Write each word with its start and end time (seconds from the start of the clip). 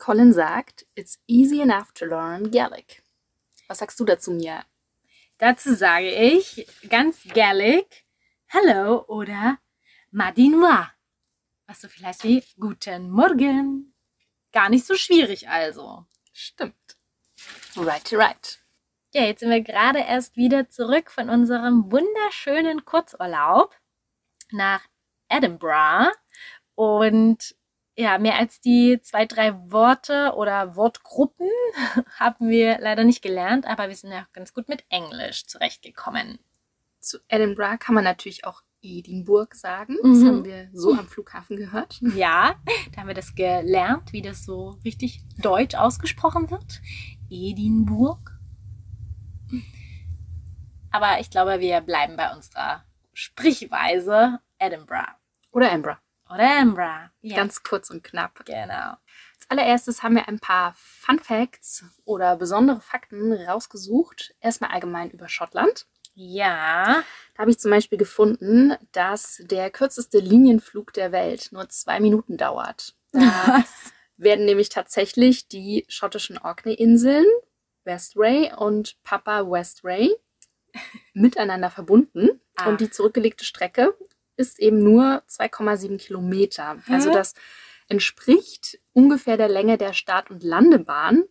Colin 0.00 0.32
sagt, 0.32 0.86
it's 0.96 1.18
easy 1.26 1.60
enough 1.60 1.92
to 1.92 2.06
learn 2.06 2.50
Gaelic. 2.50 3.02
Was 3.68 3.78
sagst 3.78 4.00
du 4.00 4.04
dazu, 4.04 4.32
Mia? 4.32 4.64
Dazu 5.38 5.74
sage 5.74 6.10
ich 6.10 6.66
ganz 6.88 7.22
Gaelic 7.22 8.04
Hello 8.46 9.04
oder 9.06 9.58
Madinois. 10.10 10.88
Was 11.66 11.82
so 11.82 11.88
viel 11.88 12.04
heißt 12.04 12.24
wie 12.24 12.42
Guten 12.58 13.10
Morgen. 13.10 13.94
Gar 14.52 14.70
nicht 14.70 14.86
so 14.86 14.94
schwierig 14.96 15.48
also. 15.48 16.06
Stimmt. 16.32 16.96
Right, 17.76 18.12
right. 18.14 18.58
Ja, 19.12 19.24
jetzt 19.24 19.40
sind 19.40 19.50
wir 19.50 19.60
gerade 19.60 20.00
erst 20.00 20.36
wieder 20.36 20.70
zurück 20.70 21.10
von 21.10 21.28
unserem 21.28 21.92
wunderschönen 21.92 22.86
Kurzurlaub 22.86 23.76
nach 24.50 24.82
Edinburgh. 25.28 26.10
Und 26.74 27.54
ja, 27.96 28.18
mehr 28.18 28.36
als 28.38 28.60
die 28.60 29.00
zwei, 29.02 29.26
drei 29.26 29.54
Worte 29.70 30.32
oder 30.36 30.76
Wortgruppen 30.76 31.48
haben 32.18 32.48
wir 32.48 32.78
leider 32.80 33.04
nicht 33.04 33.22
gelernt, 33.22 33.66
aber 33.66 33.88
wir 33.88 33.96
sind 33.96 34.12
ja 34.12 34.22
auch 34.22 34.32
ganz 34.32 34.54
gut 34.54 34.68
mit 34.68 34.84
Englisch 34.88 35.46
zurechtgekommen. 35.46 36.38
Zu 37.00 37.18
Edinburgh 37.28 37.78
kann 37.78 37.94
man 37.94 38.04
natürlich 38.04 38.44
auch 38.44 38.62
Edinburgh 38.82 39.54
sagen. 39.54 39.96
Das 40.02 40.18
Mhm. 40.18 40.26
haben 40.26 40.44
wir 40.44 40.70
so 40.72 40.92
am 40.94 41.06
Flughafen 41.06 41.56
gehört. 41.56 41.98
Ja, 42.14 42.54
da 42.92 43.00
haben 43.00 43.08
wir 43.08 43.14
das 43.14 43.34
gelernt, 43.34 44.12
wie 44.12 44.22
das 44.22 44.44
so 44.44 44.78
richtig 44.84 45.22
deutsch 45.38 45.74
ausgesprochen 45.74 46.50
wird. 46.50 46.80
Edinburgh. 47.28 48.30
Aber 50.90 51.20
ich 51.20 51.30
glaube, 51.30 51.60
wir 51.60 51.80
bleiben 51.80 52.16
bei 52.16 52.34
unserer 52.34 52.84
Sprichweise 53.12 54.40
Edinburgh. 54.58 55.12
Oder 55.52 55.68
Edinburgh. 55.70 55.98
Oder 56.32 56.58
Edinburgh. 56.58 57.10
Ja, 57.22 57.36
Ganz 57.36 57.62
kurz 57.62 57.90
und 57.90 58.04
knapp. 58.04 58.44
genau. 58.44 58.96
Als 59.36 59.48
allererstes 59.48 60.02
haben 60.02 60.14
wir 60.14 60.28
ein 60.28 60.38
paar 60.38 60.74
Fun 60.76 61.18
Facts 61.18 61.84
oder 62.04 62.36
besondere 62.36 62.80
Fakten 62.80 63.32
rausgesucht. 63.32 64.34
Erstmal 64.40 64.70
allgemein 64.70 65.10
über 65.10 65.28
Schottland. 65.28 65.86
Ja. 66.14 67.02
Da 67.34 67.38
habe 67.38 67.50
ich 67.50 67.58
zum 67.58 67.70
Beispiel 67.70 67.98
gefunden, 67.98 68.74
dass 68.92 69.40
der 69.44 69.70
kürzeste 69.70 70.18
Linienflug 70.18 70.92
der 70.92 71.12
Welt 71.12 71.48
nur 71.52 71.68
zwei 71.68 72.00
Minuten 72.00 72.36
dauert. 72.36 72.94
Da 73.12 73.64
werden 74.16 74.44
nämlich 74.44 74.68
tatsächlich 74.68 75.48
die 75.48 75.84
schottischen 75.88 76.36
Orkney-Inseln, 76.38 77.26
Westray 77.84 78.52
und 78.54 79.02
Papa 79.02 79.50
Westray, 79.50 80.14
miteinander 81.14 81.70
verbunden. 81.70 82.40
Ah. 82.56 82.68
Und 82.68 82.80
die 82.80 82.90
zurückgelegte 82.90 83.44
Strecke 83.44 83.96
ist 84.40 84.58
eben 84.58 84.82
nur 84.82 85.22
2,7 85.28 85.98
Kilometer. 85.98 86.78
Also 86.88 87.10
Hä? 87.10 87.14
das 87.14 87.34
entspricht 87.88 88.78
ungefähr 88.92 89.36
der 89.36 89.48
Länge 89.48 89.76
der 89.78 89.92
Start- 89.92 90.30
und 90.30 90.42
Landebahn 90.42 91.24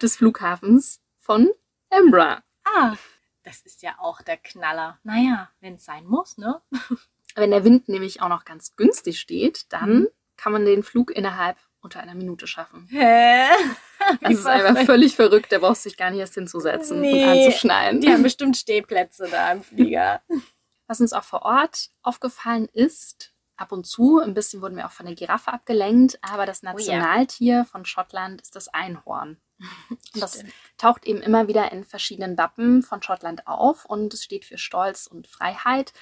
des 0.00 0.16
Flughafens 0.16 1.00
von 1.18 1.50
Edinburgh. 1.90 2.40
Ah, 2.64 2.94
das 3.42 3.60
ist 3.62 3.82
ja 3.82 3.96
auch 3.98 4.22
der 4.22 4.36
Knaller. 4.38 4.98
Naja, 5.02 5.50
wenn 5.60 5.74
es 5.74 5.84
sein 5.84 6.06
muss, 6.06 6.38
ne? 6.38 6.60
Wenn 7.36 7.50
der 7.50 7.64
Wind 7.64 7.88
nämlich 7.88 8.22
auch 8.22 8.28
noch 8.28 8.44
ganz 8.44 8.76
günstig 8.76 9.18
steht, 9.18 9.72
dann 9.72 9.90
Mhm. 10.02 10.08
kann 10.36 10.52
man 10.52 10.64
den 10.64 10.84
Flug 10.84 11.10
innerhalb 11.10 11.56
unter 11.80 11.98
einer 12.00 12.14
Minute 12.14 12.46
schaffen. 12.46 12.86
Hä? 12.90 13.46
Das 14.20 14.32
ist 14.34 14.46
einfach 14.46 14.84
völlig 14.84 15.16
verrückt, 15.16 15.50
da 15.50 15.58
brauchst 15.58 15.84
du 15.84 15.88
dich 15.88 15.96
gar 15.96 16.10
nicht 16.10 16.20
erst 16.20 16.34
hinzusetzen 16.34 17.00
Nee. 17.00 17.24
und 17.24 17.30
anzuschnallen. 17.30 18.00
Die 18.02 18.08
haben 18.12 18.22
bestimmt 18.22 18.56
Stehplätze 18.56 19.26
da 19.30 19.50
im 19.52 19.62
Flieger. 19.62 20.20
Was 20.86 21.00
uns 21.00 21.12
auch 21.12 21.24
vor 21.24 21.42
Ort 21.42 21.90
aufgefallen 22.02 22.68
ist, 22.72 23.32
ab 23.56 23.72
und 23.72 23.86
zu, 23.86 24.18
ein 24.20 24.34
bisschen 24.34 24.60
wurden 24.62 24.76
wir 24.76 24.86
auch 24.86 24.92
von 24.92 25.06
der 25.06 25.14
Giraffe 25.14 25.52
abgelenkt, 25.52 26.18
aber 26.22 26.46
das 26.46 26.62
Oh. 26.62 26.66
Nationaltier 26.66 27.64
von 27.64 27.84
Schottland 27.84 28.42
ist 28.42 28.56
das 28.56 28.68
Einhorn. 28.68 29.40
Und 29.88 30.20
das 30.22 30.34
Stimmt. 30.34 30.52
taucht 30.78 31.06
eben 31.06 31.22
immer 31.22 31.46
wieder 31.46 31.70
in 31.70 31.84
verschiedenen 31.84 32.36
Wappen 32.36 32.82
von 32.82 33.00
Schottland 33.02 33.46
auf 33.46 33.84
und 33.84 34.12
es 34.12 34.24
steht 34.24 34.44
für 34.44 34.58
Stolz 34.58 35.06
und 35.06 35.28
Freiheit, 35.28 35.92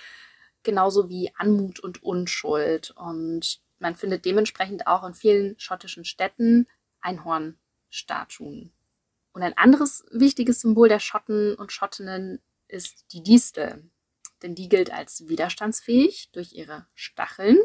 genauso 0.63 1.11
wie 1.11 1.31
Anmut 1.37 1.79
und 1.79 2.03
Unschuld. 2.03 2.93
Und 2.93 3.61
man 3.79 3.95
findet 3.95 4.25
dementsprechend 4.25 4.87
auch 4.87 5.05
in 5.05 5.13
vielen 5.15 5.59
schottischen 5.59 6.07
Städten 6.07 6.67
Einhornstatuen. 7.03 8.73
Und 9.33 9.43
ein 9.43 9.57
anderes 9.57 10.05
wichtiges 10.11 10.61
Symbol 10.63 10.89
der 10.89 11.01
Schotten 11.01 11.55
und 11.55 11.73
Schottinnen 11.73 12.41
ist 12.69 13.05
die 13.13 13.23
Distel. 13.23 13.91
Denn 14.43 14.55
die 14.55 14.69
gilt 14.69 14.93
als 14.93 15.29
widerstandsfähig 15.29 16.31
durch 16.33 16.53
ihre 16.53 16.87
Stacheln 16.95 17.59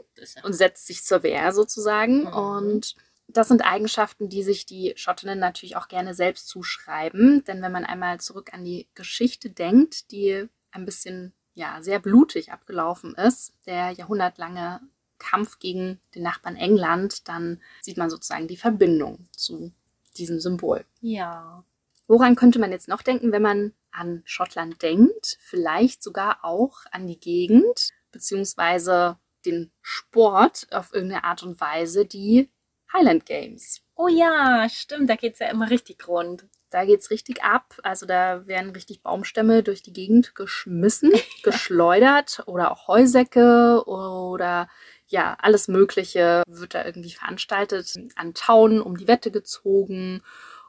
und 0.44 0.54
setzt 0.54 0.88
sich 0.88 1.04
zur 1.04 1.24
Wehr 1.24 1.52
sozusagen. 1.52 2.22
Mhm. 2.22 2.28
Und 2.28 2.96
das 3.28 3.48
sind 3.48 3.62
Eigenschaften, 3.62 4.30
die 4.30 4.44
sich 4.44 4.66
die 4.66 4.94
Schottinnen 4.96 5.40
natürlich 5.40 5.76
auch 5.76 5.88
gerne 5.88 6.14
selbst 6.14 6.48
zuschreiben. 6.48 7.44
Denn 7.46 7.62
wenn 7.62 7.72
man 7.72 7.86
einmal 7.86 8.20
zurück 8.20 8.54
an 8.54 8.64
die 8.64 8.88
Geschichte 8.96 9.50
denkt, 9.50 10.12
die 10.12 10.48
ein 10.72 10.86
bisschen, 10.86 11.34
ja, 11.54 11.82
sehr 11.82 12.00
blutig 12.00 12.52
abgelaufen 12.52 13.16
ist, 13.16 13.54
der 13.66 13.92
jahrhundertlange 13.92 14.80
Kampf 15.18 15.59
gegen 15.59 16.00
den 16.16 16.24
Nachbarn 16.24 16.56
England, 16.56 17.28
dann 17.28 17.62
sieht 17.82 17.98
man 17.98 18.09
sozusagen 18.09 18.48
die 18.48 18.58
Verbindung 18.58 19.28
zu 19.32 19.72
diesem 20.18 20.40
Symbol. 20.40 20.86
Ja. 21.02 21.64
Woran 22.08 22.36
könnte 22.36 22.59
man 22.59 22.72
jetzt 22.72 22.88
noch 22.88 23.02
denken, 23.02 23.32
wenn 23.32 23.42
man 23.42 23.74
an 23.97 24.22
Schottland 24.25 24.81
denkt? 24.81 25.38
Vielleicht 25.40 26.03
sogar 26.03 26.40
auch 26.44 26.80
an 26.91 27.08
die 27.08 27.19
Gegend, 27.19 27.91
beziehungsweise 28.12 29.18
den 29.46 29.72
Sport 29.81 30.68
auf 30.72 30.94
irgendeine 30.94 31.24
Art 31.24 31.44
und 31.44 31.59
Weise, 31.59 32.06
die 32.06 32.50
Highland 32.94 33.25
Games. 33.25 33.81
Oh 33.96 34.08
ja, 34.08 34.68
stimmt, 34.69 35.09
da 35.09 35.16
geht's 35.16 35.40
ja 35.40 35.47
immer 35.47 35.69
richtig 35.69 36.08
rund. 36.08 36.46
Da 36.69 36.84
geht's 36.85 37.09
richtig 37.09 37.44
ab. 37.44 37.75
Also 37.84 38.06
da 38.06 38.46
werden 38.46 38.72
richtig 38.72 39.02
Baumstämme 39.02 39.63
durch 39.63 39.81
die 39.81 39.94
Gegend 39.94 40.35
geschmissen, 40.35 41.12
geschleudert 41.44 42.44
oder 42.46 42.72
auch 42.72 42.88
Heusäcke 42.88 43.84
oder 43.85 44.68
ja, 45.08 45.38
alles 45.40 45.69
Mögliche 45.69 46.44
wird 46.47 46.74
da 46.74 46.84
irgendwie 46.84 47.12
veranstaltet. 47.12 47.94
An 48.16 48.34
Tauen 48.34 48.81
um 48.81 48.97
die 48.97 49.08
Wette 49.08 49.31
gezogen. 49.31 50.22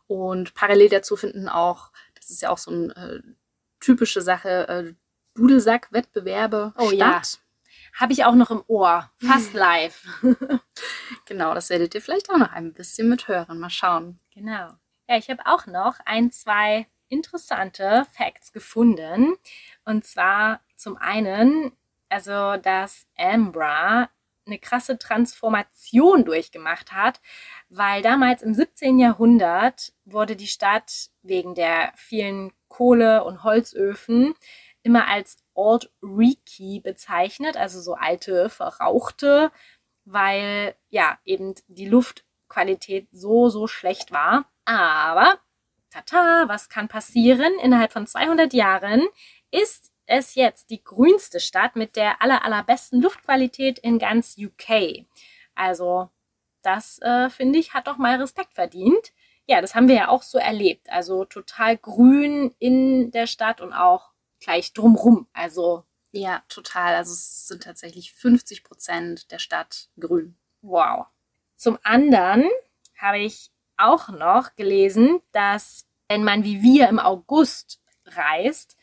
Und 0.06 0.55
parallel 0.55 0.89
dazu 0.89 1.16
finden 1.16 1.49
auch, 1.49 1.91
das 2.28 2.34
ist 2.37 2.43
ja 2.43 2.50
auch 2.50 2.59
so 2.59 2.71
eine 2.71 2.94
äh, 2.94 3.22
typische 3.81 4.21
Sache, 4.21 4.69
äh, 4.69 4.94
Dudelsack-Wettbewerbe 5.34 6.75
Oh 6.77 6.89
statt. 6.91 6.99
ja. 6.99 7.22
Habe 8.00 8.12
ich 8.12 8.25
auch 8.25 8.34
noch 8.34 8.50
im 8.50 8.62
Ohr. 8.66 9.11
Fast 9.19 9.53
live. 9.55 10.06
Genau, 11.25 11.55
das 11.55 11.71
werdet 11.71 11.94
ihr 11.94 12.03
vielleicht 12.03 12.31
auch 12.31 12.37
noch 12.37 12.53
ein 12.53 12.72
bisschen 12.72 13.09
mithören. 13.09 13.59
Mal 13.59 13.71
schauen. 13.71 14.21
Genau. 14.34 14.72
Ja, 15.09 15.16
ich 15.16 15.31
habe 15.31 15.43
auch 15.47 15.66
noch 15.66 15.99
ein, 16.05 16.31
zwei 16.31 16.87
interessante 17.09 18.06
Facts 18.12 18.53
gefunden. 18.53 19.37
Und 19.84 20.05
zwar 20.05 20.60
zum 20.77 20.97
einen, 20.99 21.72
also, 22.09 22.56
dass 22.56 23.06
Ambra 23.16 24.10
eine 24.48 24.59
krasse 24.59 24.98
Transformation 24.98 26.25
durchgemacht 26.25 26.92
hat, 26.92 27.20
weil 27.69 28.03
damals 28.03 28.42
im 28.42 28.54
17. 28.54 28.98
Jahrhundert 28.98 29.92
wurde 30.04 30.34
die 30.34 30.48
Stadt 30.48 31.10
wegen 31.22 31.54
der 31.54 31.92
vielen 31.97 32.53
Kohle- 32.69 33.25
und 33.25 33.44
Holzöfen 33.44 34.34
immer 34.82 35.09
als 35.09 35.36
Old 35.54 35.91
Reeky 36.03 36.81
bezeichnet, 36.81 37.56
also 37.56 37.81
so 37.81 37.94
alte, 37.94 38.48
verrauchte, 38.48 39.50
weil 40.04 40.75
ja 40.88 41.19
eben 41.25 41.54
die 41.66 41.88
Luftqualität 41.88 43.09
so, 43.10 43.48
so 43.48 43.66
schlecht 43.66 44.12
war. 44.12 44.50
Aber, 44.65 45.38
tata, 45.91 46.44
was 46.48 46.69
kann 46.69 46.88
passieren? 46.88 47.53
Innerhalb 47.62 47.92
von 47.92 48.06
200 48.06 48.53
Jahren 48.54 49.06
ist 49.50 49.92
es 50.09 50.35
jetzt 50.35 50.71
die 50.71 50.83
grünste 50.83 51.39
Stadt 51.39 51.77
mit 51.77 51.95
der 51.95 52.23
aller, 52.23 52.45
allerbesten 52.45 53.01
Luftqualität 53.01 53.79
in 53.79 53.99
ganz 53.99 54.37
UK. 54.39 55.07
Also, 55.55 56.09
das 56.63 56.99
äh, 57.03 57.31
finde 57.31 57.59
ich, 57.59 57.75
hat 57.75 57.87
doch 57.87 57.99
mal 57.99 58.21
Respekt 58.21 58.55
verdient. 58.55 59.13
Ja, 59.47 59.60
das 59.60 59.75
haben 59.75 59.89
wir 59.89 59.95
ja 59.95 60.09
auch 60.09 60.22
so 60.22 60.39
erlebt. 60.39 60.91
Also 60.91 61.25
total 61.25 61.77
grün 61.77 62.55
in 62.59 63.10
der 63.10 63.27
Stadt 63.27 63.60
und 63.60 63.72
auch 63.72 64.10
gleich 64.41 64.72
drumrum. 64.72 65.27
Also, 65.33 65.84
Ja, 66.11 66.43
total. 66.49 66.95
Also 66.95 67.13
es 67.13 67.47
sind 67.47 67.63
tatsächlich 67.63 68.13
50 68.13 68.65
Prozent 68.65 69.31
der 69.31 69.39
Stadt 69.39 69.89
grün. 69.99 70.37
wow. 70.63 71.07
Zum 71.57 71.78
anderen 71.83 72.49
habe 72.97 73.19
ich 73.19 73.51
auch 73.77 74.09
noch 74.11 74.54
gelesen, 74.54 75.21
dass 75.33 75.87
wenn 76.09 76.25
man 76.25 76.45
wie 76.45 76.63
wir 76.63 76.89
im 76.89 76.99
August 76.99 77.81
reist, 78.07 78.78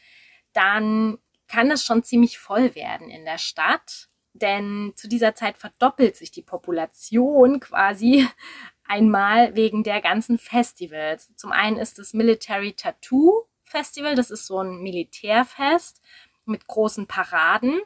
dann 0.55 1.17
kann 1.47 1.69
es 1.71 1.83
schon 1.83 2.03
ziemlich 2.03 2.39
voll 2.39 2.75
werden 2.75 3.09
in 3.09 3.25
der 3.25 3.37
Stadt. 3.37 4.09
Denn 4.33 4.93
zu 4.95 5.07
dieser 5.07 5.35
Zeit 5.35 5.57
verdoppelt 5.57 6.17
sich 6.17 6.31
die 6.31 6.41
Population 6.41 7.59
quasi 7.59 8.27
einmal 8.87 9.55
wegen 9.55 9.83
der 9.83 10.01
ganzen 10.01 10.37
Festivals. 10.37 11.35
Zum 11.35 11.51
einen 11.51 11.77
ist 11.77 11.99
das 11.99 12.13
Military 12.13 12.73
Tattoo 12.73 13.43
Festival, 13.63 14.15
das 14.15 14.31
ist 14.31 14.45
so 14.45 14.59
ein 14.59 14.81
Militärfest 14.81 16.01
mit 16.45 16.67
großen 16.67 17.07
Paraden. 17.07 17.81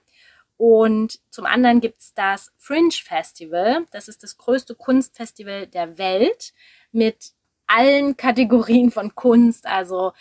Und 0.57 1.19
zum 1.31 1.45
anderen 1.45 1.79
gibt's 1.79 2.13
das 2.13 2.51
Fringe 2.57 2.91
Festival. 2.91 3.85
Das 3.91 4.09
ist 4.09 4.23
das 4.23 4.37
größte 4.37 4.75
Kunstfestival 4.75 5.67
der 5.67 5.97
Welt 5.97 6.53
mit 6.91 7.31
allen 7.65 8.17
Kategorien 8.17 8.91
von 8.91 9.15
Kunst, 9.15 9.67
also 9.67 10.11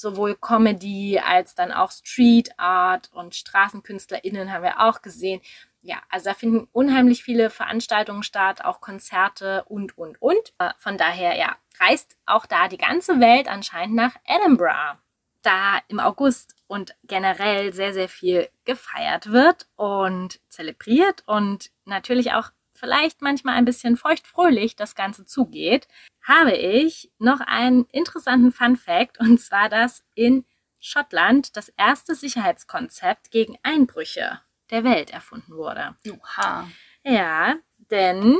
sowohl 0.00 0.36
Comedy 0.36 1.18
als 1.18 1.54
dann 1.54 1.72
auch 1.72 1.90
Street 1.90 2.50
Art 2.58 3.10
und 3.12 3.34
StraßenkünstlerInnen 3.34 4.52
haben 4.52 4.62
wir 4.62 4.80
auch 4.80 5.02
gesehen. 5.02 5.40
Ja, 5.82 6.02
also 6.10 6.30
da 6.30 6.34
finden 6.34 6.68
unheimlich 6.72 7.22
viele 7.22 7.48
Veranstaltungen 7.48 8.22
statt, 8.22 8.64
auch 8.64 8.80
Konzerte 8.80 9.64
und, 9.64 9.96
und, 9.96 10.20
und. 10.20 10.52
Äh, 10.58 10.70
von 10.78 10.98
daher, 10.98 11.36
ja, 11.36 11.56
reist 11.80 12.16
auch 12.26 12.46
da 12.46 12.68
die 12.68 12.78
ganze 12.78 13.20
Welt 13.20 13.48
anscheinend 13.48 13.94
nach 13.94 14.16
Edinburgh. 14.24 14.98
Da 15.42 15.78
im 15.86 16.00
August 16.00 16.56
und 16.66 16.96
generell 17.04 17.72
sehr, 17.72 17.94
sehr 17.94 18.08
viel 18.08 18.48
gefeiert 18.64 19.30
wird 19.30 19.68
und 19.76 20.40
zelebriert 20.48 21.22
und 21.26 21.70
natürlich 21.84 22.32
auch 22.32 22.50
vielleicht 22.76 23.22
manchmal 23.22 23.54
ein 23.54 23.64
bisschen 23.64 23.96
feuchtfröhlich 23.96 24.76
das 24.76 24.94
Ganze 24.94 25.24
zugeht, 25.24 25.88
habe 26.26 26.52
ich 26.52 27.10
noch 27.18 27.40
einen 27.40 27.86
interessanten 27.92 28.52
Fun 28.52 28.76
Fact 28.76 29.18
und 29.20 29.40
zwar, 29.40 29.68
dass 29.68 30.04
in 30.14 30.44
Schottland 30.80 31.56
das 31.56 31.68
erste 31.70 32.14
Sicherheitskonzept 32.14 33.30
gegen 33.30 33.56
Einbrüche 33.62 34.40
der 34.70 34.84
Welt 34.84 35.10
erfunden 35.10 35.56
wurde. 35.56 35.96
Oha. 36.10 36.68
Ja, 37.04 37.54
denn 37.90 38.36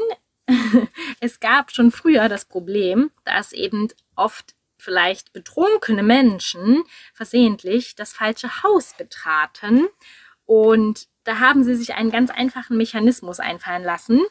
es 1.21 1.41
gab 1.41 1.71
schon 1.71 1.93
früher 1.93 2.29
das 2.29 2.44
Problem, 2.44 3.11
dass 3.25 3.53
eben 3.53 3.89
oft 4.17 4.55
vielleicht 4.79 5.32
betrunkene 5.32 6.03
Menschen 6.03 6.82
versehentlich 7.15 7.94
das 7.94 8.12
falsche 8.12 8.62
Haus 8.62 8.94
betraten. 8.94 9.89
Und 10.44 11.09
da 11.25 11.39
haben 11.39 11.65
sie 11.65 11.75
sich 11.75 11.94
einen 11.94 12.11
ganz 12.11 12.31
einfachen 12.31 12.77
Mechanismus 12.77 13.41
einfallen 13.41 13.82
lassen. 13.82 14.23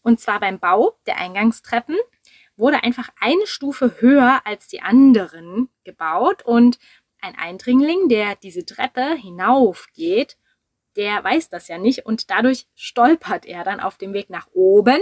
Und 0.00 0.20
zwar 0.20 0.40
beim 0.40 0.58
Bau 0.58 0.98
der 1.06 1.18
Eingangstreppen 1.18 1.96
wurde 2.62 2.82
einfach 2.82 3.10
eine 3.20 3.46
Stufe 3.46 3.96
höher 4.00 4.40
als 4.44 4.68
die 4.68 4.80
anderen 4.80 5.68
gebaut. 5.84 6.42
Und 6.46 6.78
ein 7.20 7.34
Eindringling, 7.36 8.08
der 8.08 8.36
diese 8.36 8.64
Treppe 8.64 9.14
hinaufgeht, 9.16 10.38
der 10.96 11.22
weiß 11.22 11.50
das 11.50 11.68
ja 11.68 11.76
nicht. 11.76 12.06
Und 12.06 12.30
dadurch 12.30 12.66
stolpert 12.74 13.44
er 13.44 13.64
dann 13.64 13.80
auf 13.80 13.98
dem 13.98 14.14
Weg 14.14 14.30
nach 14.30 14.48
oben. 14.52 15.00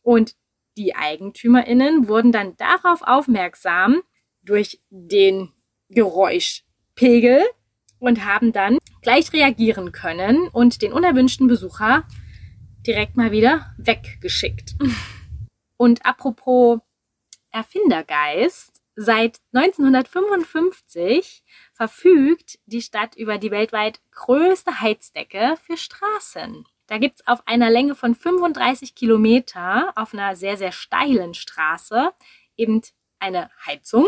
Und 0.00 0.34
die 0.76 0.96
Eigentümerinnen 0.96 2.08
wurden 2.08 2.32
dann 2.32 2.56
darauf 2.56 3.02
aufmerksam 3.02 4.02
durch 4.42 4.80
den 4.90 5.52
Geräuschpegel 5.90 7.42
und 7.98 8.24
haben 8.24 8.52
dann 8.52 8.78
gleich 9.02 9.32
reagieren 9.32 9.92
können 9.92 10.48
und 10.48 10.80
den 10.80 10.92
unerwünschten 10.92 11.46
Besucher 11.46 12.04
direkt 12.86 13.16
mal 13.16 13.30
wieder 13.32 13.74
weggeschickt. 13.76 14.74
Und 15.76 16.06
apropos 16.06 16.78
Erfindergeist, 17.52 18.82
seit 18.96 19.40
1955 19.52 21.44
verfügt 21.72 22.58
die 22.66 22.82
Stadt 22.82 23.14
über 23.14 23.38
die 23.38 23.50
weltweit 23.50 24.00
größte 24.10 24.80
Heizdecke 24.80 25.56
für 25.64 25.76
Straßen. 25.76 26.66
Da 26.86 26.98
gibt's 26.98 27.26
auf 27.26 27.46
einer 27.46 27.70
Länge 27.70 27.94
von 27.94 28.14
35 28.14 28.94
Kilometer 28.94 29.92
auf 29.96 30.12
einer 30.12 30.36
sehr, 30.36 30.56
sehr 30.56 30.72
steilen 30.72 31.34
Straße 31.34 32.12
eben 32.56 32.82
eine 33.18 33.50
Heizung, 33.66 34.06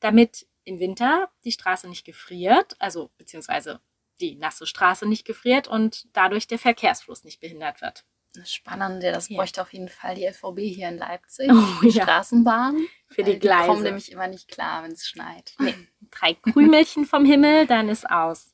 damit 0.00 0.46
im 0.64 0.78
Winter 0.80 1.30
die 1.44 1.52
Straße 1.52 1.88
nicht 1.88 2.04
gefriert, 2.04 2.76
also 2.78 3.10
beziehungsweise 3.16 3.80
die 4.20 4.36
nasse 4.36 4.66
Straße 4.66 5.06
nicht 5.06 5.24
gefriert 5.24 5.68
und 5.68 6.08
dadurch 6.12 6.46
der 6.46 6.58
Verkehrsfluss 6.58 7.24
nicht 7.24 7.40
behindert 7.40 7.80
wird. 7.80 8.04
Spannend, 8.44 9.02
ja, 9.02 9.12
das 9.12 9.28
Ja. 9.28 9.36
bräuchte 9.38 9.60
auf 9.62 9.72
jeden 9.72 9.88
Fall 9.88 10.14
die 10.14 10.24
LVB 10.26 10.60
hier 10.60 10.88
in 10.88 10.98
Leipzig. 10.98 11.50
Oh, 11.52 11.80
die 11.82 11.88
ja. 11.90 12.04
Straßenbahn. 12.04 12.76
Für 13.08 13.22
die 13.24 13.32
Weil 13.32 13.38
Die 13.40 13.48
kommen 13.48 13.66
Gleise. 13.66 13.82
nämlich 13.82 14.12
immer 14.12 14.28
nicht 14.28 14.48
klar, 14.48 14.82
wenn 14.84 14.92
es 14.92 15.06
schneit. 15.08 15.54
Nee. 15.58 15.74
Drei 16.10 16.34
Krümelchen 16.34 17.06
vom 17.06 17.24
Himmel, 17.24 17.66
dann 17.66 17.88
ist 17.88 18.08
aus. 18.08 18.52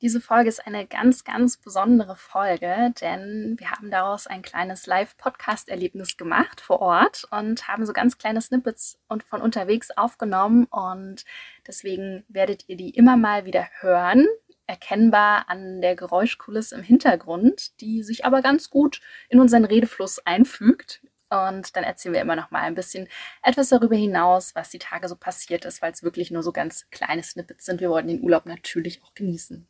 Diese 0.00 0.20
Folge 0.20 0.48
ist 0.48 0.66
eine 0.66 0.84
ganz, 0.84 1.22
ganz 1.22 1.56
besondere 1.58 2.16
Folge, 2.16 2.92
denn 3.00 3.54
wir 3.58 3.70
haben 3.70 3.88
daraus 3.90 4.26
ein 4.26 4.42
kleines 4.42 4.86
Live-Podcast-Erlebnis 4.86 6.16
gemacht 6.16 6.60
vor 6.60 6.80
Ort 6.80 7.24
und 7.30 7.68
haben 7.68 7.86
so 7.86 7.92
ganz 7.92 8.18
kleine 8.18 8.40
Snippets 8.40 8.98
und 9.08 9.22
von 9.22 9.40
unterwegs 9.40 9.92
aufgenommen 9.92 10.64
und 10.66 11.24
deswegen 11.68 12.24
werdet 12.28 12.64
ihr 12.68 12.76
die 12.76 12.90
immer 12.90 13.16
mal 13.16 13.44
wieder 13.44 13.68
hören, 13.78 14.26
erkennbar 14.72 15.44
an 15.50 15.82
der 15.82 15.94
Geräuschkulisse 15.94 16.74
im 16.74 16.82
Hintergrund, 16.82 17.78
die 17.82 18.02
sich 18.02 18.24
aber 18.24 18.40
ganz 18.40 18.70
gut 18.70 19.00
in 19.28 19.38
unseren 19.38 19.66
Redefluss 19.66 20.18
einfügt. 20.26 21.02
Und 21.28 21.76
dann 21.76 21.84
erzählen 21.84 22.14
wir 22.14 22.20
immer 22.22 22.36
noch 22.36 22.50
mal 22.50 22.60
ein 22.62 22.74
bisschen 22.74 23.06
etwas 23.42 23.68
darüber 23.68 23.96
hinaus, 23.96 24.54
was 24.54 24.70
die 24.70 24.78
Tage 24.78 25.08
so 25.08 25.16
passiert 25.16 25.64
ist, 25.66 25.80
weil 25.82 25.92
es 25.92 26.02
wirklich 26.02 26.30
nur 26.30 26.42
so 26.42 26.52
ganz 26.52 26.86
kleine 26.90 27.22
Snippets 27.22 27.66
sind. 27.66 27.80
Wir 27.80 27.90
wollten 27.90 28.08
den 28.08 28.22
Urlaub 28.22 28.46
natürlich 28.46 29.02
auch 29.04 29.14
genießen. 29.14 29.66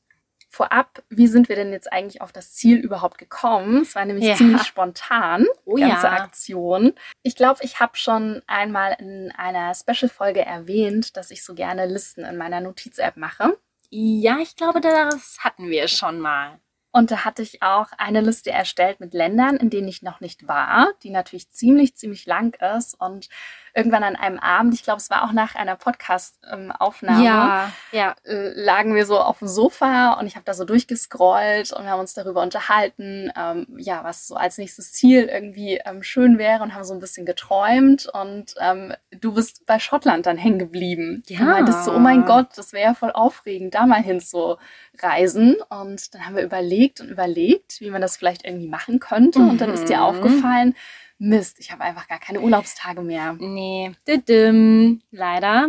Vorab, 0.49 1.03
wie 1.09 1.29
sind 1.29 1.49
wir 1.49 1.57
denn 1.57 1.73
jetzt 1.73 1.91
eigentlich 1.93 2.21
auf 2.21 2.31
das 2.31 2.53
Ziel 2.53 2.79
überhaupt 2.79 3.17
gekommen? 3.19 3.83
Es 3.83 3.95
war 3.95 4.05
nämlich 4.05 4.27
Ja. 4.27 4.35
ziemlich 4.35 4.63
spontan, 4.63 5.47
Oh 5.65 5.77
ganze 5.77 6.07
ja. 6.07 6.13
Aktion. 6.13 6.93
Ich 7.23 7.37
glaube, 7.37 7.61
ich 7.63 7.81
habe 7.81 7.97
schon 7.97 8.43
einmal 8.47 8.97
in 8.99 9.33
einer 9.37 9.75
Special-Folge 9.75 10.45
erwähnt, 10.45 11.17
dass 11.17 11.31
ich 11.31 11.43
so 11.45 11.55
gerne 11.55 11.87
Listen 11.87 12.25
in 12.25 12.37
meiner 12.37 12.61
Notiz-App 12.61 13.17
mache. 13.17 13.57
Ja, 13.94 14.39
ich 14.41 14.56
glaube, 14.56 14.81
das 14.81 15.39
hatten 15.41 15.69
wir 15.71 15.87
schon 15.87 16.19
mal. 16.19 16.61
Und 16.93 17.11
da 17.11 17.25
hatte 17.25 17.43
ich 17.43 17.62
auch 17.62 17.89
eine 17.97 18.21
Liste 18.21 18.50
erstellt 18.50 19.00
mit 19.00 19.15
Ländern, 19.15 19.56
in 19.56 19.71
denen 19.71 19.89
ich 19.89 20.03
noch 20.03 20.21
nicht 20.21 20.47
war, 20.47 20.89
die 21.03 21.11
natürlich 21.11 21.50
ziemlich, 21.50 21.97
ziemlich 21.97 22.27
lang 22.27 22.55
ist. 22.77 23.00
Und 23.00 23.29
irgendwann 23.75 24.03
an 24.03 24.17
einem 24.17 24.39
Abend, 24.39 24.75
ich 24.75 24.83
glaube, 24.83 24.99
es 24.99 25.09
war 25.09 25.25
auch 25.25 25.33
nach 25.33 25.55
einer 25.55 25.77
Podcast-Aufnahme, 25.77 27.25
ja. 27.25 28.15
äh, 28.25 28.53
lagen 28.55 28.94
wir 28.94 29.06
so 29.06 29.19
auf 29.19 29.39
dem 29.39 29.49
Sofa 29.49 30.15
und 30.15 30.27
ich 30.27 30.35
habe 30.35 30.44
da 30.44 30.53
so 30.53 30.65
durchgescrollt 30.65 31.73
und 31.73 31.85
wir 31.85 31.91
haben 31.91 32.00
uns 32.00 32.15
darüber 32.15 32.43
unterhalten, 32.43 33.33
ähm, 33.37 33.67
ja, 33.79 34.05
was 34.05 34.29
so 34.29 34.35
als 34.35 34.59
nächstes 34.59 34.93
Ziel 34.93 35.25
irgendwie 35.25 35.81
ähm, 35.85 36.03
schön 36.03 36.39
wäre 36.39 36.62
und 36.62 36.75
haben 36.75 36.85
so 36.85 36.93
ein 36.93 37.00
bisschen 37.00 37.25
geträumt 37.25 38.06
und 38.12 38.55
ähm, 38.61 38.93
du 39.11 39.33
bist 39.33 39.65
bei 39.65 39.79
Schottland 39.79 40.27
dann 40.27 40.37
hängen 40.37 40.59
geblieben. 40.59 41.23
Ja. 41.27 41.39
Du 41.39 41.44
meintest 41.44 41.85
so, 41.85 41.94
oh 41.94 41.99
mein 41.99 42.27
Gott, 42.27 42.49
das 42.56 42.73
wäre 42.73 42.89
ja 42.89 42.94
voll 42.94 43.12
aufregend, 43.12 43.75
da 43.75 43.87
mal 43.87 44.03
hin 44.03 44.21
zu 44.21 44.59
reisen 45.00 45.56
und 45.71 46.15
dann 46.15 46.27
haben 46.27 46.37
wir 46.37 46.43
überlegt 46.43 46.81
und 47.00 47.08
überlegt, 47.11 47.81
wie 47.81 47.90
man 47.90 48.00
das 48.02 48.17
vielleicht 48.17 48.44
irgendwie 48.44 48.69
machen 48.69 48.99
könnte 49.00 49.38
und 49.40 49.61
dann 49.61 49.70
ist 49.70 49.88
dir 49.88 49.99
Mhm. 49.99 50.02
aufgefallen, 50.02 50.75
Mist, 51.19 51.58
ich 51.61 51.70
habe 51.70 51.82
einfach 51.84 52.08
gar 52.08 52.19
keine 52.19 52.40
Urlaubstage 52.40 53.00
mehr. 53.00 53.34
Nee, 53.38 53.93
düdüm, 54.08 55.03
leider. 55.12 55.69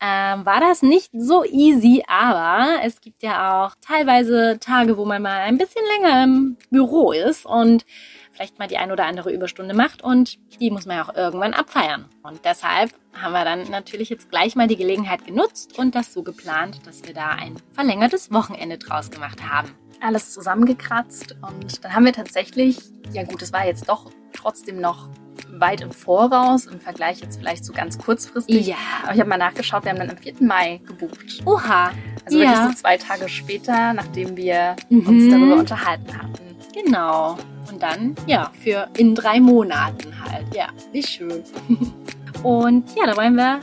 Ähm, 0.00 0.44
war 0.44 0.60
das 0.60 0.82
nicht 0.82 1.10
so 1.16 1.44
easy, 1.44 2.02
aber 2.08 2.80
es 2.84 3.00
gibt 3.00 3.22
ja 3.22 3.64
auch 3.64 3.74
teilweise 3.80 4.58
Tage, 4.60 4.98
wo 4.98 5.04
man 5.06 5.22
mal 5.22 5.40
ein 5.42 5.56
bisschen 5.56 5.82
länger 5.96 6.24
im 6.24 6.56
Büro 6.70 7.12
ist 7.12 7.46
und 7.46 7.86
vielleicht 8.32 8.58
mal 8.58 8.66
die 8.68 8.76
ein 8.76 8.90
oder 8.90 9.06
andere 9.06 9.32
Überstunde 9.32 9.74
macht 9.74 10.02
und 10.02 10.38
die 10.60 10.70
muss 10.72 10.84
man 10.86 10.96
ja 10.96 11.04
auch 11.08 11.14
irgendwann 11.14 11.54
abfeiern. 11.54 12.06
Und 12.24 12.44
deshalb 12.44 12.90
haben 13.14 13.32
wir 13.32 13.44
dann 13.44 13.70
natürlich 13.70 14.10
jetzt 14.10 14.28
gleich 14.28 14.56
mal 14.56 14.66
die 14.66 14.76
Gelegenheit 14.76 15.24
genutzt 15.24 15.78
und 15.78 15.94
das 15.94 16.12
so 16.12 16.22
geplant, 16.24 16.80
dass 16.84 17.04
wir 17.04 17.14
da 17.14 17.28
ein 17.30 17.54
verlängertes 17.72 18.32
Wochenende 18.32 18.76
draus 18.76 19.10
gemacht 19.12 19.48
haben. 19.48 19.70
Alles 20.04 20.32
zusammengekratzt 20.32 21.36
und 21.42 21.84
dann 21.84 21.94
haben 21.94 22.04
wir 22.04 22.12
tatsächlich, 22.12 22.78
ja 23.12 23.24
gut, 23.24 23.42
es 23.42 23.52
war 23.52 23.66
jetzt 23.66 23.88
doch 23.88 24.10
trotzdem 24.32 24.80
noch 24.80 25.08
weit 25.56 25.80
im 25.80 25.92
Voraus, 25.92 26.66
im 26.66 26.80
Vergleich 26.80 27.20
jetzt 27.20 27.38
vielleicht 27.38 27.64
so 27.64 27.72
ganz 27.72 27.98
kurzfristig. 27.98 28.74
Aber 29.04 29.14
ich 29.14 29.20
habe 29.20 29.28
mal 29.28 29.36
nachgeschaut, 29.38 29.84
wir 29.84 29.90
haben 29.92 29.98
dann 29.98 30.10
am 30.10 30.16
4. 30.16 30.34
Mai 30.40 30.80
gebucht. 30.86 31.42
Oha. 31.46 31.90
Also 32.24 32.38
Ja. 32.38 32.50
wirklich 32.50 32.72
so 32.76 32.80
zwei 32.82 32.96
Tage 32.96 33.28
später, 33.28 33.92
nachdem 33.92 34.36
wir 34.36 34.76
Mhm. 34.88 35.06
uns 35.08 35.28
darüber 35.30 35.56
unterhalten 35.56 36.16
hatten. 36.16 36.56
Genau. 36.72 37.36
Und 37.70 37.82
dann, 37.82 38.14
ja, 38.26 38.50
für 38.62 38.88
in 38.96 39.14
drei 39.14 39.40
Monaten 39.40 40.12
halt. 40.24 40.54
Ja, 40.54 40.68
wie 40.92 41.02
schön. 41.02 41.42
Und 42.42 42.90
ja, 42.96 43.06
da 43.06 43.16
wollen 43.16 43.36
wir 43.36 43.60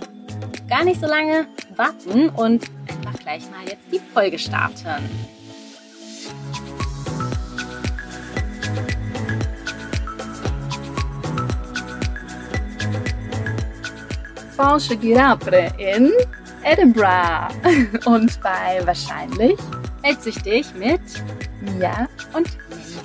gar 0.70 0.84
nicht 0.84 1.00
so 1.02 1.08
lange 1.08 1.46
warten 1.76 2.30
und 2.30 2.64
einfach 2.90 3.20
gleich 3.20 3.44
mal 3.52 3.64
jetzt 3.66 3.86
die 3.92 4.00
Folge 4.14 4.40
starten. 4.40 4.88
Falsche 14.62 14.96
Girapre 14.96 15.72
in 15.80 16.12
Edinburgh. 16.64 17.50
Und 18.06 18.40
bei 18.44 18.80
wahrscheinlich 18.86 19.58
Weltsüchtig 20.04 20.68
mit 20.76 21.02
Mia 21.62 22.08
und 22.34 22.48
Mandy. 22.70 23.00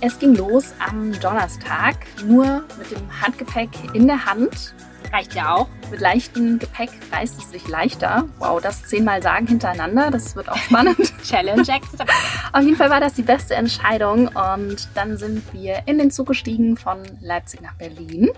Es 0.00 0.18
ging 0.18 0.34
los 0.34 0.74
am 0.80 1.12
Donnerstag, 1.20 1.94
nur 2.24 2.64
mit 2.76 2.90
dem 2.90 3.22
Handgepäck 3.22 3.70
in 3.94 4.08
der 4.08 4.26
Hand. 4.26 4.74
Reicht 5.12 5.34
ja 5.34 5.54
auch. 5.54 5.68
Mit 5.92 6.00
leichtem 6.00 6.58
Gepäck 6.58 6.90
reist 7.12 7.38
es 7.38 7.50
sich 7.50 7.68
leichter. 7.68 8.24
Wow, 8.40 8.60
das 8.60 8.84
zehnmal 8.86 9.22
sagen 9.22 9.46
hintereinander, 9.46 10.10
das 10.10 10.34
wird 10.34 10.48
auch 10.48 10.56
spannend. 10.56 11.12
Challenge 11.22 11.60
accepted. 11.60 12.08
Auf 12.52 12.62
jeden 12.62 12.76
Fall 12.76 12.90
war 12.90 12.98
das 12.98 13.14
die 13.14 13.22
beste 13.22 13.54
Entscheidung 13.54 14.26
und 14.26 14.88
dann 14.94 15.16
sind 15.18 15.52
wir 15.52 15.82
in 15.86 15.98
den 15.98 16.10
Zug 16.10 16.26
gestiegen 16.26 16.76
von 16.76 16.98
Leipzig 17.20 17.60
nach 17.60 17.74
Berlin. 17.74 18.30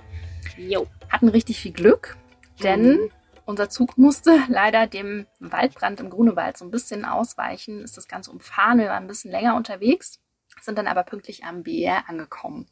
Jo. 0.56 0.86
Hatten 1.08 1.28
richtig 1.28 1.60
viel 1.60 1.72
Glück, 1.72 2.16
denn 2.62 3.10
unser 3.44 3.68
Zug 3.68 3.98
musste 3.98 4.38
leider 4.48 4.86
dem 4.86 5.26
Waldbrand 5.40 6.00
im 6.00 6.10
Grunewald 6.10 6.56
so 6.56 6.64
ein 6.64 6.70
bisschen 6.70 7.04
ausweichen, 7.04 7.82
ist 7.82 7.96
das 7.96 8.08
Ganze 8.08 8.30
umfahren. 8.30 8.78
Wir 8.78 8.86
waren 8.88 9.04
ein 9.04 9.08
bisschen 9.08 9.30
länger 9.30 9.56
unterwegs, 9.56 10.20
sind 10.60 10.78
dann 10.78 10.86
aber 10.86 11.02
pünktlich 11.02 11.44
am 11.44 11.62
BR 11.62 12.08
angekommen. 12.08 12.66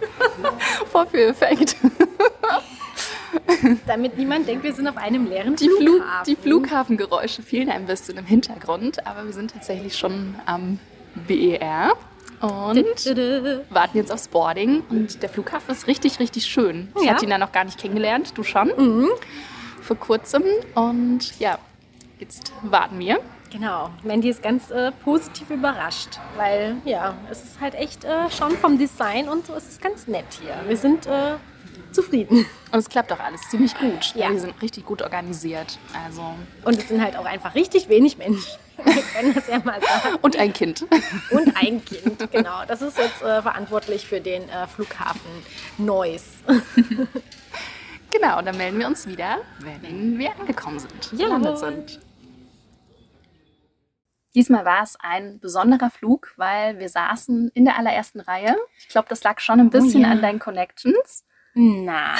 Vorführeffekt. 0.86 1.76
Damit 3.86 4.16
niemand 4.16 4.48
denkt, 4.48 4.64
wir 4.64 4.72
sind 4.72 4.88
auf 4.88 4.96
einem 4.96 5.26
leeren 5.26 5.54
Die, 5.56 5.68
Flug, 5.68 5.78
Flughafen. 5.78 6.24
die 6.26 6.36
Flughafengeräusche 6.36 7.42
fehlen 7.42 7.68
ein 7.68 7.84
bisschen 7.86 8.16
im 8.16 8.24
Hintergrund, 8.24 9.06
aber 9.06 9.24
wir 9.26 9.32
sind 9.32 9.52
tatsächlich 9.52 9.96
schon 9.98 10.34
am 10.46 10.78
BER 11.26 11.92
und 12.40 12.84
warten 13.70 13.96
jetzt 13.98 14.12
aufs 14.12 14.28
Boarding. 14.28 14.82
Und 14.88 15.22
der 15.22 15.28
Flughafen 15.28 15.72
ist 15.72 15.86
richtig, 15.86 16.18
richtig 16.20 16.46
schön. 16.46 16.88
Ich 16.98 17.04
Ja. 17.04 17.12
hatte 17.12 17.24
ihn 17.24 17.30
da 17.30 17.38
noch 17.38 17.52
gar 17.52 17.64
nicht 17.64 17.78
kennengelernt, 17.78 18.32
du 18.36 18.42
schon, 18.42 18.68
Mhm. 18.76 19.08
vor 19.82 19.96
kurzem. 19.96 20.42
Und 20.74 21.38
ja, 21.38 21.58
jetzt 22.18 22.52
warten 22.62 22.98
wir. 22.98 23.18
Genau, 23.52 23.90
Mandy 24.04 24.28
ist 24.28 24.42
ganz 24.44 24.70
äh, 24.70 24.92
positiv 25.04 25.50
überrascht, 25.50 26.20
weil 26.36 26.76
ja, 26.84 27.14
es 27.30 27.42
ist 27.42 27.60
halt 27.60 27.74
echt 27.74 28.04
äh, 28.04 28.30
schon 28.30 28.52
vom 28.52 28.78
Design 28.78 29.28
und 29.28 29.46
so, 29.46 29.54
es 29.54 29.68
ist 29.68 29.82
ganz 29.82 30.06
nett 30.06 30.24
hier. 30.40 30.54
Wir 30.68 30.76
sind 30.76 31.06
äh, 31.06 31.32
zufrieden. 31.92 32.46
Und 32.72 32.78
es 32.78 32.88
klappt 32.88 33.12
auch 33.12 33.20
alles 33.20 33.40
ziemlich 33.50 33.74
gut. 33.78 34.14
Ja. 34.14 34.30
Wir 34.30 34.38
sind 34.40 34.60
richtig 34.62 34.84
gut 34.86 35.02
organisiert. 35.02 35.78
Also 36.04 36.22
Und 36.64 36.78
es 36.78 36.88
sind 36.88 37.02
halt 37.02 37.16
auch 37.16 37.24
einfach 37.24 37.54
richtig 37.54 37.88
wenig 37.88 38.18
Menschen. 38.18 38.58
Wir 38.84 39.02
können 39.02 39.34
das 39.34 39.46
ja 39.48 39.58
mal 39.58 39.78
sagen. 39.80 40.16
und 40.22 40.36
ein 40.38 40.52
Kind. 40.54 40.86
Und 41.30 41.54
ein 41.56 41.84
Kind, 41.84 42.30
genau. 42.32 42.64
Das 42.66 42.80
ist 42.80 42.96
jetzt 42.96 43.20
äh, 43.20 43.42
verantwortlich 43.42 44.06
für 44.06 44.20
den 44.22 44.48
äh, 44.48 44.66
Flughafen 44.66 45.30
Neuss. 45.76 46.24
genau, 48.10 48.38
und 48.38 48.46
dann 48.46 48.56
melden 48.56 48.78
wir 48.78 48.86
uns 48.86 49.06
wieder, 49.06 49.38
wenn 49.58 50.18
wir 50.18 50.30
angekommen 50.38 50.78
sind, 50.78 51.12
Ja. 51.12 51.26
gelandet 51.26 51.58
sind. 51.58 52.00
Diesmal 54.34 54.64
war 54.64 54.82
es 54.82 54.96
ein 55.00 55.40
besonderer 55.40 55.90
Flug, 55.90 56.32
weil 56.36 56.78
wir 56.78 56.88
saßen 56.88 57.50
in 57.52 57.64
der 57.64 57.76
allerersten 57.76 58.20
Reihe. 58.20 58.56
Ich 58.78 58.88
glaube, 58.88 59.08
das 59.08 59.22
lag 59.24 59.40
schon 59.40 59.58
ein 59.58 59.70
bisschen 59.70 60.02
Oh 60.02 60.06
ja. 60.06 60.12
an 60.12 60.22
deinen 60.22 60.38
Connections. 60.38 61.24
Na, 61.54 62.14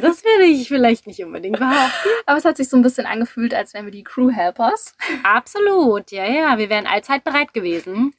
das 0.00 0.24
würde 0.24 0.44
ich 0.44 0.68
vielleicht 0.68 1.06
nicht 1.06 1.22
unbedingt 1.24 1.58
behaupten. 1.58 2.08
Aber 2.26 2.38
es 2.38 2.44
hat 2.44 2.56
sich 2.56 2.68
so 2.68 2.76
ein 2.76 2.82
bisschen 2.82 3.06
angefühlt, 3.06 3.52
als 3.52 3.74
wären 3.74 3.86
wir 3.86 3.92
die 3.92 4.04
Crew 4.04 4.30
Helpers. 4.30 4.94
Absolut, 5.24 6.12
ja, 6.12 6.24
ja. 6.24 6.58
Wir 6.58 6.70
wären 6.70 6.86
allzeit 6.86 7.24
bereit 7.24 7.52
gewesen. 7.52 8.14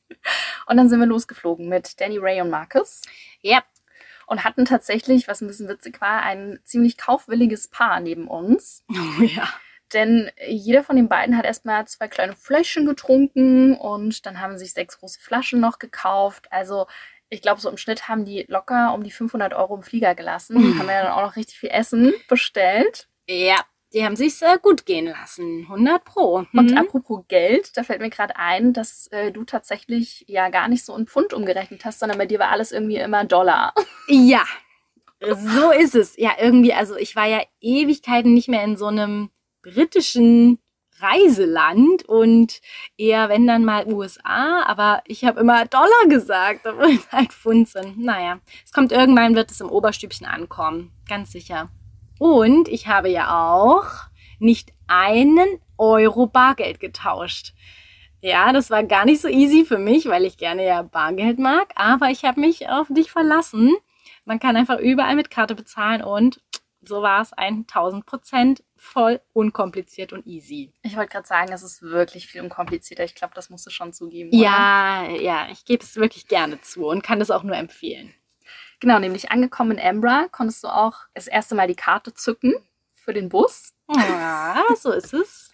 Und 0.68 0.78
dann 0.78 0.90
sind 0.90 1.00
wir 1.00 1.08
losgeflogen 1.08 1.70
mit 1.70 2.00
Danny 2.02 2.18
Ray 2.18 2.42
und 2.42 2.50
Marcus 2.50 3.02
Ja, 3.42 3.64
und 4.28 4.44
hatten 4.44 4.66
tatsächlich, 4.66 5.28
was 5.28 5.42
ein 5.42 5.48
bisschen 5.48 5.70
witzig 5.70 6.02
war, 6.02 6.24
ein 6.24 6.60
ziemlich 6.64 6.98
kaufwilliges 6.98 7.70
Paar 7.70 8.00
neben 8.00 8.28
uns. 8.28 8.84
oh, 8.90 9.24
ja. 9.24 9.48
Denn 9.94 10.30
jeder 10.48 10.84
von 10.84 10.96
den 10.96 11.10
beiden 11.10 11.36
hat 11.36 11.46
erstmal 11.46 11.88
zwei 11.88 12.08
kleine 12.08 12.36
Fläschchen 12.36 12.86
getrunken 12.86 13.76
und 13.76 14.26
dann 14.26 14.40
haben 14.40 14.58
sich 14.58 14.74
sechs 14.74 15.00
große 15.00 15.20
Flaschen 15.20 15.60
noch 15.60 15.80
gekauft. 15.80 16.48
Also 16.52 16.86
ich 17.30 17.42
glaube, 17.42 17.62
so 17.62 17.70
im 17.70 17.78
Schnitt 17.78 18.08
haben 18.08 18.26
die 18.26 18.46
locker 18.48 18.94
um 18.94 19.04
die 19.04 19.12
500 19.12 19.54
Euro 19.54 19.76
im 19.76 19.84
Flieger 19.84 20.16
gelassen. 20.16 20.56
Haben 20.80 20.90
ja 20.90 21.04
dann 21.04 21.12
auch 21.14 21.22
noch 21.22 21.36
richtig 21.36 21.60
viel 21.60 21.70
Essen 21.70 22.14
bestellt. 22.28 23.08
Ja, 23.28 23.58
die 23.94 24.04
haben 24.06 24.16
sich's 24.16 24.42
äh, 24.42 24.58
gut 24.62 24.86
gehen 24.86 25.06
lassen. 25.08 25.66
100 25.68 26.04
pro. 26.04 26.46
Und 26.54 26.72
Mhm. 26.72 26.78
apropos 26.78 27.24
Geld, 27.28 27.76
da 27.78 27.84
fällt 27.84 28.02
mir 28.02 28.10
gerade 28.10 28.36
ein, 28.36 28.74
dass 28.74 29.08
äh, 29.08 29.32
du 29.32 29.44
tatsächlich 29.44 30.26
ja 30.28 30.50
gar 30.50 30.68
nicht 30.68 30.86
so 30.86 30.96
in 30.96 31.08
Pfund 31.08 31.34
umgerechnet 31.34 31.86
hast, 31.86 32.00
sondern 32.00 32.18
bei 32.18 32.26
dir 32.26 32.40
war 32.40 32.50
alles 32.50 32.72
irgendwie 32.72 32.98
immer 32.98 33.26
Dollar. 33.26 33.74
Ja, 34.08 34.44
so 35.22 35.72
ist 35.72 35.96
es. 35.96 36.16
Ja, 36.18 36.32
irgendwie, 36.40 36.74
also 36.74 36.96
ich 36.96 37.16
war 37.16 37.26
ja 37.28 37.42
Ewigkeiten 37.62 38.34
nicht 38.34 38.48
mehr 38.48 38.64
in 38.64 38.78
so 38.78 38.88
einem 38.88 39.30
britischen 39.62 40.60
Reiseland 41.02 42.04
und 42.04 42.62
eher, 42.98 43.30
wenn 43.30 43.48
dann 43.48 43.66
mal 43.66 43.88
USA, 43.88 44.64
aber 44.66 45.02
ich 45.06 45.26
habe 45.26 45.40
immer 45.40 45.66
Dollar 45.66 46.08
gesagt, 46.08 46.66
obwohl 46.68 46.96
es 46.96 47.12
halt 47.12 47.32
Pfund 47.32 47.70
sind. 47.70 47.98
Naja, 48.00 48.40
es 48.66 48.72
kommt 48.72 48.92
irgendwann, 48.92 49.36
wird 49.36 49.52
es 49.52 49.62
im 49.62 49.70
Oberstübchen 49.70 50.28
ankommen, 50.28 50.92
ganz 51.08 51.32
sicher. 51.32 51.70
Und 52.20 52.68
ich 52.68 52.88
habe 52.88 53.10
ja 53.10 53.54
auch 53.54 53.86
nicht 54.40 54.74
einen 54.88 55.60
Euro 55.78 56.28
Bargeld 56.28 56.80
getauscht. 56.80 57.54
Ja, 58.22 58.52
das 58.52 58.70
war 58.70 58.84
gar 58.84 59.06
nicht 59.06 59.22
so 59.22 59.30
easy 59.30 59.64
für 59.64 59.78
mich, 59.78 60.08
weil 60.08 60.26
ich 60.26 60.38
gerne 60.38 60.66
ja 60.66 60.82
Bargeld 60.82 61.40
mag, 61.40 61.70
aber 61.76 62.10
ich 62.10 62.26
habe 62.26 62.42
mich 62.42 62.68
auf 62.68 62.88
dich 62.90 63.12
verlassen. 63.12 63.76
Man 64.26 64.40
kann 64.40 64.58
einfach 64.58 64.80
überall 64.80 65.16
mit 65.16 65.32
Karte 65.32 65.56
bezahlen 65.56 66.02
und 66.02 66.42
so 66.82 67.02
war 67.02 67.22
es 67.22 67.32
1000 67.34 68.06
Prozent 68.06 68.64
voll 68.80 69.22
unkompliziert 69.34 70.14
und 70.14 70.26
easy. 70.26 70.74
Ich 70.82 70.96
wollte 70.96 71.12
gerade 71.12 71.28
sagen, 71.28 71.52
es 71.52 71.64
ist 71.64 71.82
wirklich 71.82 72.28
viel 72.28 72.42
unkomplizierter. 72.42 73.04
Ich 73.04 73.16
glaube, 73.16 73.34
das 73.36 73.50
musst 73.50 73.66
du 73.66 73.70
schon 73.70 73.94
zugeben. 73.94 74.30
oder? 74.30 74.38
Ja, 74.42 75.08
ja, 75.10 75.48
ich 75.52 75.66
gebe 75.66 75.84
es 75.84 75.96
wirklich 75.98 76.28
gerne 76.28 76.60
zu 76.62 76.88
und 76.88 77.04
kann 77.04 77.20
das 77.20 77.32
auch 77.32 77.44
nur 77.44 77.56
empfehlen. 77.56 78.14
Genau, 78.80 78.98
nämlich 79.00 79.30
angekommen 79.32 79.72
in 79.78 79.80
Ambra 79.86 80.28
konntest 80.32 80.64
du 80.64 80.70
auch 80.70 80.96
das 81.14 81.28
erste 81.28 81.54
Mal 81.56 81.68
die 81.68 81.76
Karte 81.76 82.14
zücken 82.14 82.54
für 82.94 83.14
den 83.14 83.28
Bus 83.30 83.74
Ja, 83.94 84.64
so 84.78 84.92
ist 84.92 85.14
es. 85.14 85.52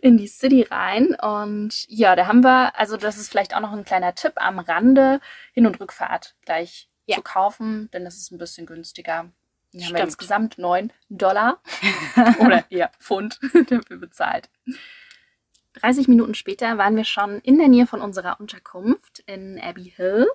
in 0.00 0.16
die 0.16 0.28
City 0.28 0.62
rein. 0.62 1.14
Und 1.14 1.84
ja, 1.88 2.16
da 2.16 2.26
haben 2.26 2.42
wir, 2.42 2.76
also 2.78 2.96
das 2.96 3.18
ist 3.18 3.28
vielleicht 3.30 3.54
auch 3.54 3.60
noch 3.60 3.72
ein 3.72 3.84
kleiner 3.84 4.14
Tipp 4.14 4.32
am 4.36 4.58
Rande, 4.58 5.20
Hin- 5.52 5.66
und 5.66 5.78
Rückfahrt 5.80 6.36
gleich 6.44 6.88
Ja. 7.06 7.16
zu 7.16 7.22
kaufen, 7.22 7.90
denn 7.92 8.04
das 8.04 8.16
ist 8.16 8.30
ein 8.32 8.38
bisschen 8.38 8.64
günstiger. 8.66 9.30
Wir 9.72 9.82
Stimmt. 9.82 10.00
insgesamt 10.00 10.58
9 10.58 10.92
Dollar 11.08 11.60
oder 12.40 12.64
ja, 12.70 12.90
Pfund 12.98 13.38
dafür 13.70 13.98
bezahlt. 13.98 14.50
30 15.74 16.08
Minuten 16.08 16.34
später 16.34 16.78
waren 16.78 16.96
wir 16.96 17.04
schon 17.04 17.38
in 17.40 17.58
der 17.58 17.68
Nähe 17.68 17.86
von 17.86 18.00
unserer 18.00 18.40
Unterkunft 18.40 19.20
in 19.26 19.60
Abbey 19.60 19.92
Hill. 19.94 20.26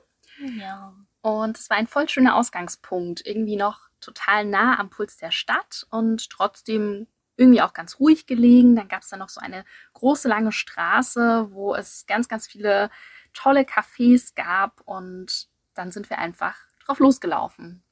Ja. 0.58 0.94
Und 1.22 1.58
es 1.58 1.70
war 1.70 1.78
ein 1.78 1.88
voll 1.88 2.08
schöner 2.10 2.36
Ausgangspunkt. 2.36 3.26
Irgendwie 3.26 3.56
noch 3.56 3.90
total 4.00 4.46
nah 4.46 4.80
am 4.80 4.90
Puls 4.90 5.18
der 5.18 5.32
Stadt 5.32 5.88
und 5.90 6.30
trotzdem 6.30 7.08
irgendwie 7.36 7.62
auch 7.62 7.74
ganz 7.74 8.00
ruhig 8.00 8.26
gelegen. 8.26 8.76
Dann 8.76 8.88
gab 8.88 9.02
es 9.02 9.10
da 9.10 9.18
noch 9.18 9.30
so 9.30 9.42
eine 9.42 9.66
große, 9.94 10.28
lange 10.28 10.52
Straße, 10.52 11.48
wo 11.52 11.76
es 11.76 12.06
ganz, 12.06 12.28
ganz 12.28 12.48
viele 12.48 12.90
tolle 13.34 13.62
Cafés 13.62 14.36
gab. 14.36 14.82
Und 14.86 15.48
dann 15.74 15.92
sind 15.92 16.10
wir 16.10 16.20
einfach 16.20 16.56
drauf 16.86 17.00
losgelaufen. 17.00 17.84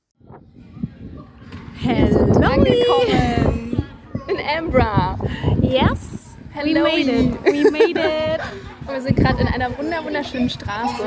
Hello. 1.81 2.31
Angekommen 2.43 3.83
in 4.27 4.37
Ambra. 4.37 5.17
Yes. 5.63 6.30
We 6.53 6.59
Hello. 6.59 6.83
made 6.83 7.07
it. 7.07 7.43
We 7.45 7.71
made 7.71 7.97
it. 7.97 8.41
Wir 8.89 8.99
sind 8.99 9.15
gerade 9.15 9.39
in 9.41 9.47
einer 9.47 9.69
wunder 9.77 10.03
wunderschönen 10.03 10.49
Straße, 10.49 11.03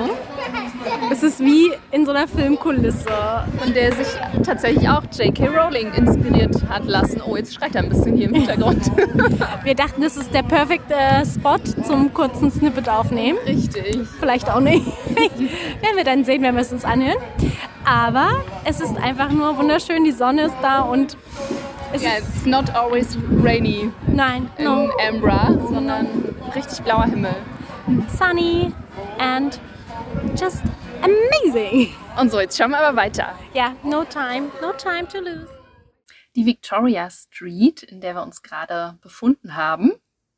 Es 1.10 1.22
ist 1.22 1.40
wie 1.40 1.70
in 1.90 2.06
so 2.06 2.12
einer 2.12 2.26
Filmkulisse. 2.26 3.08
von 3.58 3.74
der 3.74 3.92
sich 3.92 4.06
tatsächlich 4.42 4.88
auch 4.88 5.02
J.K. 5.12 5.48
Rowling 5.48 5.92
inspiriert 5.92 6.54
hat 6.68 6.86
lassen. 6.86 7.20
Oh, 7.26 7.36
jetzt 7.36 7.52
schreit 7.54 7.74
er 7.74 7.82
ein 7.82 7.90
bisschen 7.90 8.16
hier 8.16 8.28
im 8.28 8.34
Hintergrund. 8.34 8.90
Wir 9.64 9.74
dachten, 9.74 10.00
das 10.00 10.16
ist 10.16 10.32
der 10.32 10.44
perfekte 10.44 10.94
Spot 11.26 11.58
zum 11.82 12.14
kurzen 12.14 12.50
Snippet 12.50 12.88
aufnehmen. 12.88 13.38
Richtig. 13.44 13.98
Vielleicht 14.18 14.48
auch 14.48 14.60
nicht. 14.60 14.86
Werden 15.16 15.96
wir 15.96 16.04
dann 16.04 16.24
sehen, 16.24 16.42
wenn 16.42 16.54
wir 16.54 16.62
es 16.62 16.72
uns 16.72 16.84
anhören. 16.86 17.18
Aber 17.84 18.28
es 18.64 18.80
ist 18.80 18.96
einfach 18.96 19.30
nur 19.30 19.58
wunderschön. 19.58 20.04
Die 20.04 20.12
Sonne 20.12 20.44
ist 20.44 20.56
da 20.62 20.80
und 20.82 21.18
es 21.92 22.02
ist. 22.02 22.18
it's 22.18 22.46
not 22.46 22.74
always 22.74 23.16
rainy 23.16 23.90
Nein, 24.06 24.50
in 24.58 24.64
no. 24.64 24.90
Ambra, 24.98 25.52
sondern 25.68 26.06
richtig 26.54 26.82
blauer 26.82 27.04
Himmel. 27.04 27.34
Sunny 28.16 28.72
and 29.18 29.60
just 30.36 30.62
amazing. 31.02 31.94
Und 32.18 32.30
so, 32.30 32.40
jetzt 32.40 32.56
schauen 32.56 32.70
wir 32.70 32.78
aber 32.78 32.96
weiter. 32.96 33.38
Ja, 33.52 33.74
no 33.82 34.04
time, 34.04 34.50
no 34.62 34.72
time 34.72 35.06
to 35.08 35.18
lose. 35.18 35.48
Die 36.36 36.46
Victoria 36.46 37.10
Street, 37.10 37.82
in 37.82 38.00
der 38.00 38.14
wir 38.14 38.22
uns 38.22 38.42
gerade 38.42 38.98
befunden 39.02 39.54
haben, 39.56 39.92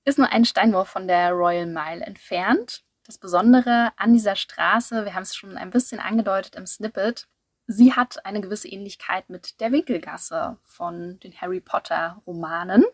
ist 0.05 0.19
nur 0.19 0.31
einen 0.31 0.45
Steinwurf 0.45 0.89
von 0.89 1.09
der 1.09 1.33
Royal 1.33 1.67
Mile 1.67 2.05
entfernt. 2.05 2.83
Das 3.07 3.19
Besondere 3.19 3.93
an 3.97 4.13
dieser 4.13 4.37
Straße, 4.37 5.05
wir 5.05 5.15
haben 5.15 5.23
es 5.23 5.37
schon 5.37 5.57
ein 5.57 5.71
bisschen 5.71 6.01
angedeutet 6.01 6.57
im 6.57 6.67
Snippet, 6.67 7.29
sie 7.67 7.93
hat 7.93 8.25
eine 8.25 8.41
gewisse 8.41 8.69
Ähnlichkeit 8.69 9.29
mit 9.29 9.61
der 9.61 9.73
Winkelgasse 9.73 10.59
von 10.65 11.19
den 11.21 11.35
Harry 11.41 11.61
Potter 11.61 12.23
Romanen. 12.27 12.85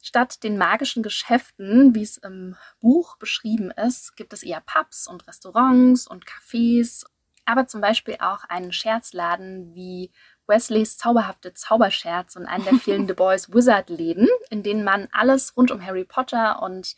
Statt 0.00 0.42
den 0.42 0.58
magischen 0.58 1.02
Geschäften, 1.02 1.94
wie 1.94 2.02
es 2.02 2.16
im 2.16 2.56
Buch 2.80 3.16
beschrieben 3.18 3.70
ist, 3.70 4.16
gibt 4.16 4.32
es 4.32 4.42
eher 4.42 4.60
Pubs 4.60 5.06
und 5.06 5.26
Restaurants 5.28 6.08
und 6.08 6.24
Cafés. 6.26 7.04
aber 7.44 7.66
zum 7.66 7.80
Beispiel 7.80 8.16
auch 8.20 8.44
einen 8.44 8.72
Scherzladen 8.72 9.74
wie 9.74 10.12
Wesleys 10.46 10.96
zauberhafte 10.96 11.54
Zauberscherz 11.54 12.36
und 12.36 12.46
einen 12.46 12.64
der 12.64 12.74
vielen 12.74 13.06
The 13.08 13.14
Boys 13.14 13.52
Wizard 13.52 13.90
Läden, 13.90 14.28
in 14.50 14.62
denen 14.62 14.84
man 14.84 15.08
alles 15.12 15.56
rund 15.56 15.70
um 15.70 15.84
Harry 15.84 16.04
Potter 16.04 16.62
und 16.62 16.96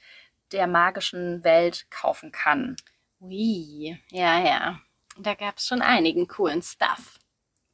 der 0.52 0.66
magischen 0.66 1.44
Welt 1.44 1.86
kaufen 1.90 2.32
kann. 2.32 2.76
Ui, 3.20 3.98
ja, 4.10 4.38
ja. 4.40 4.80
Da 5.18 5.34
gab 5.34 5.58
es 5.58 5.66
schon 5.66 5.82
einigen 5.82 6.26
coolen 6.28 6.62
Stuff. 6.62 7.18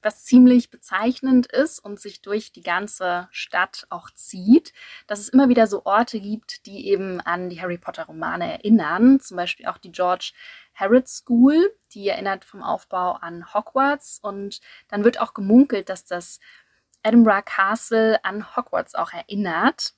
Was 0.03 0.25
ziemlich 0.25 0.71
bezeichnend 0.71 1.47
ist 1.47 1.79
und 1.79 2.01
sich 2.01 2.23
durch 2.23 2.53
die 2.53 2.63
ganze 2.63 3.29
Stadt 3.33 3.87
auch 3.91 4.11
zieht, 4.11 4.73
dass 5.07 5.19
es 5.19 5.29
immer 5.29 5.51
wieder 5.51 5.67
so 5.67 5.85
Orte 5.85 6.21
gibt, 6.21 6.65
die 6.65 6.89
eben 6.89 7.21
an 7.21 7.51
die 7.51 7.61
Harry 7.61 7.77
Potter 7.77 8.05
Romane 8.05 8.51
erinnern. 8.51 9.21
Zum 9.21 9.37
Beispiel 9.37 9.67
auch 9.67 9.77
die 9.77 9.93
George 9.93 10.33
Harrod 10.75 11.07
School, 11.07 11.71
die 11.93 12.09
erinnert 12.09 12.47
vom 12.47 12.63
Aufbau 12.63 13.13
an 13.13 13.53
Hogwarts. 13.53 14.19
Und 14.23 14.61
dann 14.89 15.05
wird 15.05 15.21
auch 15.21 15.35
gemunkelt, 15.35 15.91
dass 15.91 16.07
das 16.07 16.41
Edinburgh 17.03 17.43
Castle 17.45 18.25
an 18.25 18.57
Hogwarts 18.57 18.95
auch 18.95 19.13
erinnert. 19.13 19.93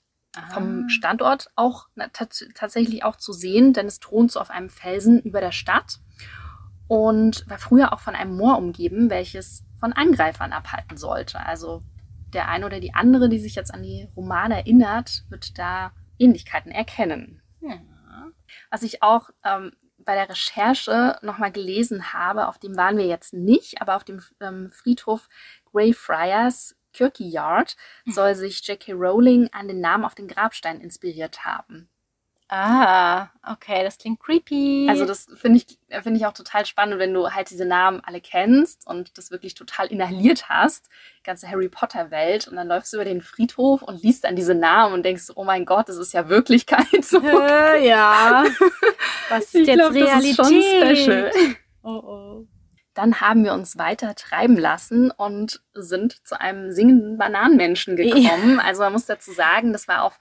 Vom 0.54 0.84
Ah. 0.86 0.88
Standort 0.88 1.50
auch 1.56 1.88
na, 1.94 2.08
tats 2.08 2.46
tatsächlich 2.54 3.04
auch 3.04 3.16
zu 3.16 3.34
sehen, 3.34 3.74
denn 3.74 3.86
es 3.86 4.00
thront 4.00 4.32
so 4.32 4.40
auf 4.40 4.50
einem 4.50 4.70
Felsen 4.70 5.20
über 5.20 5.42
der 5.42 5.52
Stadt 5.52 5.98
und 6.92 7.48
war 7.48 7.56
früher 7.56 7.94
auch 7.94 8.00
von 8.00 8.14
einem 8.14 8.36
Moor 8.36 8.58
umgeben, 8.58 9.08
welches 9.08 9.64
von 9.80 9.94
Angreifern 9.94 10.52
abhalten 10.52 10.98
sollte. 10.98 11.40
Also 11.40 11.82
der 12.34 12.48
eine 12.48 12.66
oder 12.66 12.80
die 12.80 12.92
andere, 12.92 13.30
die 13.30 13.38
sich 13.38 13.54
jetzt 13.54 13.72
an 13.72 13.82
die 13.82 14.10
Romane 14.14 14.56
erinnert, 14.56 15.24
wird 15.30 15.58
da 15.58 15.92
Ähnlichkeiten 16.18 16.70
erkennen. 16.70 17.40
Ja. 17.62 17.78
Was 18.70 18.82
ich 18.82 19.02
auch 19.02 19.30
ähm, 19.42 19.72
bei 19.96 20.14
der 20.14 20.28
Recherche 20.28 21.16
nochmal 21.22 21.50
gelesen 21.50 22.12
habe, 22.12 22.46
auf 22.46 22.58
dem 22.58 22.76
waren 22.76 22.98
wir 22.98 23.06
jetzt 23.06 23.32
nicht, 23.32 23.80
aber 23.80 23.96
auf 23.96 24.04
dem 24.04 24.20
ähm, 24.40 24.70
Friedhof 24.70 25.30
Greyfriars 25.72 26.76
Kirkyard 26.92 27.74
soll 28.04 28.34
sich 28.34 28.68
J.K. 28.68 28.92
Rowling 28.92 29.48
an 29.52 29.66
den 29.66 29.80
Namen 29.80 30.04
auf 30.04 30.14
den 30.14 30.28
Grabstein 30.28 30.82
inspiriert 30.82 31.46
haben. 31.46 31.88
Ah, 32.54 33.30
okay, 33.50 33.82
das 33.82 33.96
klingt 33.96 34.20
creepy. 34.20 34.86
Also 34.90 35.06
das 35.06 35.26
finde 35.36 35.56
ich, 35.56 35.78
finde 36.02 36.18
ich 36.18 36.26
auch 36.26 36.34
total 36.34 36.66
spannend, 36.66 36.98
wenn 36.98 37.14
du 37.14 37.30
halt 37.30 37.48
diese 37.48 37.64
Namen 37.64 38.02
alle 38.04 38.20
kennst 38.20 38.86
und 38.86 39.16
das 39.16 39.30
wirklich 39.30 39.54
total 39.54 39.86
inhaliert 39.86 40.50
hast, 40.50 40.90
die 41.20 41.22
ganze 41.22 41.48
Harry 41.48 41.70
Potter 41.70 42.10
Welt 42.10 42.48
und 42.48 42.56
dann 42.56 42.68
läufst 42.68 42.92
du 42.92 42.98
über 42.98 43.06
den 43.06 43.22
Friedhof 43.22 43.80
und 43.80 44.02
liest 44.02 44.24
dann 44.24 44.36
diese 44.36 44.54
Namen 44.54 44.92
und 44.92 45.02
denkst, 45.02 45.28
oh 45.34 45.44
mein 45.44 45.64
Gott, 45.64 45.88
das 45.88 45.96
ist 45.96 46.12
ja 46.12 46.28
Wirklichkeit 46.28 47.02
so. 47.02 47.20
Äh, 47.26 47.88
ja. 47.88 48.44
Was 49.30 49.44
ist 49.44 49.54
Ich 49.54 49.66
jetzt 49.68 49.78
glaub, 49.78 49.94
das 49.94 50.02
Realität? 50.02 50.38
ist 50.38 50.46
schon 50.46 50.62
special. 50.62 51.32
Oh, 51.84 51.88
oh. 51.88 52.46
Dann 52.92 53.22
haben 53.22 53.44
wir 53.44 53.54
uns 53.54 53.78
weiter 53.78 54.14
treiben 54.14 54.58
lassen 54.58 55.10
und 55.10 55.62
sind 55.72 56.26
zu 56.28 56.38
einem 56.38 56.70
singenden 56.70 57.16
Bananenmenschen 57.16 57.96
gekommen. 57.96 58.60
Also 58.60 58.82
man 58.82 58.92
muss 58.92 59.06
dazu 59.06 59.32
sagen, 59.32 59.72
das 59.72 59.88
war 59.88 60.02
auf 60.02 60.18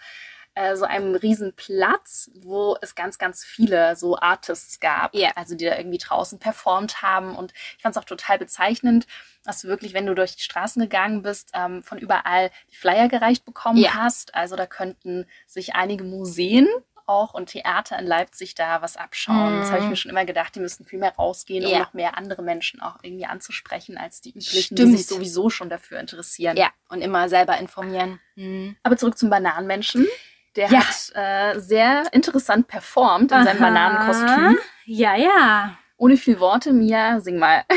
äh, 0.53 0.75
so 0.75 0.85
einem 0.85 1.15
riesen 1.15 1.53
Platz, 1.55 2.29
wo 2.35 2.77
es 2.81 2.95
ganz, 2.95 3.17
ganz 3.17 3.43
viele 3.43 3.95
so 3.95 4.17
Artists 4.17 4.79
gab, 4.79 5.15
Ja. 5.15 5.31
also 5.35 5.55
die 5.55 5.65
da 5.65 5.77
irgendwie 5.77 5.97
draußen 5.97 6.39
performt 6.39 7.01
haben. 7.01 7.35
Und 7.35 7.53
ich 7.77 7.81
fand 7.81 7.95
es 7.95 8.01
auch 8.01 8.05
total 8.05 8.37
bezeichnend, 8.37 9.07
dass 9.43 9.61
du 9.61 9.67
wirklich, 9.69 9.93
wenn 9.93 10.05
du 10.05 10.13
durch 10.13 10.35
die 10.35 10.43
Straßen 10.43 10.81
gegangen 10.81 11.21
bist, 11.21 11.51
ähm, 11.53 11.83
von 11.83 11.97
überall 11.97 12.51
die 12.71 12.75
Flyer 12.75 13.07
gereicht 13.07 13.45
bekommen 13.45 13.77
Ja. 13.77 13.93
hast. 13.93 14.35
Also 14.35 14.55
da 14.55 14.65
könnten 14.67 15.25
sich 15.47 15.73
einige 15.75 16.03
Museen 16.03 16.67
auch 17.07 17.33
und 17.33 17.47
Theater 17.47 17.97
in 17.99 18.05
Leipzig 18.05 18.53
da 18.55 18.81
was 18.81 18.95
abschauen. 18.95 19.59
Das 19.59 19.69
habe 19.69 19.79
ich 19.79 19.85
Mhm. 19.85 19.89
mir 19.89 19.95
schon 19.97 20.11
immer 20.11 20.23
gedacht, 20.23 20.55
die 20.55 20.59
müssten 20.61 20.85
viel 20.85 20.99
mehr 20.99 21.13
rausgehen, 21.15 21.65
um 21.65 21.71
Ja. 21.71 21.79
noch 21.79 21.93
mehr 21.93 22.15
andere 22.17 22.41
Menschen 22.41 22.81
auch 22.81 22.97
irgendwie 23.01 23.25
anzusprechen 23.25 23.97
als 23.97 24.21
die 24.21 24.29
üblichen, 24.29 24.61
Stimmt. 24.77 24.79
die 24.79 24.97
sich 24.97 25.07
sowieso 25.07 25.49
schon 25.49 25.67
dafür 25.69 25.99
interessieren. 25.99 26.55
Ja, 26.55 26.69
und 26.89 27.01
immer 27.01 27.27
selber 27.27 27.57
informieren. 27.57 28.19
Hm. 28.35 28.77
Aber 28.83 28.95
zurück 28.97 29.17
zum 29.17 29.29
Bananenmenschen. 29.29 30.07
Der 30.55 30.69
Ja. 30.69 30.79
hat 30.79 31.11
äh, 31.15 31.59
sehr 31.59 32.03
interessant 32.13 32.67
performt 32.67 33.31
in 33.31 33.43
seinem 33.43 33.63
Aha. 33.63 33.69
Bananenkostüm. 33.69 34.57
Ja, 34.85 35.15
ja. 35.15 35.77
Ohne 35.97 36.17
viel 36.17 36.39
Worte, 36.39 36.73
Mia, 36.73 37.19
sing 37.21 37.37
mal. 37.37 37.63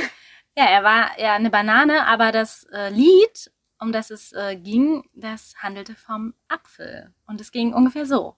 Ja, 0.57 0.67
er 0.67 0.85
war 0.85 1.19
ja 1.19 1.33
eine 1.35 1.51
Banane, 1.51 2.07
aber 2.07 2.31
das 2.31 2.65
äh, 2.73 2.89
Lied, 2.91 3.51
um 3.81 3.91
das 3.91 4.11
es 4.11 4.31
äh, 4.35 4.55
ging, 4.55 5.03
das 5.13 5.55
handelte 5.59 5.97
vom 5.97 6.33
Apfel. 6.47 7.13
Und 7.27 7.41
es 7.41 7.51
ging 7.51 7.73
ungefähr 7.75 8.07
so. 8.07 8.37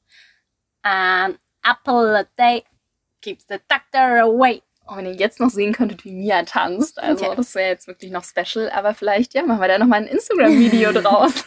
An 0.81 1.37
apple 1.63 2.21
a 2.21 2.25
day 2.39 2.65
keeps 3.21 3.45
the 3.51 3.59
doctor 3.69 4.23
away. 4.23 4.63
Und 4.87 4.97
wenn 4.97 5.05
ihr 5.05 5.13
jetzt 5.17 5.41
noch 5.41 5.51
sehen 5.51 5.75
könntet, 5.75 6.07
wie 6.07 6.13
Mia 6.13 6.43
tanzt, 6.45 6.99
also 7.03 7.27
Okay. 7.27 7.37
das 7.37 7.55
wäre 7.55 7.69
jetzt 7.69 7.87
wirklich 7.87 8.11
noch 8.13 8.25
special. 8.25 8.71
Aber 8.71 8.95
vielleicht, 8.95 9.35
ja, 9.35 9.43
machen 9.45 9.61
wir 9.61 9.69
da 9.69 9.77
nochmal 9.79 10.01
ein 10.01 10.07
Instagram-Video 10.09 10.93
draus. 11.03 11.45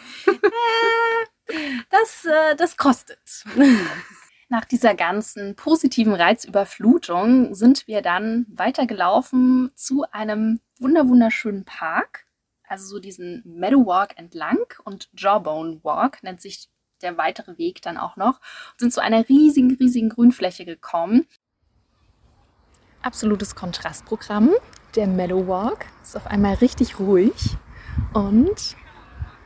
Das, 1.90 2.24
äh, 2.24 2.56
das 2.56 2.76
kostet. 2.76 3.44
Nach 4.48 4.64
dieser 4.64 4.94
ganzen 4.94 5.54
positiven 5.54 6.12
Reizüberflutung 6.12 7.54
sind 7.54 7.86
wir 7.86 8.02
dann 8.02 8.46
weitergelaufen 8.48 9.70
zu 9.76 10.04
einem 10.10 10.60
wunder 10.78 11.08
wunderschönen 11.08 11.64
Park. 11.64 12.26
Also 12.66 12.86
so 12.86 12.98
diesen 12.98 13.42
Meadow 13.44 13.86
Walk 13.86 14.18
entlang 14.18 14.58
und 14.84 15.08
Jawbone 15.16 15.80
Walk 15.84 16.22
nennt 16.22 16.40
sich 16.40 16.68
der 17.02 17.16
weitere 17.16 17.58
Weg 17.58 17.80
dann 17.82 17.96
auch 17.96 18.16
noch. 18.16 18.40
Und 18.72 18.80
sind 18.80 18.92
zu 18.92 19.00
einer 19.00 19.28
riesigen, 19.28 19.76
riesigen 19.76 20.08
Grünfläche 20.08 20.64
gekommen. 20.64 21.26
Absolutes 23.02 23.54
Kontrastprogramm. 23.54 24.50
Der 24.96 25.06
Meadow 25.06 25.46
Walk 25.46 25.86
ist 26.02 26.16
auf 26.16 26.26
einmal 26.26 26.54
richtig 26.54 26.98
ruhig 26.98 27.56
und 28.12 28.76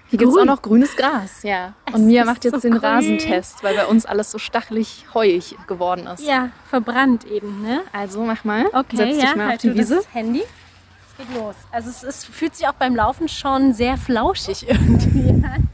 hier 0.08 0.18
gibt 0.18 0.30
es 0.32 0.38
auch 0.38 0.44
noch 0.44 0.62
grünes 0.62 0.94
Gras, 0.96 1.42
ja. 1.42 1.72
Es 1.86 1.94
Und 1.94 2.06
Mia 2.06 2.24
macht 2.24 2.44
jetzt 2.44 2.54
so 2.54 2.60
den 2.60 2.72
grün. 2.72 2.84
Rasentest, 2.84 3.62
weil 3.64 3.74
bei 3.74 3.86
uns 3.86 4.06
alles 4.06 4.30
so 4.30 4.38
stachelig 4.38 5.06
heuig 5.14 5.56
geworden 5.66 6.06
ist. 6.06 6.22
Ja, 6.24 6.50
verbrannt 6.68 7.24
eben, 7.26 7.62
ne? 7.62 7.80
Also 7.92 8.22
mach 8.22 8.44
mal. 8.44 8.66
Okay, 8.72 8.96
Setz 8.96 9.14
dich 9.16 9.22
ja, 9.24 9.36
mal 9.36 9.44
auf 9.44 9.50
halt 9.50 9.62
die 9.62 9.68
du 9.70 9.74
Wiese. 9.76 9.96
das 9.96 10.14
Handy. 10.14 10.42
Es 10.42 11.16
geht 11.26 11.36
los. 11.36 11.54
Also 11.72 11.90
es 11.90 12.02
ist, 12.02 12.26
fühlt 12.26 12.54
sich 12.54 12.68
auch 12.68 12.74
beim 12.74 12.94
Laufen 12.94 13.28
schon 13.28 13.72
sehr 13.72 13.96
flauschig 13.96 14.66
irgendwie 14.68 15.30
an. 15.44 15.68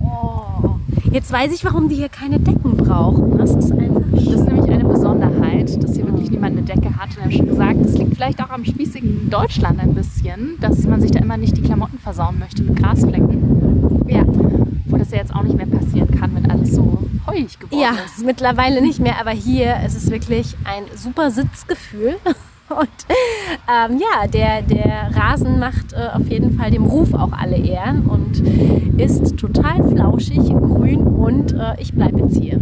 Oh. 0.00 0.76
Jetzt 1.10 1.32
weiß 1.32 1.52
ich, 1.52 1.64
warum 1.64 1.88
die 1.88 1.96
hier 1.96 2.08
keine 2.08 2.38
Decken 2.38 2.76
brauchen. 2.76 3.38
Das 3.38 3.50
ist 3.50 3.72
einfach 3.72 4.02
Das 4.12 4.22
ist 4.22 4.44
nämlich 4.44 4.70
eine 4.70 4.84
Besonderheit, 5.66 5.84
dass 5.84 5.96
hier 5.96 6.06
wirklich 6.06 6.30
niemand 6.30 6.56
eine 6.56 6.62
Decke 6.66 6.96
hat. 6.96 7.08
Und 7.10 7.16
wir 7.16 7.22
haben 7.24 7.32
schon 7.32 7.46
gesagt, 7.48 7.76
das 7.84 7.98
liegt 7.98 8.14
vielleicht 8.14 8.42
auch 8.42 8.50
am 8.50 8.64
spießigen 8.64 9.30
Deutschland 9.30 9.80
ein 9.80 9.94
bisschen, 9.94 10.56
dass 10.60 10.84
man 10.86 11.00
sich 11.00 11.10
da 11.10 11.20
immer 11.20 11.36
nicht 11.36 11.56
die 11.56 11.62
Klamotten 11.62 11.98
versauen 11.98 12.38
möchte 12.38 12.62
mit 12.62 12.76
Grasflecken. 12.76 14.04
Ja. 14.08 14.22
Wo 14.86 14.96
das 14.96 15.10
ja 15.10 15.18
jetzt 15.18 15.34
auch 15.34 15.42
nicht 15.42 15.56
mehr 15.56 15.66
passieren 15.66 16.10
kann, 16.18 16.34
wenn 16.34 16.50
alles 16.50 16.74
so 16.74 16.98
heuig 17.26 17.58
geworden 17.58 17.80
Ja, 17.80 17.90
ist. 18.06 18.24
mittlerweile 18.24 18.80
nicht 18.80 19.00
mehr, 19.00 19.20
aber 19.20 19.32
hier 19.32 19.76
ist 19.84 19.96
es 19.96 20.10
wirklich 20.10 20.56
ein 20.64 20.84
super 20.94 21.30
Sitzgefühl. 21.30 22.16
Und 22.68 22.88
ähm, 23.68 24.00
ja, 24.00 24.26
der, 24.26 24.60
der 24.62 25.10
Rasen 25.14 25.60
macht 25.60 25.92
äh, 25.92 26.08
auf 26.12 26.28
jeden 26.28 26.58
Fall 26.58 26.72
dem 26.72 26.84
Ruf 26.84 27.14
auch 27.14 27.30
alle 27.30 27.56
Ehren 27.56 28.06
und 28.06 28.40
ist 28.98 29.36
total 29.36 29.88
flauschig, 29.88 30.48
grün 30.48 30.98
und 30.98 31.52
äh, 31.52 31.74
ich 31.78 31.92
bleibe 31.94 32.18
jetzt 32.22 32.36
hier. 32.36 32.60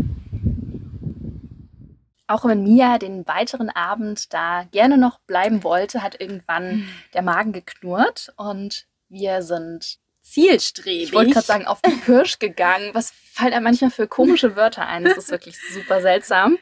Auch 2.27 2.45
wenn 2.45 2.63
Mia 2.63 2.99
den 2.99 3.27
weiteren 3.27 3.71
Abend 3.71 4.33
da 4.33 4.65
gerne 4.71 4.97
noch 4.97 5.19
bleiben 5.21 5.63
wollte, 5.63 6.03
hat 6.03 6.21
irgendwann 6.21 6.89
der 7.13 7.23
Magen 7.23 7.53
geknurrt 7.53 8.33
und 8.37 8.87
wir 9.09 9.43
sind 9.43 9.99
Zielstrebig. 10.23 11.03
Ich 11.03 11.13
wollte 11.13 11.33
gerade 11.33 11.47
sagen, 11.47 11.67
auf 11.67 11.83
den 11.83 12.01
Pirsch 12.01 12.39
gegangen. 12.39 12.91
Was 12.95 13.11
fällt 13.11 13.53
einem 13.53 13.65
manchmal 13.65 13.91
für 13.91 14.09
komische 14.09 14.57
Wörter 14.57 14.87
ein? 14.87 15.05
Das 15.05 15.19
ist 15.19 15.31
wirklich 15.31 15.57
super 15.71 16.01
seltsam. 16.01 16.57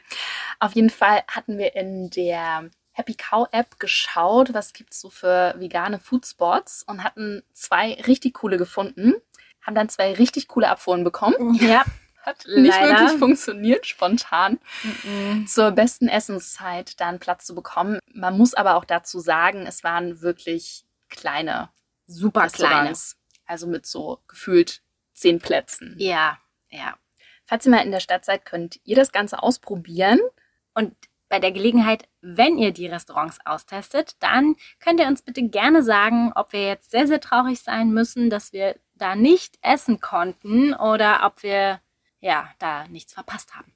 Auf 0.59 0.73
jeden 0.73 0.89
Fall 0.89 1.23
hatten 1.29 1.57
wir 1.57 1.73
in 1.75 2.09
der 2.09 2.69
Happy 2.91 3.15
Cow 3.15 3.47
App 3.51 3.79
geschaut, 3.79 4.53
was 4.53 4.73
gibt's 4.73 4.99
so 4.99 5.09
für 5.09 5.55
vegane 5.57 5.97
Foodspots 5.97 6.83
und 6.83 7.03
hatten 7.03 7.41
zwei 7.53 7.93
richtig 8.05 8.33
coole 8.35 8.57
gefunden. 8.57 9.15
Haben 9.61 9.75
dann 9.75 9.89
zwei 9.89 10.13
richtig 10.13 10.49
coole 10.49 10.69
Abfuhren 10.69 11.05
bekommen. 11.05 11.55
Ja, 11.55 11.85
Hat 12.23 12.45
nicht 12.47 12.69
Leider. 12.75 12.99
wirklich 13.01 13.19
funktioniert, 13.19 13.85
spontan 13.85 14.59
Mhm. 15.03 15.45
zur 15.45 15.71
besten 15.71 16.07
Essenszeit 16.07 16.99
da 16.99 17.09
einen 17.09 17.19
Platz 17.19 17.45
zu 17.45 17.53
bekommen. 17.53 17.99
Man 18.13 18.37
muss 18.37 18.53
aber 18.53 18.75
auch 18.75 18.85
dazu 18.85 19.19
sagen, 19.19 19.67
es 19.67 19.83
waren 19.83 20.21
wirklich 20.21 20.85
kleine 21.09 21.69
super 22.07 22.47
kleine. 22.47 22.75
Restaurants. 22.75 23.17
Also 23.45 23.67
mit 23.67 23.85
so 23.85 24.19
gefühlt 24.27 24.81
zehn 25.13 25.39
Plätzen. 25.39 25.95
Ja, 25.99 26.39
ja. 26.69 26.95
Falls 27.45 27.65
ihr 27.65 27.71
mal 27.71 27.83
in 27.85 27.91
der 27.91 27.99
Stadt 27.99 28.23
seid, 28.25 28.45
könnt 28.45 28.79
ihr 28.83 28.95
das 28.95 29.11
Ganze 29.11 29.43
ausprobieren. 29.43 30.19
Und 30.73 30.95
bei 31.27 31.39
der 31.39 31.51
Gelegenheit, 31.51 32.07
wenn 32.21 32.57
ihr 32.57 32.71
die 32.71 32.87
Restaurants 32.87 33.39
austestet, 33.45 34.15
dann 34.19 34.55
könnt 34.79 34.99
ihr 34.99 35.07
uns 35.07 35.21
bitte 35.23 35.43
gerne 35.43 35.83
sagen, 35.83 36.31
ob 36.35 36.53
wir 36.53 36.65
jetzt 36.65 36.91
sehr, 36.91 37.05
sehr 37.07 37.19
traurig 37.19 37.59
sein 37.59 37.91
müssen, 37.91 38.29
dass 38.29 38.53
wir 38.53 38.75
da 38.95 39.15
nicht 39.15 39.57
essen 39.61 39.99
konnten 39.99 40.73
oder 40.73 41.21
ob 41.25 41.43
wir 41.43 41.81
ja 42.23 42.49
da 42.57 42.87
nichts 42.87 43.13
verpasst 43.13 43.55
haben. 43.55 43.73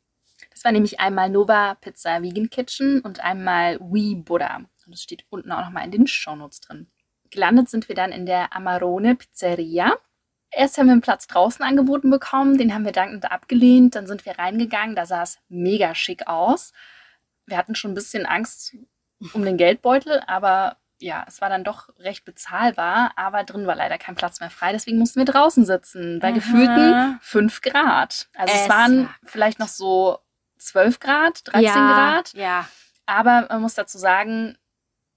Das 0.51 0.63
war 0.63 0.71
nämlich 0.71 0.99
einmal 0.99 1.29
Nova 1.29 1.75
Pizza 1.75 2.21
Vegan 2.23 2.49
Kitchen 2.49 3.01
und 3.01 3.19
einmal 3.19 3.79
We 3.79 4.15
Buddha. 4.15 4.57
Und 4.85 4.93
es 4.93 5.03
steht 5.03 5.25
unten 5.29 5.51
auch 5.51 5.61
nochmal 5.61 5.85
in 5.85 5.91
den 5.91 6.07
Shownotes 6.07 6.61
drin. 6.61 6.87
Gelandet 7.29 7.69
sind 7.69 7.89
wir 7.89 7.95
dann 7.95 8.11
in 8.11 8.25
der 8.25 8.55
Amarone 8.55 9.15
Pizzeria. 9.15 9.97
Erst 10.49 10.77
haben 10.77 10.87
wir 10.87 10.93
einen 10.93 11.01
Platz 11.01 11.27
draußen 11.27 11.63
angeboten 11.63 12.09
bekommen, 12.09 12.57
den 12.57 12.73
haben 12.73 12.85
wir 12.85 12.93
dankend 12.93 13.29
abgelehnt. 13.29 13.95
Dann 13.95 14.07
sind 14.07 14.25
wir 14.25 14.39
reingegangen, 14.39 14.95
da 14.95 15.05
sah 15.05 15.23
es 15.23 15.39
mega 15.49 15.93
schick 15.93 16.27
aus. 16.27 16.71
Wir 17.45 17.57
hatten 17.57 17.75
schon 17.75 17.91
ein 17.91 17.95
bisschen 17.95 18.25
Angst 18.25 18.75
um 19.33 19.43
den 19.43 19.57
Geldbeutel, 19.57 20.21
aber 20.25 20.77
ja, 20.99 21.25
es 21.27 21.41
war 21.41 21.49
dann 21.49 21.63
doch 21.63 21.89
recht 21.99 22.25
bezahlbar, 22.25 23.11
aber 23.15 23.43
drin 23.43 23.67
war 23.67 23.75
leider 23.75 23.97
kein 23.97 24.15
Platz 24.15 24.39
mehr 24.39 24.49
frei. 24.49 24.71
Deswegen 24.71 24.97
mussten 24.97 25.19
wir 25.19 25.25
draußen 25.25 25.65
sitzen, 25.65 26.19
bei 26.19 26.29
Aha. 26.29 26.35
gefühlten 26.35 27.19
5 27.21 27.61
Grad. 27.61 28.27
Also 28.35 28.53
es, 28.53 28.61
Es 28.61 28.69
waren 28.69 29.05
war 29.05 29.15
vielleicht 29.23 29.59
noch 29.59 29.67
so 29.67 30.19
12 30.57 30.99
Grad, 30.99 31.41
13 31.47 31.63
ja, 31.63 31.73
Grad. 31.73 32.33
Ja. 32.33 32.67
Aber 33.05 33.47
man 33.49 33.61
muss 33.61 33.75
dazu 33.75 33.97
sagen, 33.97 34.57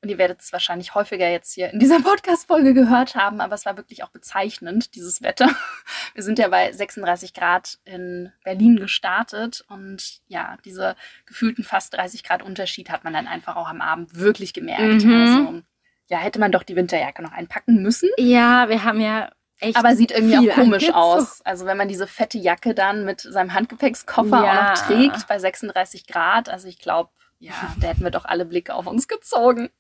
und 0.03 0.09
ihr 0.09 0.19
werdet 0.19 0.41
es 0.41 0.53
wahrscheinlich 0.53 0.95
häufiger 0.95 1.29
jetzt 1.29 1.53
hier 1.53 1.71
in 1.71 1.79
dieser 1.79 2.01
Podcast-Folge 2.03 2.73
gehört 2.73 3.15
haben, 3.15 3.41
aber 3.41 3.55
es 3.55 3.67
war 3.67 3.77
wirklich 3.77 4.03
auch 4.03 4.09
bezeichnend, 4.09 4.95
dieses 4.95 5.23
Wetter. 5.23 5.49
Wir 6.15 6.23
sind 6.23 6.39
ja 6.39 6.49
bei 6.49 6.73
36 6.73 7.35
Grad 7.35 7.79
in 7.85 8.33
Berlin 8.45 8.77
gestartet 8.77 9.65
und 9.69 10.21
ja, 10.27 10.57
diese 10.65 10.97
gefühlten 11.27 11.65
fast 11.65 11.95
30 11.95 12.25
Grad 12.25 12.43
Unterschied 12.43 12.91
hat 12.91 13.05
man 13.05 13.13
dann 13.13 13.27
einfach 13.27 13.57
auch 13.57 13.69
am 13.69 13.81
Abend 13.81 14.15
wirklich 14.15 14.53
gemerkt. 14.53 15.05
Mhm. 15.05 15.13
Also, 15.13 15.63
ja, 16.11 16.19
hätte 16.19 16.39
man 16.41 16.53
doch 16.53 16.63
die 16.65 16.77
Winterjacke 16.77 17.23
noch 17.23 17.33
einpacken 17.33 17.83
müssen. 17.83 18.09
Ja, 18.19 18.69
wir 18.69 18.85
haben 18.85 19.01
ja 19.01 19.31
echt. 19.61 19.77
Aber 19.77 19.95
sieht 19.95 20.11
irgendwie 20.11 20.51
auch 20.51 20.55
komisch 20.55 20.85
angezogen. 20.89 20.93
aus. 20.95 21.41
Also 21.43 21.67
wenn 21.67 21.77
man 21.77 21.89
diese 21.89 22.07
fette 22.07 22.37
Jacke 22.39 22.75
dann 22.75 23.05
mit 23.05 23.21
seinem 23.21 23.55
Handgepäckskoffer 23.55 24.45
Ja. 24.45 24.73
auch 24.73 24.77
noch 24.77 24.87
trägt 24.87 25.29
bei 25.29 25.39
36 25.39 26.07
Grad. 26.07 26.49
Also 26.49 26.67
ich 26.69 26.79
glaube, 26.79 27.11
ja, 27.39 27.53
da 27.81 27.89
hätten 27.89 28.03
wir 28.03 28.11
doch 28.11 28.25
alle 28.25 28.45
Blicke 28.45 28.75
auf 28.75 28.87
uns 28.87 29.07
gezogen. 29.09 29.71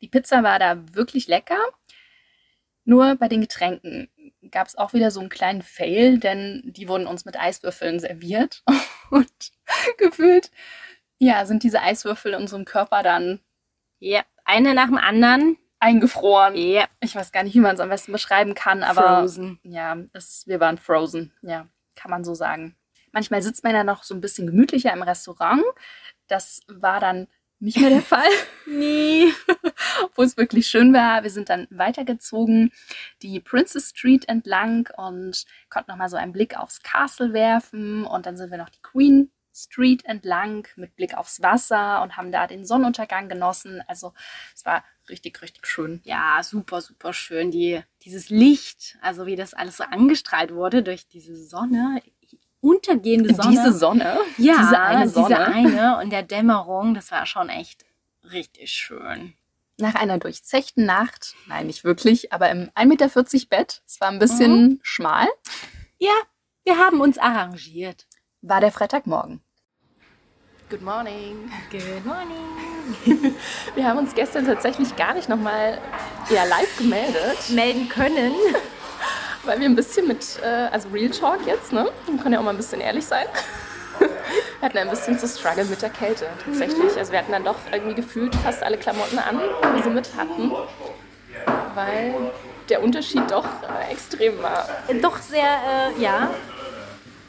Die 0.00 0.08
Pizza 0.08 0.42
war 0.42 0.58
da 0.58 0.76
wirklich 0.94 1.28
lecker. 1.28 1.58
Nur 2.84 3.14
bei 3.16 3.28
den 3.28 3.40
Getränken 3.40 4.08
gab 4.50 4.66
es 4.66 4.76
auch 4.76 4.92
wieder 4.92 5.10
so 5.10 5.20
einen 5.20 5.28
kleinen 5.30 5.62
Fail, 5.62 6.18
denn 6.18 6.62
die 6.66 6.88
wurden 6.88 7.06
uns 7.06 7.24
mit 7.24 7.38
Eiswürfeln 7.38 7.98
serviert. 8.00 8.62
Und 9.10 9.30
gefühlt, 9.98 10.50
ja, 11.18 11.46
sind 11.46 11.62
diese 11.62 11.80
Eiswürfel 11.80 12.32
in 12.34 12.40
unserem 12.40 12.64
Körper 12.64 13.02
dann 13.02 13.40
Ja, 14.00 14.22
eine 14.44 14.74
nach 14.74 14.86
dem 14.86 14.98
anderen. 14.98 15.56
eingefroren. 15.80 16.54
Ja, 16.56 16.86
Ich 17.00 17.14
weiß 17.14 17.30
gar 17.32 17.42
nicht, 17.42 17.54
wie 17.54 17.60
man 17.60 17.74
es 17.74 17.80
am 17.80 17.88
besten 17.90 18.12
beschreiben 18.12 18.54
kann, 18.54 18.82
aber 18.82 19.18
frozen. 19.20 19.58
ja, 19.64 19.96
es, 20.14 20.46
wir 20.46 20.58
waren 20.60 20.78
frozen. 20.78 21.32
Ja, 21.42 21.66
kann 21.94 22.10
man 22.10 22.24
so 22.24 22.34
sagen. 22.34 22.74
Manchmal 23.12 23.42
sitzt 23.42 23.62
man 23.64 23.74
ja 23.74 23.84
noch 23.84 24.02
so 24.02 24.14
ein 24.14 24.20
bisschen 24.20 24.46
gemütlicher 24.46 24.92
im 24.92 25.02
Restaurant. 25.02 25.62
Das 26.26 26.60
war 26.68 27.00
dann 27.00 27.28
nicht 27.60 27.78
mehr 27.78 27.90
der 27.90 28.02
Fall, 28.14 28.28
Nee. 28.66 29.26
obwohl 30.04 30.24
es 30.24 30.36
wirklich 30.36 30.66
schön 30.66 30.92
war. 30.94 31.22
Wir 31.22 31.30
sind 31.30 31.48
dann 31.50 31.66
weitergezogen, 31.70 32.72
die 33.22 33.40
Princess 33.40 33.90
Street 33.90 34.26
entlang 34.28 34.88
und 34.96 35.44
konnten 35.70 35.90
noch 35.90 35.98
mal 35.98 36.08
so 36.08 36.16
einen 36.16 36.32
Blick 36.32 36.58
aufs 36.58 36.82
Castle 36.82 37.32
werfen. 37.34 38.04
Und 38.06 38.26
dann 38.26 38.36
sind 38.36 38.50
wir 38.50 38.58
noch 38.58 38.70
die 38.70 38.82
Queen 38.82 39.30
Street 39.54 40.04
entlang 40.04 40.66
mit 40.76 40.96
Blick 40.96 41.16
aufs 41.16 41.40
Wasser 41.40 42.02
und 42.02 42.16
haben 42.16 42.32
da 42.32 42.46
den 42.46 42.66
Sonnenuntergang 42.66 43.28
genossen. 43.28 43.82
Also 43.86 44.12
es 44.54 44.66
war 44.66 44.84
richtig, 45.08 45.40
richtig 45.42 45.66
schön. 45.66 46.00
Ja, 46.04 46.40
super, 46.42 46.80
super 46.80 47.12
schön. 47.12 47.50
Die, 47.50 47.80
dieses 48.02 48.30
Licht, 48.30 48.98
also 49.00 49.26
wie 49.26 49.36
das 49.36 49.54
alles 49.54 49.76
so 49.76 49.84
angestrahlt 49.84 50.52
wurde 50.52 50.82
durch 50.82 51.06
diese 51.06 51.36
Sonne, 51.36 52.02
untergehende 52.60 53.34
Sonne. 53.34 53.50
Diese 53.50 53.72
Sonne, 53.72 54.18
ja, 54.38 54.56
diese 54.58 54.80
eine 54.80 55.08
Sonne. 55.08 55.28
diese 55.28 55.44
eine 55.44 55.98
und 55.98 56.10
der 56.10 56.22
Dämmerung, 56.22 56.94
das 56.94 57.10
war 57.12 57.26
schon 57.26 57.48
echt 57.48 57.84
richtig 58.24 58.72
schön. 58.72 59.34
Nach 59.76 59.94
einer 59.94 60.18
durchzechten 60.18 60.86
Nacht, 60.86 61.34
nein, 61.46 61.66
nicht 61.66 61.84
wirklich, 61.84 62.32
aber 62.32 62.50
im 62.50 62.70
1,40 62.70 62.86
Meter 62.86 63.08
Bett, 63.48 63.82
es 63.86 64.00
war 64.00 64.08
ein 64.08 64.18
bisschen 64.18 64.80
schmal, 64.82 65.28
Ja, 65.98 66.14
wir 66.64 66.78
haben 66.78 67.00
uns 67.00 67.18
arrangiert. 67.18 68.06
War 68.46 68.60
der 68.60 68.70
Freitagmorgen. 68.70 69.40
Good 70.70 70.82
morning. 70.82 71.50
Good 71.70 72.04
morning. 72.04 73.34
Wir 73.74 73.86
haben 73.86 73.98
uns 73.98 74.14
gestern 74.14 74.46
tatsächlich 74.46 74.96
gar 74.96 75.14
nicht 75.14 75.28
nochmal 75.28 75.78
ja, 76.30 76.44
live 76.44 76.76
gemeldet, 76.78 77.50
Melden 77.50 77.88
können. 77.88 78.32
weil 79.44 79.60
wir 79.60 79.68
ein 79.68 79.76
bisschen 79.76 80.08
mit, 80.08 80.40
äh, 80.42 80.68
also 80.72 80.88
Real 80.88 81.10
Talk 81.10 81.46
jetzt, 81.46 81.72
ne? 81.72 81.90
Man 82.06 82.18
kann 82.18 82.32
ja 82.32 82.38
auch 82.38 82.42
mal 82.42 82.50
ein 82.50 82.56
bisschen 82.56 82.80
ehrlich 82.80 83.04
sein. 83.04 83.26
Wir 83.98 84.68
hatten 84.68 84.78
ein 84.78 84.88
bisschen 84.88 85.18
zu 85.18 85.28
struggle 85.28 85.66
mit 85.66 85.82
der 85.82 85.90
Kälte, 85.90 86.26
tatsächlich. 86.42 86.96
Also 86.96 87.12
wir 87.12 87.18
hatten 87.18 87.32
dann 87.32 87.44
doch 87.44 87.58
irgendwie 87.70 87.94
gefühlt 87.94 88.34
fast 88.36 88.62
alle 88.62 88.78
Klamotten 88.78 89.18
an, 89.18 89.38
die 89.38 89.76
wir 89.76 89.82
so 89.82 89.90
mit 89.90 90.08
hatten, 90.16 90.52
weil 91.74 92.14
der 92.70 92.82
Unterschied 92.82 93.30
doch 93.30 93.44
äh, 93.44 93.92
extrem 93.92 94.42
war. 94.42 94.66
Doch 95.02 95.18
sehr, 95.18 95.42
äh, 95.98 96.00
ja, 96.00 96.30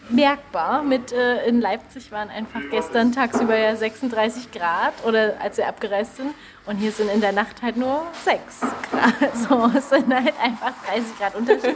merkbar. 0.09 0.83
Mit 0.83 1.11
äh, 1.11 1.45
in 1.47 1.61
Leipzig 1.61 2.11
waren 2.11 2.29
einfach 2.29 2.61
gestern 2.71 3.11
tagsüber 3.11 3.57
ja 3.57 3.75
36 3.75 4.51
Grad 4.51 4.93
oder 5.05 5.33
als 5.41 5.57
wir 5.57 5.67
abgereist 5.67 6.17
sind. 6.17 6.33
Und 6.65 6.77
hier 6.77 6.91
sind 6.91 7.09
in 7.11 7.21
der 7.21 7.31
Nacht 7.31 7.61
halt 7.61 7.77
nur 7.77 8.01
6 8.23 8.61
Grad. 8.61 9.35
So, 9.35 9.71
es 9.77 9.89
sind 9.89 10.13
halt 10.13 10.33
einfach 10.41 10.71
30 10.87 11.17
Grad 11.19 11.35
Unterschied. 11.35 11.75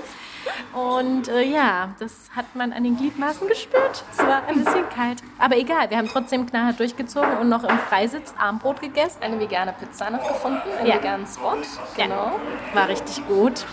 Und 0.73 1.27
äh, 1.27 1.43
ja, 1.43 1.89
das 1.99 2.29
hat 2.35 2.55
man 2.55 2.73
an 2.73 2.83
den 2.83 2.97
Gliedmaßen 2.97 3.47
gespürt. 3.47 4.03
Es 4.11 4.17
war 4.19 4.43
ein 4.47 4.63
bisschen 4.63 4.87
kalt. 4.89 5.21
Aber 5.37 5.57
egal, 5.57 5.89
wir 5.89 5.97
haben 5.97 6.07
trotzdem 6.07 6.45
knallhart 6.47 6.79
durchgezogen 6.79 7.37
und 7.37 7.49
noch 7.49 7.63
im 7.63 7.77
Freisitz 7.77 8.33
Armbrot 8.37 8.81
gegessen. 8.81 9.21
eine 9.21 9.39
vegane 9.39 9.73
Pizza 9.79 10.09
noch 10.09 10.25
gefunden, 10.27 10.61
einen 10.79 10.87
Ja. 10.87 10.95
veganen 10.95 11.27
Spot. 11.27 11.57
Genau. 11.95 12.39
War 12.73 12.87
richtig 12.87 13.25
gut. 13.27 13.65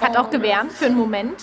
Hat 0.00 0.16
auch 0.16 0.30
gewärmt 0.30 0.72
für 0.72 0.86
einen 0.86 0.96
Moment. 0.96 1.42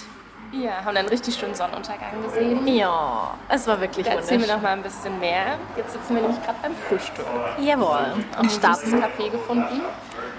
Ja, 0.51 0.83
haben 0.83 0.95
dann 0.95 1.07
richtig 1.07 1.35
schönen 1.35 1.55
Sonnenuntergang 1.55 2.21
gesehen. 2.23 2.67
Ja, 2.67 3.37
es 3.47 3.65
war 3.67 3.79
wirklich 3.79 4.05
Da 4.05 4.13
erzählen 4.13 4.41
wir 4.41 4.47
wunderschön. 4.49 4.55
noch 4.57 4.61
mal 4.61 4.73
ein 4.77 4.83
bisschen 4.83 5.19
mehr. 5.19 5.57
Jetzt 5.77 5.93
sitzen 5.93 6.15
wir 6.15 6.21
nämlich 6.23 6.43
gerade 6.43 6.57
beim 6.61 6.75
Frühstück. 6.75 7.25
Jawohl. 7.61 8.13
Und 8.15 8.37
Ein 8.37 8.49
starten, 8.49 9.01
Café 9.01 9.29
gefunden. 9.29 9.81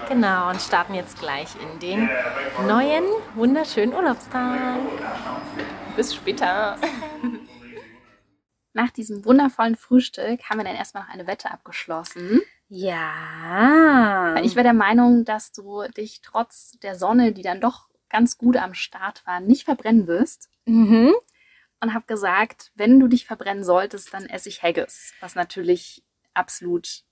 genau, 0.07 0.49
und 0.51 0.61
starten 0.61 0.93
jetzt 0.93 1.17
gleich 1.19 1.47
in 1.61 1.79
den 1.79 2.09
neuen, 2.67 3.03
wunderschönen 3.33 3.93
Urlaubstag. 3.93 4.77
Bis 5.95 6.13
später. 6.13 6.77
Nach 8.73 8.89
diesem 8.91 9.25
wundervollen 9.25 9.75
Frühstück 9.75 10.41
haben 10.49 10.57
wir 10.59 10.63
dann 10.63 10.75
erstmal 10.75 11.03
noch 11.03 11.13
eine 11.13 11.25
Wette 11.27 11.49
abgeschlossen. 11.51 12.41
Ja. 12.69 14.35
Ich 14.41 14.55
wäre 14.55 14.63
der 14.63 14.73
Meinung, 14.73 15.25
dass 15.25 15.51
du 15.51 15.83
dich 15.95 16.21
trotz 16.21 16.71
der 16.83 16.95
Sonne, 16.95 17.31
die 17.33 17.43
dann 17.43 17.59
doch 17.61 17.87
ganz 18.13 18.37
gut 18.37 18.55
am 18.55 18.73
Start 18.73 19.25
war, 19.25 19.39
nicht 19.41 19.65
verbrennen 19.65 20.07
wirst. 20.07 20.49
mhm. 20.65 21.13
Und 21.81 21.93
habe 21.93 22.05
gesagt, 22.07 22.71
wenn 22.75 22.97
du 22.97 23.09
dich 23.09 23.25
verbrennen 23.25 23.65
solltest, 23.65 24.13
dann 24.13 24.25
esse 24.27 24.47
ich 24.47 24.63
Haggis. 24.63 25.11
Was 25.19 25.35
natürlich 25.35 26.01
absolut 26.33 27.03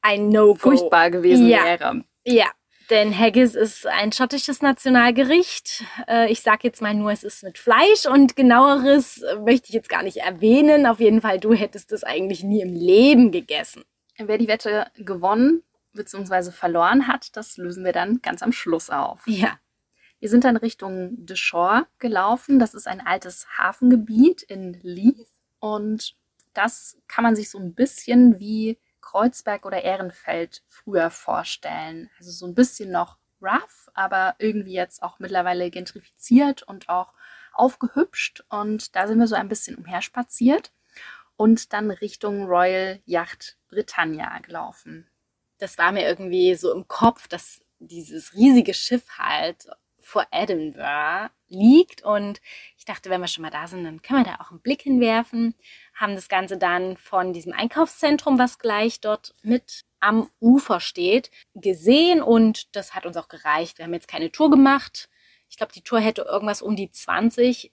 Ein 0.00 0.30
No-Go. 0.30 0.70
furchtbar 0.70 1.10
gewesen 1.10 1.46
Ja. 1.46 1.62
wäre. 1.64 2.04
Ja, 2.24 2.46
denn 2.88 3.12
Haggis 3.18 3.54
ist 3.54 3.86
ein 3.86 4.12
schottisches 4.12 4.62
Nationalgericht. 4.62 5.84
Äh, 6.08 6.30
Ich 6.32 6.40
sag 6.40 6.64
jetzt 6.64 6.80
mal 6.80 6.94
nur, 6.94 7.12
es 7.12 7.22
ist 7.22 7.42
mit 7.42 7.58
Fleisch 7.58 8.06
und 8.06 8.34
genaueres 8.34 9.20
äh, 9.20 9.36
möchte 9.40 9.68
ich 9.68 9.74
jetzt 9.74 9.90
gar 9.90 10.02
nicht 10.02 10.16
erwähnen. 10.18 10.86
Auf 10.86 11.00
jeden 11.00 11.20
Fall, 11.20 11.38
du 11.38 11.52
hättest 11.52 11.92
es 11.92 12.02
eigentlich 12.02 12.42
nie 12.42 12.62
im 12.62 12.74
Leben 12.74 13.30
gegessen. 13.30 13.84
Wer 14.16 14.38
die 14.38 14.48
Wette 14.48 14.86
gewonnen 14.96 15.62
bzw. 15.92 16.50
verloren 16.50 17.08
hat, 17.08 17.36
das 17.36 17.58
lösen 17.58 17.84
wir 17.84 17.92
dann 17.92 18.20
ganz 18.22 18.42
am 18.42 18.52
Schluss 18.52 18.88
auf. 18.88 19.20
Ja. 19.26 19.58
Wir 20.24 20.30
sind 20.30 20.44
dann 20.44 20.56
Richtung 20.56 21.26
De 21.26 21.36
Shore 21.36 21.86
gelaufen. 21.98 22.58
Das 22.58 22.72
ist 22.72 22.88
ein 22.88 23.06
altes 23.06 23.46
Hafengebiet 23.58 24.42
in 24.42 24.72
Leith. 24.80 25.28
Und 25.58 26.16
das 26.54 26.96
kann 27.08 27.24
man 27.24 27.36
sich 27.36 27.50
so 27.50 27.58
ein 27.58 27.74
bisschen 27.74 28.40
wie 28.40 28.78
Kreuzberg 29.02 29.66
oder 29.66 29.82
Ehrenfeld 29.82 30.62
früher 30.66 31.10
vorstellen. 31.10 32.08
Also 32.16 32.30
so 32.30 32.46
ein 32.46 32.54
bisschen 32.54 32.90
noch 32.90 33.18
rough, 33.42 33.90
aber 33.92 34.34
irgendwie 34.38 34.72
jetzt 34.72 35.02
auch 35.02 35.18
mittlerweile 35.18 35.70
gentrifiziert 35.70 36.62
und 36.62 36.88
auch 36.88 37.12
aufgehübscht. 37.52 38.44
Und 38.48 38.96
da 38.96 39.06
sind 39.06 39.18
wir 39.18 39.26
so 39.26 39.34
ein 39.34 39.50
bisschen 39.50 39.76
umherspaziert 39.76 40.72
und 41.36 41.74
dann 41.74 41.90
Richtung 41.90 42.46
Royal 42.46 42.98
Yacht 43.04 43.58
Britannia 43.68 44.38
gelaufen. 44.38 45.06
das 45.58 45.76
war 45.76 45.92
mir 45.92 46.08
irgendwie 46.08 46.54
so 46.54 46.72
im 46.72 46.88
Kopf, 46.88 47.28
dass 47.28 47.60
dieses 47.78 48.32
riesige 48.32 48.72
Schiff 48.72 49.18
halt 49.18 49.68
vor 50.04 50.26
Edinburgh 50.30 51.30
liegt 51.48 52.02
und 52.02 52.40
ich 52.76 52.84
dachte, 52.84 53.10
wenn 53.10 53.20
wir 53.20 53.28
schon 53.28 53.42
mal 53.42 53.50
da 53.50 53.66
sind, 53.66 53.84
dann 53.84 54.02
können 54.02 54.24
wir 54.24 54.32
da 54.32 54.42
auch 54.42 54.50
einen 54.50 54.60
Blick 54.60 54.82
hinwerfen, 54.82 55.54
haben 55.94 56.14
das 56.14 56.28
Ganze 56.28 56.56
dann 56.58 56.96
von 56.96 57.32
diesem 57.32 57.52
Einkaufszentrum, 57.52 58.38
was 58.38 58.58
gleich 58.58 59.00
dort 59.00 59.34
mit 59.42 59.84
am 60.00 60.30
Ufer 60.40 60.80
steht, 60.80 61.30
gesehen 61.54 62.22
und 62.22 62.74
das 62.76 62.94
hat 62.94 63.06
uns 63.06 63.16
auch 63.16 63.28
gereicht. 63.28 63.78
Wir 63.78 63.86
haben 63.86 63.94
jetzt 63.94 64.08
keine 64.08 64.30
Tour 64.30 64.50
gemacht. 64.50 65.08
Ich 65.48 65.56
glaube, 65.56 65.72
die 65.72 65.82
Tour 65.82 66.00
hätte 66.00 66.22
irgendwas 66.22 66.60
um 66.60 66.76
die 66.76 66.90
20 66.90 67.72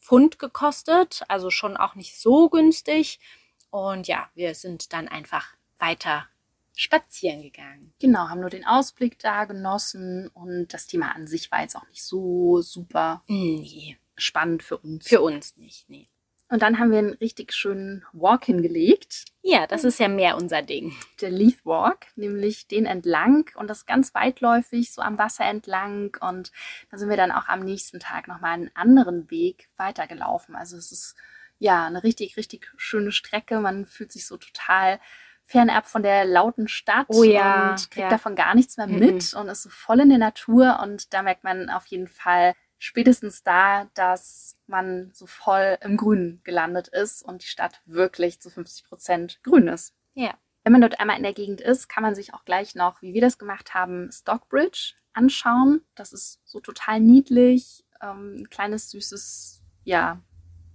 Pfund 0.00 0.38
gekostet, 0.38 1.22
also 1.28 1.50
schon 1.50 1.76
auch 1.76 1.94
nicht 1.94 2.20
so 2.20 2.48
günstig. 2.48 3.18
Und 3.70 4.06
ja, 4.06 4.28
wir 4.34 4.54
sind 4.54 4.92
dann 4.92 5.08
einfach 5.08 5.54
weiter 5.78 6.28
spazieren 6.74 7.42
gegangen. 7.42 7.92
Genau, 8.00 8.28
haben 8.28 8.40
nur 8.40 8.50
den 8.50 8.64
Ausblick 8.66 9.18
da 9.18 9.44
genossen 9.44 10.28
und 10.34 10.68
das 10.72 10.86
Thema 10.86 11.14
an 11.14 11.26
sich 11.26 11.50
war 11.52 11.60
jetzt 11.62 11.76
auch 11.76 11.86
nicht 11.88 12.02
so 12.04 12.60
super 12.62 13.22
Nee, 13.28 13.98
spannend 14.16 14.62
für 14.62 14.78
uns. 14.78 15.06
für 15.08 15.20
uns 15.20 15.56
nicht. 15.56 15.88
Nee. 15.88 16.08
Und 16.48 16.60
dann 16.60 16.78
haben 16.78 16.90
wir 16.90 16.98
einen 16.98 17.14
richtig 17.14 17.54
schönen 17.54 18.04
Walk 18.12 18.44
hingelegt, 18.44 19.24
Ja, 19.40 19.66
das 19.66 19.84
ist 19.84 19.98
ja 19.98 20.08
mehr 20.08 20.36
unser 20.36 20.60
Ding. 20.60 20.92
der 21.22 21.30
Leaf 21.30 21.64
Walk, 21.64 22.06
nämlich 22.14 22.66
den 22.68 22.84
entlang 22.84 23.48
und 23.54 23.68
das 23.68 23.86
ganz 23.86 24.14
weitläufig, 24.14 24.92
so 24.92 25.00
am 25.00 25.16
Wasser 25.16 25.46
entlang. 25.46 26.14
Und 26.20 26.52
da 26.90 26.98
sind 26.98 27.08
wir 27.08 27.16
dann 27.16 27.32
auch 27.32 27.48
am 27.48 27.60
nächsten 27.60 28.00
Tag 28.00 28.28
nochmal 28.28 28.52
einen 28.52 28.70
anderen 28.74 29.30
Weg 29.30 29.70
weitergelaufen. 29.78 30.54
Also 30.54 30.76
es 30.76 30.92
ist 30.92 31.14
ja 31.58 31.86
eine 31.86 32.02
richtig, 32.02 32.36
richtig 32.36 32.70
schöne 32.76 33.12
Strecke. 33.12 33.58
Man 33.60 33.86
fühlt 33.86 34.12
sich 34.12 34.26
so 34.26 34.36
total 34.36 35.00
fernab 35.44 35.86
von 35.86 36.02
der 36.02 36.24
lauten 36.24 36.68
Stadt 36.68 37.06
Oh 37.08 37.22
ja, 37.24 37.70
und 37.70 37.90
kriegt 37.90 38.04
ja. 38.04 38.08
davon 38.08 38.34
gar 38.36 38.54
nichts 38.54 38.76
mehr 38.76 38.86
Mhm. 38.86 38.98
mit 38.98 39.34
und 39.34 39.48
ist 39.48 39.62
so 39.62 39.70
voll 39.70 40.00
in 40.00 40.08
der 40.08 40.18
Natur. 40.18 40.80
Und 40.82 41.12
da 41.12 41.22
merkt 41.22 41.44
man 41.44 41.68
auf 41.70 41.86
jeden 41.86 42.08
Fall 42.08 42.54
spätestens 42.78 43.42
da, 43.42 43.86
dass 43.94 44.56
man 44.66 45.10
so 45.12 45.26
voll 45.26 45.78
im 45.82 45.96
Grünen 45.96 46.40
gelandet 46.44 46.88
ist 46.88 47.22
und 47.22 47.42
die 47.42 47.46
Stadt 47.46 47.80
wirklich 47.86 48.40
zu 48.40 48.50
50 48.50 48.84
Prozent 48.84 49.40
grün 49.42 49.68
ist. 49.68 49.94
Ja. 50.14 50.34
Wenn 50.64 50.72
man 50.72 50.80
dort 50.80 51.00
einmal 51.00 51.16
in 51.16 51.22
der 51.22 51.32
Gegend 51.32 51.60
ist, 51.60 51.88
kann 51.88 52.02
man 52.02 52.14
sich 52.14 52.34
auch 52.34 52.44
gleich 52.44 52.74
noch, 52.74 53.02
wie 53.02 53.14
wir 53.14 53.20
das 53.20 53.38
gemacht 53.38 53.74
haben, 53.74 54.10
Stockbridge 54.12 54.94
anschauen. 55.12 55.82
Das 55.94 56.12
ist 56.12 56.40
so 56.44 56.60
total 56.60 57.00
niedlich, 57.00 57.84
ähm, 58.00 58.36
ein 58.42 58.50
kleines 58.50 58.90
süßes, 58.90 59.62
ja, 59.84 60.20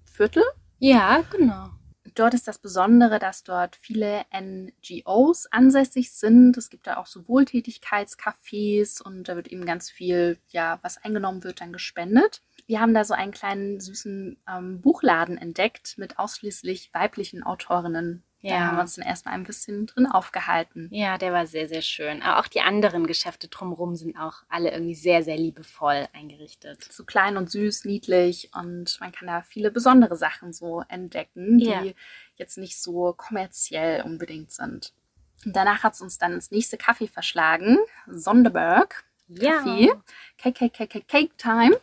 Viertel. 0.06 0.44
Ja, 0.80 1.24
genau. 1.32 1.70
Dort 2.18 2.34
ist 2.34 2.48
das 2.48 2.58
Besondere, 2.58 3.20
dass 3.20 3.44
dort 3.44 3.76
viele 3.76 4.26
NGOs 4.34 5.46
ansässig 5.52 6.12
sind. 6.12 6.58
Es 6.58 6.72
gibt 6.72 6.88
da 6.88 6.98
auch 6.98 7.06
so 7.06 7.28
Wohltätigkeitscafés 7.28 9.04
und 9.04 9.30
da 9.30 9.36
wird 9.36 9.50
eben 9.50 9.66
ganz 9.68 9.92
viel, 9.92 10.40
ja, 10.48 10.80
was 10.82 10.98
eingenommen 10.98 11.44
wird, 11.44 11.62
dann 11.62 11.72
gespendet. 11.72 12.42
Wir 12.66 12.82
haben 12.82 12.96
da 12.96 13.04
so 13.04 13.14
einen 13.14 13.32
kleinen 13.32 13.80
süßen 13.80 14.36
ähm, 14.50 14.82
Buchladen 14.82 15.38
entdeckt 15.38 16.00
mit 16.00 16.18
ausschließlich 16.18 16.92
weiblichen 16.92 17.44
Autorinnen. 17.44 18.24
Da 18.44 18.50
Ja. 18.50 18.60
haben 18.68 18.76
wir 18.76 18.82
uns 18.82 18.96
dann 18.96 19.06
erstmal 19.06 19.34
ein 19.34 19.44
bisschen 19.44 19.88
drin 19.88 20.06
aufgehalten. 20.06 20.90
Ja, 20.92 21.18
der 21.18 21.34
war 21.34 21.48
sehr, 21.48 21.68
sehr 21.68 21.82
schön. 21.82 22.22
Aber 22.22 22.40
auch 22.40 22.48
die 22.48 22.62
anderen 22.62 23.08
Geschäfte 23.08 23.48
drumherum 23.48 23.96
sind 23.96 24.16
auch 24.18 24.44
alle 24.48 24.72
irgendwie 24.72 24.94
sehr, 24.96 25.24
sehr 25.24 25.38
liebevoll 25.38 26.08
eingerichtet. 26.14 26.88
So 26.92 27.04
klein 27.04 27.36
und 27.38 27.50
süß, 27.50 27.86
niedlich 27.86 28.52
und 28.54 29.00
man 29.00 29.12
kann 29.12 29.28
da 29.28 29.42
viele 29.42 29.72
besondere 29.72 30.16
Sachen 30.16 30.54
so 30.54 30.84
entdecken, 30.88 31.58
die 31.58 31.66
Ja. 31.66 31.84
jetzt 32.36 32.58
nicht 32.58 32.80
so 32.80 33.14
kommerziell 33.18 34.04
unbedingt 34.04 34.52
sind. 34.52 34.94
Und 35.46 35.56
danach 35.56 35.84
hat 35.84 35.94
es 35.96 36.02
uns 36.02 36.18
dann 36.18 36.34
ins 36.34 36.52
nächste 36.52 36.78
Café 36.78 37.10
verschlagen, 37.10 37.78
Sonderberg 38.08 39.04
Café. 39.30 39.90
Cake, 40.38 40.70
Cake, 40.70 40.88
Cake, 40.88 41.06
Cake 41.08 41.32
Time. 41.38 41.78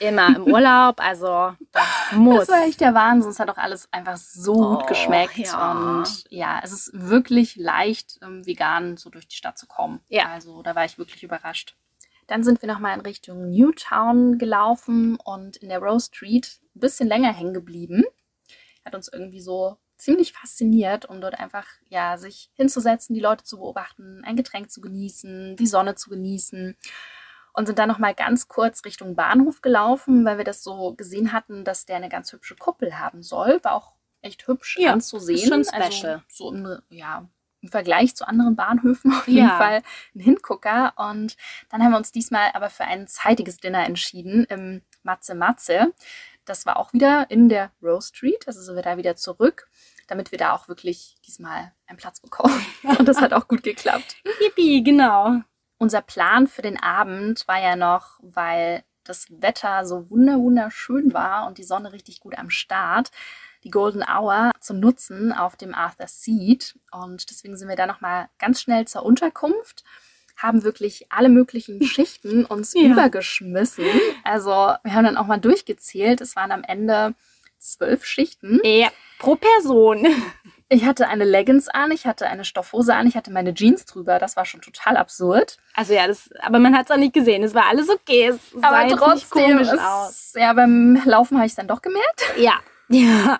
Immer 0.00 0.34
im 0.36 0.44
Urlaub, 0.44 0.98
also 0.98 1.54
das 1.72 1.84
muss. 2.12 2.46
Das 2.46 2.48
war 2.48 2.64
echt 2.66 2.80
der 2.80 2.94
Wahnsinn. 2.94 3.30
Es 3.30 3.38
hat 3.38 3.50
auch 3.50 3.58
alles 3.58 3.92
einfach 3.92 4.16
so 4.16 4.54
gut 4.54 4.80
Oh, 4.82 4.86
geschmeckt. 4.86 5.36
ja. 5.36 5.72
Und 5.72 6.24
ja, 6.30 6.60
es 6.64 6.72
ist 6.72 6.90
wirklich 6.94 7.56
leicht, 7.56 8.18
ähm, 8.22 8.46
vegan 8.46 8.96
so 8.96 9.10
durch 9.10 9.28
die 9.28 9.36
Stadt 9.36 9.58
zu 9.58 9.66
kommen. 9.66 10.00
Ja. 10.08 10.28
Also 10.30 10.62
da 10.62 10.74
war 10.74 10.84
ich 10.86 10.96
wirklich 10.98 11.22
überrascht. 11.22 11.76
Dann 12.26 12.42
sind 12.44 12.62
wir 12.62 12.68
nochmal 12.72 12.94
in 12.94 13.00
Richtung 13.02 13.50
Newtown 13.50 14.38
gelaufen 14.38 15.16
und 15.22 15.56
in 15.58 15.68
der 15.68 15.80
Rose 15.80 16.06
Street 16.06 16.60
ein 16.74 16.80
bisschen 16.80 17.08
länger 17.08 17.32
hängen 17.32 17.52
geblieben. 17.54 18.04
Hat 18.84 18.94
uns 18.94 19.08
irgendwie 19.08 19.40
so 19.42 19.76
ziemlich 19.98 20.32
fasziniert, 20.32 21.04
um 21.04 21.20
dort 21.20 21.38
einfach 21.38 21.66
ja 21.90 22.16
sich 22.16 22.50
hinzusetzen, 22.54 23.14
die 23.14 23.20
Leute 23.20 23.44
zu 23.44 23.58
beobachten, 23.58 24.22
ein 24.24 24.36
Getränk 24.36 24.70
zu 24.70 24.80
genießen, 24.80 25.56
die 25.56 25.66
Sonne 25.66 25.94
zu 25.94 26.08
genießen 26.08 26.74
und 27.52 27.66
sind 27.66 27.78
dann 27.78 27.88
noch 27.88 27.98
mal 27.98 28.14
ganz 28.14 28.48
kurz 28.48 28.84
Richtung 28.84 29.14
Bahnhof 29.16 29.60
gelaufen, 29.62 30.24
weil 30.24 30.38
wir 30.38 30.44
das 30.44 30.62
so 30.62 30.94
gesehen 30.94 31.32
hatten, 31.32 31.64
dass 31.64 31.86
der 31.86 31.96
eine 31.96 32.08
ganz 32.08 32.32
hübsche 32.32 32.56
Kuppel 32.56 32.98
haben 32.98 33.22
soll. 33.22 33.60
War 33.62 33.72
auch 33.74 33.94
echt 34.22 34.46
hübsch 34.46 34.76
Ja, 34.78 34.92
anzusehen. 34.92 35.48
schon 35.48 35.64
special. 35.64 36.14
Also 36.14 36.22
so 36.28 36.52
im, 36.52 36.78
ja, 36.90 37.26
im 37.62 37.68
Vergleich 37.68 38.14
zu 38.16 38.26
anderen 38.26 38.56
Bahnhöfen 38.56 39.12
auf 39.14 39.26
jeden 39.28 39.48
Ja. 39.48 39.56
Fall 39.58 39.82
ein 40.14 40.20
Hingucker. 40.20 40.92
Und 40.96 41.36
dann 41.70 41.82
haben 41.82 41.90
wir 41.92 41.96
uns 41.98 42.12
diesmal 42.12 42.50
aber 42.54 42.70
für 42.70 42.84
ein 42.84 43.06
zeitiges 43.06 43.58
Dinner 43.58 43.84
entschieden 43.86 44.44
im 44.44 44.82
Matze 45.02 45.34
Matze. 45.34 45.92
Das 46.44 46.66
war 46.66 46.78
auch 46.78 46.92
wieder 46.92 47.30
in 47.30 47.48
der 47.48 47.70
Rose 47.82 48.08
Street, 48.08 48.46
also 48.48 48.60
sind 48.62 48.74
wir 48.74 48.82
da 48.82 48.96
wieder 48.96 49.14
zurück, 49.14 49.68
damit 50.08 50.32
wir 50.32 50.38
da 50.38 50.52
auch 50.52 50.68
wirklich 50.68 51.16
diesmal 51.26 51.72
einen 51.86 51.98
Platz 51.98 52.20
bekommen. 52.20 52.64
Und 52.98 53.06
das 53.06 53.20
hat 53.20 53.32
auch 53.32 53.46
gut 53.46 53.62
geklappt. 53.62 54.16
Yippie, 54.40 54.82
genau. 54.82 55.42
Unser 55.82 56.02
Plan 56.02 56.46
für 56.46 56.60
den 56.60 56.78
Abend 56.78 57.48
war 57.48 57.58
ja 57.58 57.74
noch, 57.74 58.18
weil 58.20 58.84
das 59.02 59.28
Wetter 59.30 59.86
so 59.86 60.10
wunder 60.10 60.38
wunderschön 60.38 61.14
war 61.14 61.46
und 61.46 61.56
die 61.56 61.64
Sonne 61.64 61.94
richtig 61.94 62.20
gut 62.20 62.36
am 62.36 62.50
Start, 62.50 63.10
die 63.64 63.70
Golden 63.70 64.02
Hour 64.04 64.50
zu 64.60 64.74
nutzen 64.74 65.32
auf 65.32 65.56
dem 65.56 65.74
Arthur 65.74 66.06
Seat. 66.06 66.78
Und 66.92 67.30
deswegen 67.30 67.56
sind 67.56 67.68
wir 67.68 67.76
da 67.76 67.86
nochmal 67.86 68.28
ganz 68.38 68.60
schnell 68.60 68.86
zur 68.86 69.06
Unterkunft, 69.06 69.82
haben 70.36 70.64
wirklich 70.64 71.10
alle 71.10 71.30
möglichen 71.30 71.82
Schichten 71.86 72.44
uns 72.44 72.74
Ja. 72.74 72.82
übergeschmissen. 72.82 73.86
Also 74.22 74.50
wir 74.50 74.92
haben 74.92 75.04
dann 75.06 75.16
auch 75.16 75.26
mal 75.26 75.40
durchgezählt. 75.40 76.20
Es 76.20 76.36
waren 76.36 76.52
am 76.52 76.62
Ende 76.62 77.14
zwölf 77.58 78.04
Schichten. 78.04 78.60
Ja, 78.64 78.90
pro 79.18 79.36
Person. 79.36 80.06
Ich 80.72 80.84
hatte 80.84 81.08
eine 81.08 81.24
Leggings 81.24 81.68
an, 81.68 81.90
ich 81.90 82.06
hatte 82.06 82.28
eine 82.28 82.44
Stoffhose 82.44 82.94
an, 82.94 83.08
ich 83.08 83.16
hatte 83.16 83.32
meine 83.32 83.52
Jeans 83.52 83.86
drüber. 83.86 84.20
Das 84.20 84.36
war 84.36 84.44
schon 84.44 84.60
total 84.60 84.96
absurd. 84.96 85.58
Also 85.74 85.94
ja, 85.94 86.06
das, 86.06 86.30
aber 86.40 86.60
man 86.60 86.76
hat 86.76 86.86
es 86.86 86.92
auch 86.92 86.96
nicht 86.96 87.12
gesehen. 87.12 87.42
Es 87.42 87.54
war 87.54 87.66
alles 87.66 87.90
okay. 87.90 88.28
Es 88.28 88.50
sah 88.52 88.68
Aber 88.68 88.84
nicht 88.84 88.96
trotzdem, 88.96 89.56
komisch 89.56 89.68
es, 89.72 89.80
aus. 89.80 90.32
ja, 90.36 90.52
beim 90.52 91.02
Laufen 91.04 91.38
habe 91.38 91.46
ich 91.46 91.52
es 91.52 91.56
dann 91.56 91.66
doch 91.66 91.82
gemerkt. 91.82 92.22
Ja. 92.36 92.54
Ja. 92.92 93.38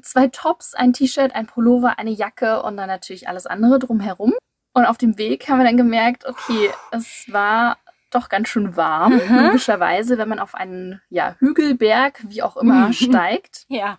Zwei 0.00 0.28
Tops, 0.28 0.72
ein 0.74 0.94
T-Shirt, 0.94 1.34
ein 1.34 1.46
Pullover, 1.46 1.98
eine 1.98 2.10
Jacke 2.10 2.62
und 2.62 2.78
dann 2.78 2.88
natürlich 2.88 3.28
alles 3.28 3.46
andere 3.46 3.78
drumherum. 3.78 4.32
Und 4.72 4.86
auf 4.86 4.96
dem 4.96 5.18
Weg 5.18 5.46
haben 5.48 5.58
wir 5.58 5.66
dann 5.66 5.76
gemerkt, 5.76 6.24
okay, 6.24 6.70
es 6.90 7.26
war 7.28 7.76
doch 8.10 8.30
ganz 8.30 8.48
schön 8.48 8.76
warm. 8.76 9.20
Mhm. 9.28 9.46
Logischerweise, 9.46 10.16
wenn 10.16 10.28
man 10.28 10.38
auf 10.38 10.54
einen 10.54 11.02
ja, 11.10 11.36
Hügelberg, 11.38 12.20
wie 12.28 12.42
auch 12.42 12.56
immer, 12.56 12.92
steigt. 12.94 13.66
Ja. 13.68 13.98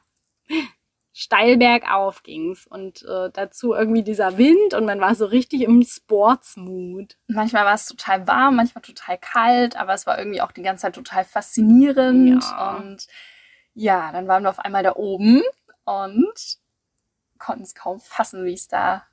Steil 1.14 1.58
bergauf 1.58 2.24
ging's 2.24 2.66
und 2.66 3.04
äh, 3.04 3.30
dazu 3.32 3.74
irgendwie 3.74 4.04
dieser 4.04 4.38
Wind 4.38 4.74
und 4.74 4.86
man 4.86 5.00
war 5.00 5.14
so 5.14 5.26
richtig 5.26 5.62
im 5.62 5.84
Sportsmood. 5.84 7.18
Manchmal 7.28 7.66
war 7.66 7.76
es 7.76 7.86
total 7.86 8.28
warm, 8.28 8.56
manchmal 8.56 8.82
total 8.82 9.18
kalt, 9.20 9.76
aber 9.76 9.94
es 9.94 10.08
war 10.08 10.18
irgendwie 10.18 10.42
auch 10.42 10.52
die 10.52 10.64
ganze 10.64 10.82
Zeit 10.82 10.96
total 10.96 11.24
faszinierend. 11.24 12.44
Ja. 12.44 12.78
Und 12.78 13.08
ja, 13.76 14.12
dann 14.12 14.28
waren 14.28 14.44
wir 14.44 14.50
auf 14.50 14.60
einmal 14.60 14.84
da 14.84 14.96
oben 14.96 15.42
und 15.86 16.58
konnten 17.38 17.64
es 17.64 17.76
kaum 17.76 18.00
fassen, 18.00 18.46
wie 18.46 18.54
es 18.54 18.68
da 18.68 19.04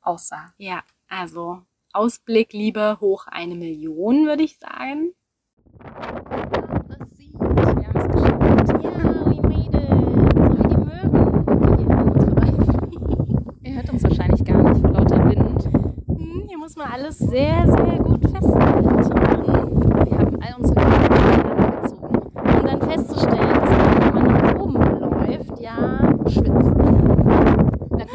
aussah. 0.00 0.54
Ja, 0.58 0.82
also 1.08 1.62
Ausblick, 1.92 2.52
Liebe, 2.52 2.98
hoch 3.00 3.26
eine 3.26 3.54
Million, 3.54 4.26
würde 4.26 4.44
ich 4.44 4.58
sagen. 4.58 5.12
Wir 5.78 5.88
haben 7.86 7.96
es 7.96 8.12
geschafft. 8.12 8.54
Ja, 8.82 8.94
we 9.26 9.40
made 9.42 9.76
it. 9.76 9.88
So 10.36 10.50
wie 10.56 10.68
die 10.68 10.76
Möwen, 10.76 11.18
die 11.46 11.84
hier 11.84 11.96
an 11.96 12.08
uns 12.08 12.24
vorbeifliegen. 12.24 13.58
Ihr 13.62 13.74
hört 13.74 13.90
uns 13.90 14.02
wahrscheinlich 14.04 14.44
gar 14.44 14.62
nicht 14.62 14.80
vor 14.80 14.90
lauter 14.90 15.24
Wind. 15.28 15.50
Hier 16.80 16.86
man 16.88 16.94
alles 16.98 17.18
sehr, 17.18 17.66
sehr 17.66 17.98
gut 17.98 18.22
festhalten. 18.30 18.84
Wir 20.08 20.18
haben 20.18 20.38
all 20.40 20.54
unsere 20.58 20.74
Klamotten 20.80 21.82
gezogen. 21.82 22.16
Um 22.34 22.66
dann 22.66 22.80
festzustellen, 22.80 23.54
dass 23.54 23.70
wenn 23.70 24.14
man 24.14 24.26
nach 24.32 24.58
oben 24.58 24.74
läuft, 25.00 25.60
ja, 25.60 25.98
schwitzt. 26.26 26.74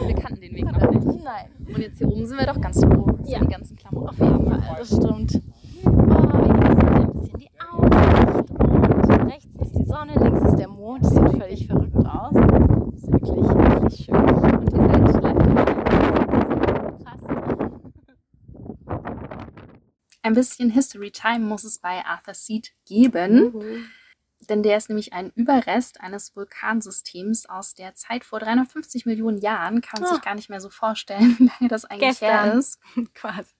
Wir 0.08 0.15
kannten 0.15 0.41
den 0.41 0.56
Weg 0.56 0.65
noch 0.65 0.89
nicht. 0.89 1.06
Nein. 1.23 1.45
Und 1.75 1.78
jetzt 1.78 1.99
hier 1.99 2.08
oben 2.08 2.25
sind 2.25 2.39
wir 2.39 2.47
doch 2.47 2.60
ganz 2.60 2.84
froh, 2.84 3.12
dass 3.19 3.30
Ja. 3.30 3.39
wir 3.39 3.45
die 3.47 3.54
ganzen 3.54 3.75
Klamotten 3.75 4.10
Auf 4.10 4.17
jeden 4.19 4.45
Fall, 4.49 4.75
das 4.80 4.88
stimmt. 4.88 5.41
Oh, 5.86 5.89
wir 5.91 6.54
genießen 6.54 6.80
jetzt 6.80 6.95
ein 6.95 7.12
bisschen 7.13 7.39
die 7.39 7.49
Aussicht. 7.71 8.49
Und 8.49 9.32
rechts 9.32 9.56
ist 9.62 9.75
die 9.78 9.86
Sonne, 9.86 10.13
links 10.23 10.41
ist 10.41 10.58
der 10.58 10.69
Mond. 10.69 11.04
Das 11.06 11.12
sieht 11.13 11.30
völlig 11.39 11.67
verrückt 11.67 11.95
aus. 11.97 12.34
Das 12.34 13.04
ist 13.04 13.12
wirklich, 13.12 13.47
wirklich 13.47 14.06
schön. 14.06 14.15
Und 14.15 14.73
ihr 14.73 14.82
seid 14.89 15.21
live 15.21 15.38
Krass. 17.04 17.21
Ein 20.23 20.24
bisschen 20.35 20.69
History 20.69 21.11
Time 21.11 21.39
muss 21.45 21.63
es 21.63 21.79
bei 21.79 22.05
Arthur 22.05 22.33
Seat 22.33 22.71
geben, 22.85 23.87
denn 24.49 24.61
der 24.61 24.77
ist 24.77 24.89
nämlich 24.89 25.13
ein 25.13 25.31
Überrest 25.35 26.01
eines 26.01 26.35
Vulkansystems 26.35 27.47
aus 27.47 27.73
der 27.73 27.95
Zeit 27.95 28.23
vor 28.25 28.39
350 28.39 29.05
Millionen 29.05 29.39
Jahren. 29.39 29.81
Kann 29.81 30.01
man 30.01 30.11
Ah. 30.11 30.13
sich 30.13 30.23
gar 30.23 30.35
nicht 30.35 30.49
mehr 30.49 30.61
so 30.61 30.69
vorstellen, 30.69 31.35
wie 31.39 31.45
lange 31.59 31.69
das 31.69 31.85
eigentlich 31.85 32.21
her 32.21 32.43
Gestern. 32.43 32.59
ist. 32.59 32.79
Quasi. 33.15 33.53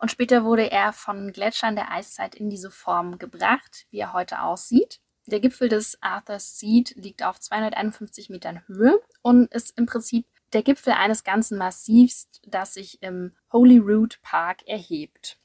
Und 0.00 0.10
später 0.10 0.44
wurde 0.44 0.70
er 0.70 0.92
von 0.92 1.32
Gletschern 1.32 1.76
der 1.76 1.90
Eiszeit 1.92 2.34
in 2.34 2.50
diese 2.50 2.70
Form 2.70 3.18
gebracht, 3.18 3.86
wie 3.90 3.98
er 3.98 4.12
heute 4.12 4.42
aussieht. 4.42 5.00
Der 5.26 5.40
Gipfel 5.40 5.68
des 5.68 5.96
Arthur 6.02 6.38
Seat 6.38 6.94
liegt 6.96 7.22
auf 7.22 7.40
251 7.40 8.28
Metern 8.30 8.62
Höhe 8.66 9.00
und 9.22 9.50
ist 9.54 9.78
im 9.78 9.86
Prinzip 9.86 10.26
der 10.52 10.62
Gipfel 10.62 10.92
eines 10.92 11.24
ganzen 11.24 11.56
Massivs, 11.56 12.28
das 12.46 12.74
sich 12.74 13.02
im 13.02 13.32
Holyrood 13.52 14.20
Park 14.22 14.66
erhebt. 14.66 15.38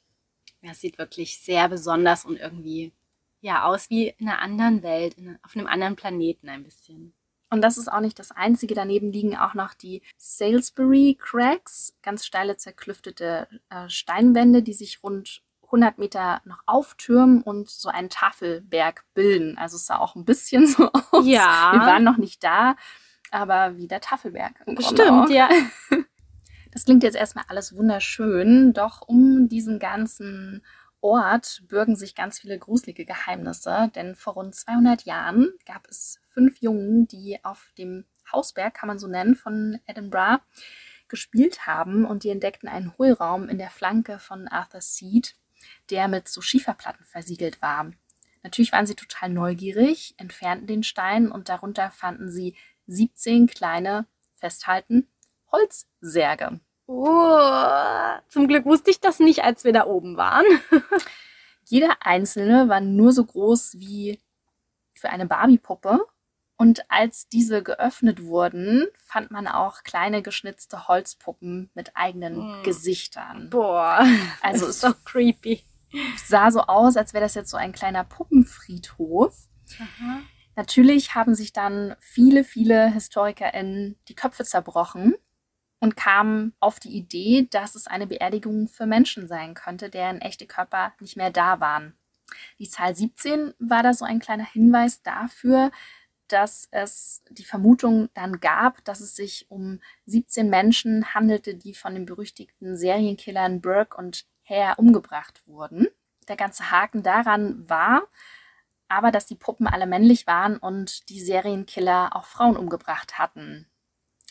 Ja, 0.62 0.72
es 0.72 0.80
sieht 0.80 0.98
wirklich 0.98 1.40
sehr 1.40 1.68
besonders 1.68 2.24
und 2.24 2.38
irgendwie 2.38 2.92
ja 3.40 3.64
aus 3.64 3.88
wie 3.90 4.08
in 4.08 4.28
einer 4.28 4.40
anderen 4.40 4.82
Welt, 4.82 5.14
in, 5.14 5.38
auf 5.42 5.56
einem 5.56 5.66
anderen 5.66 5.96
Planeten 5.96 6.48
ein 6.48 6.62
bisschen. 6.62 7.14
Und 7.52 7.62
das 7.62 7.78
ist 7.78 7.90
auch 7.90 8.00
nicht 8.00 8.18
das 8.18 8.30
Einzige. 8.30 8.74
Daneben 8.74 9.10
liegen 9.10 9.36
auch 9.36 9.54
noch 9.54 9.74
die 9.74 10.02
Salisbury 10.18 11.18
Cracks, 11.20 11.96
ganz 12.02 12.24
steile, 12.24 12.56
zerklüftete 12.56 13.48
äh, 13.70 13.88
Steinwände, 13.88 14.62
die 14.62 14.72
sich 14.72 15.02
rund 15.02 15.42
100 15.64 15.98
Meter 15.98 16.40
noch 16.44 16.62
auftürmen 16.66 17.42
und 17.42 17.68
so 17.68 17.88
einen 17.88 18.08
Tafelberg 18.08 19.04
bilden. 19.14 19.58
Also 19.58 19.76
es 19.76 19.86
sah 19.86 19.98
auch 19.98 20.14
ein 20.14 20.24
bisschen 20.24 20.66
so 20.66 20.90
aus. 20.92 21.26
Ja. 21.26 21.70
Wir 21.72 21.80
waren 21.80 22.04
noch 22.04 22.18
nicht 22.18 22.44
da, 22.44 22.76
aber 23.30 23.76
wie 23.76 23.88
der 23.88 24.00
Tafelberg. 24.00 24.54
Stimmt, 24.80 25.30
ja. 25.30 25.48
Das 26.72 26.84
klingt 26.84 27.02
jetzt 27.02 27.16
erstmal 27.16 27.44
alles 27.48 27.76
wunderschön, 27.76 28.72
doch 28.72 29.02
um 29.06 29.48
diesen 29.48 29.78
ganzen 29.78 30.62
Ort 31.00 31.62
bürgen 31.66 31.96
sich 31.96 32.14
ganz 32.14 32.38
viele 32.38 32.58
gruselige 32.58 33.04
Geheimnisse, 33.06 33.90
denn 33.94 34.14
vor 34.14 34.34
rund 34.34 34.54
200 34.54 35.04
Jahren 35.04 35.50
gab 35.66 35.86
es 35.88 36.20
fünf 36.28 36.60
Jungen, 36.60 37.08
die 37.08 37.42
auf 37.42 37.72
dem 37.78 38.04
Hausberg, 38.30 38.74
kann 38.74 38.86
man 38.86 38.98
so 38.98 39.08
nennen, 39.08 39.34
von 39.34 39.80
Edinburgh 39.86 40.42
gespielt 41.08 41.66
haben 41.66 42.04
und 42.04 42.22
die 42.22 42.30
entdeckten 42.30 42.68
einen 42.68 42.96
Hohlraum 42.96 43.48
in 43.48 43.58
der 43.58 43.70
Flanke 43.70 44.18
von 44.18 44.46
Arthur's 44.46 44.94
Seat, 44.94 45.34
der 45.90 46.06
mit 46.06 46.28
so 46.28 46.40
Schieferplatten 46.40 47.04
versiegelt 47.04 47.60
war. 47.60 47.90
Natürlich 48.42 48.72
waren 48.72 48.86
sie 48.86 48.94
total 48.94 49.30
neugierig, 49.30 50.14
entfernten 50.18 50.66
den 50.66 50.82
Stein 50.82 51.30
und 51.30 51.48
darunter 51.48 51.90
fanden 51.90 52.30
sie 52.30 52.54
17 52.86 53.46
kleine, 53.48 54.06
festhalten, 54.36 55.08
Holzsärge. 55.52 56.60
Oh, 56.86 58.18
zum 58.28 58.48
Glück 58.48 58.64
wusste 58.64 58.90
ich 58.90 59.00
das 59.00 59.20
nicht, 59.20 59.44
als 59.44 59.64
wir 59.64 59.72
da 59.72 59.86
oben 59.86 60.16
waren. 60.16 60.44
Jeder 61.64 61.96
einzelne 62.00 62.68
war 62.68 62.80
nur 62.80 63.12
so 63.12 63.24
groß 63.24 63.74
wie 63.78 64.20
für 64.94 65.10
eine 65.10 65.26
Barbie-Puppe. 65.26 66.00
Und 66.56 66.90
als 66.90 67.28
diese 67.28 67.62
geöffnet 67.62 68.22
wurden, 68.24 68.86
fand 69.06 69.30
man 69.30 69.46
auch 69.48 69.82
kleine 69.82 70.20
geschnitzte 70.20 70.88
Holzpuppen 70.88 71.70
mit 71.74 71.92
eigenen 71.96 72.60
Mm. 72.60 72.62
Gesichtern. 72.64 73.48
Boah, 73.50 74.04
Also 74.42 74.66
es 74.66 74.76
ist 74.76 74.84
doch 74.84 75.02
creepy. 75.04 75.62
sah 76.26 76.50
so 76.50 76.60
aus, 76.62 76.96
als 76.98 77.14
wäre 77.14 77.24
das 77.24 77.34
jetzt 77.34 77.50
so 77.50 77.56
ein 77.56 77.72
kleiner 77.72 78.04
Puppenfriedhof. 78.04 79.34
Natürlich 80.56 81.14
haben 81.14 81.34
sich 81.34 81.52
dann 81.54 81.96
viele, 82.00 82.44
viele 82.44 82.92
HistorikerInnen 82.92 83.98
die 84.08 84.14
Köpfe 84.14 84.44
zerbrochen 84.44 85.14
und 85.80 85.96
kamen 85.96 86.54
auf 86.60 86.78
die 86.78 86.96
Idee, 86.96 87.48
dass 87.50 87.74
es 87.74 87.86
eine 87.86 88.06
Beerdigung 88.06 88.68
für 88.68 88.86
Menschen 88.86 89.26
sein 89.26 89.54
könnte, 89.54 89.90
deren 89.90 90.20
echte 90.20 90.46
Körper 90.46 90.92
nicht 91.00 91.16
mehr 91.16 91.30
da 91.30 91.60
waren. 91.60 91.94
Die 92.58 92.68
Zahl 92.68 92.94
17 92.94 93.54
war 93.58 93.82
da 93.82 93.92
so 93.92 94.04
ein 94.04 94.20
kleiner 94.20 94.44
Hinweis 94.44 95.02
dafür, 95.02 95.70
dass 96.28 96.68
es 96.70 97.22
die 97.30 97.44
Vermutung 97.44 98.08
dann 98.14 98.40
gab, 98.40 98.84
dass 98.84 99.00
es 99.00 99.16
sich 99.16 99.50
um 99.50 99.80
17 100.06 100.48
Menschen 100.48 101.14
handelte, 101.14 101.56
die 101.56 101.74
von 101.74 101.94
den 101.94 102.06
berüchtigten 102.06 102.76
Serienkillern 102.76 103.60
Burke 103.60 103.96
und 103.96 104.26
Hare 104.48 104.76
umgebracht 104.76 105.42
wurden. 105.46 105.88
Der 106.28 106.36
ganze 106.36 106.70
Haken 106.70 107.02
daran 107.02 107.68
war, 107.68 108.02
aber 108.88 109.10
dass 109.10 109.26
die 109.26 109.34
Puppen 109.34 109.66
alle 109.66 109.86
männlich 109.86 110.26
waren 110.26 110.56
und 110.56 111.08
die 111.08 111.20
Serienkiller 111.20 112.14
auch 112.14 112.26
Frauen 112.26 112.56
umgebracht 112.56 113.18
hatten. 113.18 113.66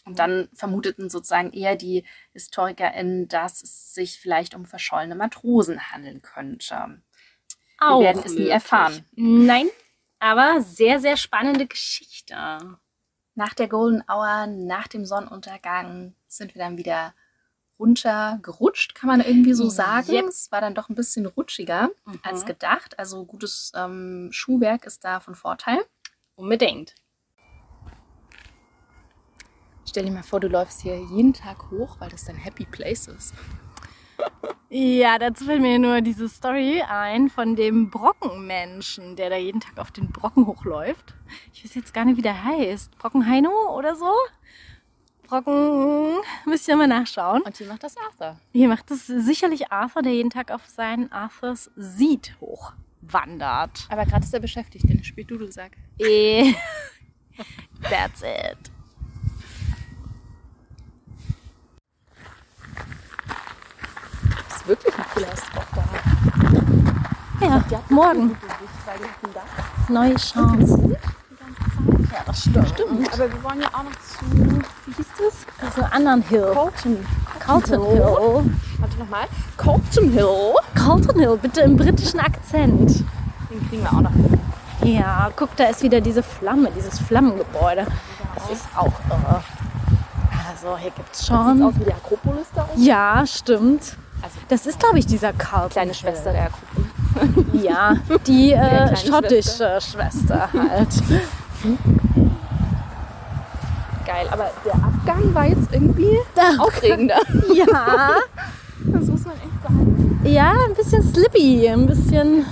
Und 0.09 0.17
dann 0.17 0.49
vermuteten 0.53 1.09
sozusagen 1.09 1.53
eher 1.53 1.75
die 1.75 2.03
HistorikerInnen, 2.33 3.27
dass 3.27 3.61
es 3.61 3.93
sich 3.93 4.19
vielleicht 4.19 4.55
um 4.55 4.65
verschollene 4.65 5.13
Matrosen 5.13 5.91
handeln 5.91 6.23
könnte. 6.23 7.01
Auch 7.77 8.01
werden 8.01 8.23
es 8.25 8.33
nie 8.33 8.49
erfahren. 8.49 9.05
Nein, 9.15 9.69
aber 10.17 10.61
sehr, 10.61 10.99
sehr 10.99 11.15
spannende 11.15 11.67
Geschichte. 11.67 12.35
Nach 13.35 13.53
der 13.53 13.67
Golden 13.67 14.03
Hour, 14.09 14.47
nach 14.47 14.87
dem 14.87 15.05
Sonnenuntergang, 15.05 16.15
sind 16.27 16.55
wir 16.55 16.59
dann 16.63 16.77
wieder 16.77 17.13
runtergerutscht, 17.79 18.95
kann 18.95 19.07
man 19.07 19.21
irgendwie 19.21 19.53
so 19.53 19.69
sagen. 19.69 20.11
Yep. 20.11 20.25
Es 20.25 20.51
war 20.51 20.59
dann 20.59 20.75
doch 20.75 20.89
ein 20.89 20.95
bisschen 20.95 21.25
rutschiger 21.25 21.89
Mhm. 22.05 22.19
als 22.23 22.45
gedacht. 22.45 22.99
Also 22.99 23.25
gutes 23.25 23.71
ähm, 23.75 24.29
Schuhwerk 24.31 24.85
ist 24.85 25.05
da 25.05 25.19
von 25.19 25.35
Vorteil. 25.35 25.79
Unbedingt. 26.35 26.95
Stell 29.89 30.05
dir 30.05 30.11
mal 30.11 30.21
vor, 30.21 30.39
du 30.39 30.47
läufst 30.47 30.81
hier 30.81 30.99
jeden 30.99 31.33
Tag 31.33 31.71
hoch, 31.71 31.95
weil 31.97 32.09
das 32.09 32.23
dein 32.25 32.35
Happy 32.35 32.63
Place 32.63 33.07
ist. 33.07 33.33
Ja, 34.69 35.17
dazu 35.17 35.45
fällt 35.45 35.61
mir 35.63 35.79
nur 35.79 36.01
diese 36.01 36.29
Story 36.29 36.83
ein 36.87 37.27
von 37.27 37.55
dem 37.55 37.89
Brockenmenschen, 37.89 39.15
der 39.15 39.31
da 39.31 39.37
jeden 39.37 39.61
Tag 39.61 39.79
auf 39.79 39.89
den 39.89 40.11
Brocken 40.11 40.45
hochläuft. 40.45 41.15
Ich 41.51 41.65
weiß 41.65 41.73
jetzt 41.73 41.91
gar 41.91 42.05
nicht, 42.05 42.17
wie 42.17 42.21
der 42.21 42.43
heißt. 42.43 42.99
Brockenheino 42.99 43.49
oder 43.75 43.95
so? 43.95 44.11
Brocken, 45.23 46.17
müsst 46.45 46.67
ihr 46.67 46.77
mal 46.77 46.85
nachschauen. 46.85 47.41
Und 47.41 47.57
hier 47.57 47.65
macht 47.65 47.81
das 47.81 47.95
Arthur. 47.97 48.39
Hier 48.51 48.67
macht 48.67 48.91
es 48.91 49.07
sicherlich 49.07 49.71
Arthur, 49.71 50.03
der 50.03 50.13
jeden 50.13 50.29
Tag 50.29 50.51
auf 50.51 50.67
seinen 50.67 51.11
Arthurs 51.11 51.71
Seat 51.75 52.35
hochwandert. 52.39 53.87
Aber 53.89 54.05
gerade 54.05 54.23
ist 54.23 54.35
er 54.35 54.39
beschäftigt, 54.39 54.87
denn 54.87 54.99
er 54.99 55.03
spielt 55.03 55.31
Dudelsack. 55.31 55.71
Eh, 55.97 56.53
That's 57.89 58.21
it. 58.21 58.71
Das 64.49 64.57
ist 64.57 64.58
wirklich 64.69 64.93
ein 64.97 65.05
cooler 65.13 65.35
Spot 65.35 65.61
da. 67.39 67.45
Ja, 67.45 67.63
morgen. 67.89 68.37
Hatten 68.87 69.33
da 69.33 69.93
Neue 69.93 70.15
Chance. 70.15 70.97
Ja, 72.11 72.19
das 72.25 72.41
stimmt. 72.41 72.69
Stimmt. 72.69 73.13
Aber 73.13 73.31
wir 73.31 73.43
wollen 73.43 73.61
ja 73.61 73.67
auch 73.69 73.83
noch 73.83 73.91
zu, 73.91 74.25
wie 74.85 74.93
hieß 74.93 75.05
das? 75.17 75.65
Also 75.65 75.81
anderen 75.91 76.21
Hill. 76.23 76.51
Colton. 76.53 77.05
Carlton 77.39 77.81
Hill. 77.85 78.51
Warte 78.79 78.97
nochmal. 78.99 79.27
Colton 79.57 80.11
Hill. 80.11 80.53
Carlton 80.75 81.19
Hill, 81.19 81.37
bitte 81.41 81.61
im 81.61 81.77
britischen 81.77 82.19
Akzent. 82.19 83.03
Den 83.49 83.69
kriegen 83.69 83.83
wir 83.83 83.89
auch 83.91 84.01
noch 84.01 84.11
hin. 84.13 84.39
Ja, 84.83 85.29
guck, 85.35 85.55
da 85.57 85.65
ist 85.65 85.81
wieder 85.81 86.01
diese 86.01 86.23
Flamme, 86.23 86.69
dieses 86.75 86.99
Flammengebäude. 86.99 87.85
Das 88.35 88.49
ist 88.51 88.65
auch 88.75 88.93
irre. 89.09 89.43
Also 90.49 90.77
hier 90.77 90.91
gibt's 90.91 91.19
Sieht 91.19 91.27
schon. 91.27 91.63
aus 91.63 91.73
wie 91.79 91.83
die 91.85 91.93
Akropolis 91.93 92.47
da 92.53 92.67
oben. 92.71 92.81
Ja, 92.83 93.25
stimmt. 93.25 93.97
Also 94.21 94.35
Das 94.49 94.65
ist, 94.65 94.79
glaube 94.79 94.99
ich, 94.99 95.05
dieser 95.05 95.33
Carlton 95.33 95.69
kleine. 95.71 95.93
Schwester 95.93 96.31
der 96.31 96.43
Akropolis. 96.45 96.89
Ja, 97.63 97.95
die 98.27 98.53
äh, 98.53 98.95
schottische 98.95 99.79
Schwester 99.81 100.47
halt. 100.53 100.89
Geil, 104.05 104.27
aber 104.31 104.49
der 104.65 104.73
Abgang 104.75 105.33
war 105.33 105.45
jetzt 105.45 105.67
irgendwie 105.71 106.17
Da- 106.35 106.61
aufregender. 106.63 107.19
Ja, 107.53 108.11
Das 108.85 109.05
muss 109.07 109.23
man 109.25 109.33
echt 109.35 109.63
sagen. 109.63 110.19
ja, 110.23 110.51
ein 110.67 110.73
bisschen 110.75 111.03
slippy, 111.13 111.67
ein 111.67 111.85
bisschen. 111.85 112.45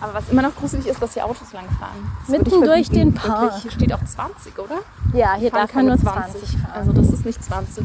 Aber 0.00 0.14
was 0.14 0.28
immer 0.30 0.42
noch 0.42 0.54
gruselig 0.56 0.86
ist, 0.86 1.00
dass 1.00 1.14
hier 1.14 1.24
Autos 1.24 1.52
langfahren. 1.52 2.10
Das 2.26 2.28
Mitten 2.38 2.62
durch 2.62 2.88
den 2.90 3.14
Park. 3.14 3.42
Wirklich, 3.42 3.62
Hier 3.62 3.70
steht 3.72 3.92
auch 3.92 4.04
20, 4.04 4.58
oder? 4.58 4.78
Ja, 5.12 5.34
hier 5.34 5.50
Fahren 5.50 5.60
darf 5.66 5.74
man 5.74 5.86
nur 5.86 5.98
20 5.98 6.50
fahren. 6.58 6.72
Also 6.74 6.92
das 6.92 7.08
ist 7.10 7.24
nicht 7.24 7.44
20. 7.44 7.84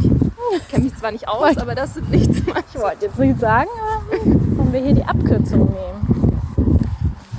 Ich 0.56 0.68
kenne 0.68 0.86
mich 0.86 0.96
zwar 0.96 1.12
nicht 1.12 1.28
aus, 1.28 1.58
aber 1.58 1.76
das 1.76 1.96
sind 1.96 2.10
nicht 2.10 2.34
20. 2.34 2.48
Ich 2.74 2.82
wollte 2.82 3.06
jetzt 3.06 3.20
nicht 3.20 3.40
sagen, 3.40 3.70
aber 3.82 4.18
wenn 4.22 4.74
wir 4.74 4.80
hier 4.82 4.96
die 4.96 5.04
Abkürzung 5.04 5.66
nehmen. 5.66 6.78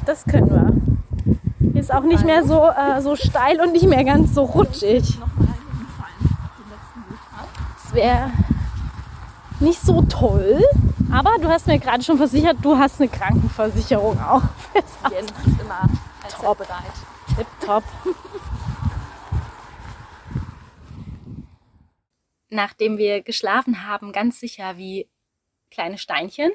Das 0.04 0.24
können 0.24 0.50
wir. 0.50 0.72
Hier 1.72 1.80
ist 1.80 1.92
auch 1.92 2.02
nicht 2.02 2.24
mehr 2.24 2.44
so, 2.44 2.68
äh, 2.68 3.00
so 3.00 3.14
steil 3.14 3.60
und 3.60 3.72
nicht 3.72 3.86
mehr 3.86 4.04
ganz 4.04 4.34
so 4.34 4.44
rutschig. 4.44 5.18
Das 7.84 7.94
wäre 7.94 8.30
nicht 9.60 9.80
so 9.80 10.02
toll. 10.02 10.62
Aber 11.10 11.30
du 11.40 11.48
hast 11.48 11.66
mir 11.66 11.78
gerade 11.78 12.02
schon 12.02 12.18
versichert, 12.18 12.58
du 12.62 12.76
hast 12.76 13.00
eine 13.00 13.08
Krankenversicherung 13.08 14.18
auch. 14.20 14.42
Jens 15.10 15.30
ist 15.30 15.60
immer 15.60 15.88
allzeit 16.22 16.58
bereit. 16.58 17.36
Tipptopp. 17.36 17.84
Nachdem 22.50 22.98
wir 22.98 23.22
geschlafen 23.22 23.86
haben, 23.86 24.12
ganz 24.12 24.40
sicher 24.40 24.78
wie 24.78 25.08
kleine 25.70 25.98
Steinchen, 25.98 26.50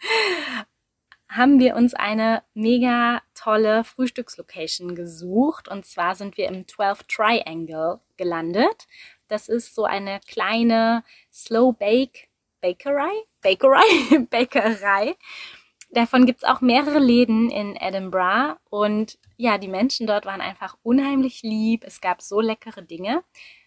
haben 1.28 1.58
wir 1.58 1.76
uns 1.76 1.94
eine 1.94 2.42
mega 2.54 3.22
tolle 3.34 3.84
Frühstückslocation 3.84 4.94
gesucht. 4.94 5.68
Und 5.68 5.84
zwar 5.84 6.14
sind 6.14 6.36
wir 6.36 6.48
im 6.48 6.66
12 6.66 7.04
Triangle 7.04 8.00
gelandet. 8.16 8.86
Das 9.28 9.48
ist 9.48 9.74
so 9.74 9.84
eine 9.84 10.20
kleine 10.26 11.04
Slow 11.32 11.72
Bake 11.72 12.28
Bakerei. 12.60 13.12
Bakerei? 13.42 14.18
Bäckerei. 14.30 15.16
Davon 15.90 16.26
gibt 16.26 16.42
es 16.42 16.48
auch 16.48 16.60
mehrere 16.60 16.98
Läden 16.98 17.50
in 17.50 17.76
Edinburgh. 17.76 18.56
Und 18.70 19.18
ja, 19.36 19.58
die 19.58 19.68
Menschen 19.68 20.06
dort 20.06 20.26
waren 20.26 20.40
einfach 20.40 20.76
unheimlich 20.82 21.42
lieb. 21.42 21.84
Es 21.84 22.00
gab 22.00 22.22
so 22.22 22.40
leckere 22.40 22.82
Dinge. 22.82 23.22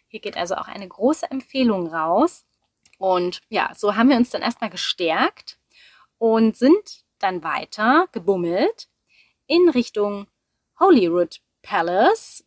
Hier 0.10 0.20
geht 0.20 0.38
also 0.38 0.56
auch 0.56 0.68
eine 0.68 0.88
große 0.88 1.30
Empfehlung 1.32 1.88
raus. 1.88 2.46
Und 2.98 3.42
ja, 3.50 3.72
so 3.76 3.96
haben 3.96 4.10
wir 4.10 4.18
uns 4.18 4.32
dann 4.32 4.42
erstmal 4.42 4.70
gestärkt 4.70 5.58
und 6.18 6.58
sind 6.58 7.06
dann 7.20 7.44
weiter 7.44 8.08
gebummelt 8.12 8.90
in 9.48 9.70
Richtung 9.70 10.28
Holyrood 10.80 11.42
Palace. 11.62 12.44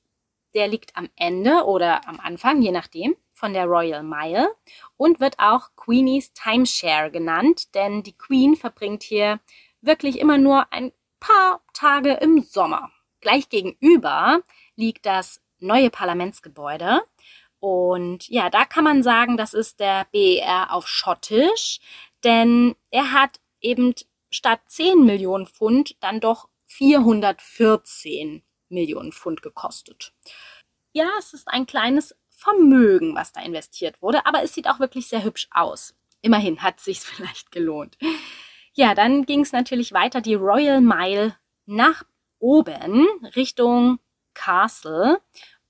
Der 0.54 0.68
liegt 0.68 0.96
am 0.96 1.08
Ende 1.16 1.64
oder 1.64 2.06
am 2.06 2.20
Anfang, 2.20 2.60
je 2.60 2.72
nachdem, 2.72 3.16
von 3.32 3.54
der 3.54 3.66
Royal 3.66 4.02
Mile 4.02 4.54
und 4.96 5.20
wird 5.20 5.38
auch 5.38 5.70
Queenies 5.76 6.32
Timeshare 6.32 7.10
genannt, 7.10 7.74
denn 7.74 8.02
die 8.02 8.16
Queen 8.16 8.56
verbringt 8.56 9.02
hier 9.02 9.40
wirklich 9.80 10.18
immer 10.18 10.38
nur 10.38 10.72
ein 10.72 10.92
paar 11.18 11.60
Tage 11.72 12.14
im 12.14 12.42
Sommer. 12.42 12.90
Gleich 13.20 13.48
gegenüber 13.48 14.42
liegt 14.76 15.06
das 15.06 15.40
neue 15.58 15.90
Parlamentsgebäude. 15.90 17.02
Und 17.62 18.26
ja, 18.28 18.50
da 18.50 18.64
kann 18.64 18.82
man 18.82 19.04
sagen, 19.04 19.36
das 19.36 19.54
ist 19.54 19.78
der 19.78 20.08
BER 20.10 20.72
auf 20.72 20.88
Schottisch, 20.88 21.78
denn 22.24 22.74
er 22.90 23.12
hat 23.12 23.38
eben 23.60 23.94
statt 24.30 24.58
10 24.66 25.04
Millionen 25.04 25.46
Pfund 25.46 25.94
dann 26.00 26.18
doch 26.18 26.48
414 26.66 28.42
Millionen 28.68 29.12
Pfund 29.12 29.42
gekostet. 29.42 30.12
Ja, 30.92 31.08
es 31.20 31.34
ist 31.34 31.46
ein 31.46 31.66
kleines 31.66 32.16
Vermögen, 32.30 33.14
was 33.14 33.30
da 33.30 33.40
investiert 33.40 34.02
wurde, 34.02 34.26
aber 34.26 34.42
es 34.42 34.54
sieht 34.54 34.68
auch 34.68 34.80
wirklich 34.80 35.06
sehr 35.06 35.22
hübsch 35.22 35.46
aus. 35.52 35.94
Immerhin 36.20 36.64
hat 36.64 36.78
es 36.78 36.84
sich 36.86 36.98
vielleicht 37.00 37.52
gelohnt. 37.52 37.96
Ja, 38.72 38.96
dann 38.96 39.24
ging 39.24 39.42
es 39.42 39.52
natürlich 39.52 39.92
weiter 39.92 40.20
die 40.20 40.34
Royal 40.34 40.80
Mile 40.80 41.36
nach 41.66 42.02
oben 42.40 43.06
Richtung 43.36 44.00
Castle. 44.34 45.20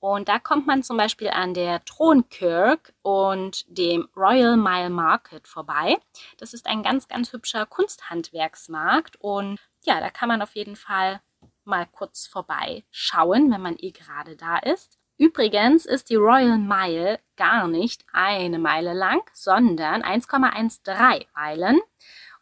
Und 0.02 0.28
da 0.28 0.40
kommt 0.40 0.66
man 0.66 0.82
zum 0.82 0.96
Beispiel 0.96 1.28
an 1.28 1.54
der 1.54 1.84
Thronkirk 1.84 2.92
und 3.02 3.64
dem 3.68 4.08
Royal 4.16 4.56
Mile 4.56 4.90
Market 4.90 5.46
vorbei. 5.46 5.96
Das 6.38 6.54
ist 6.54 6.66
ein 6.66 6.82
ganz, 6.82 7.06
ganz 7.06 7.32
hübscher 7.32 7.66
Kunsthandwerksmarkt. 7.66 9.14
Und 9.20 9.60
ja, 9.84 10.00
da 10.00 10.10
kann 10.10 10.28
man 10.28 10.42
auf 10.42 10.56
jeden 10.56 10.74
Fall 10.74 11.20
mal 11.62 11.86
kurz 11.86 12.26
vorbeischauen, 12.26 13.52
wenn 13.52 13.62
man 13.62 13.76
eh 13.78 13.92
gerade 13.92 14.34
da 14.34 14.58
ist. 14.58 14.98
Übrigens 15.18 15.86
ist 15.86 16.10
die 16.10 16.16
Royal 16.16 16.58
Mile 16.58 17.20
gar 17.36 17.68
nicht 17.68 18.04
eine 18.12 18.58
Meile 18.58 18.94
lang, 18.94 19.22
sondern 19.34 20.02
1,13 20.02 21.26
Meilen. 21.32 21.80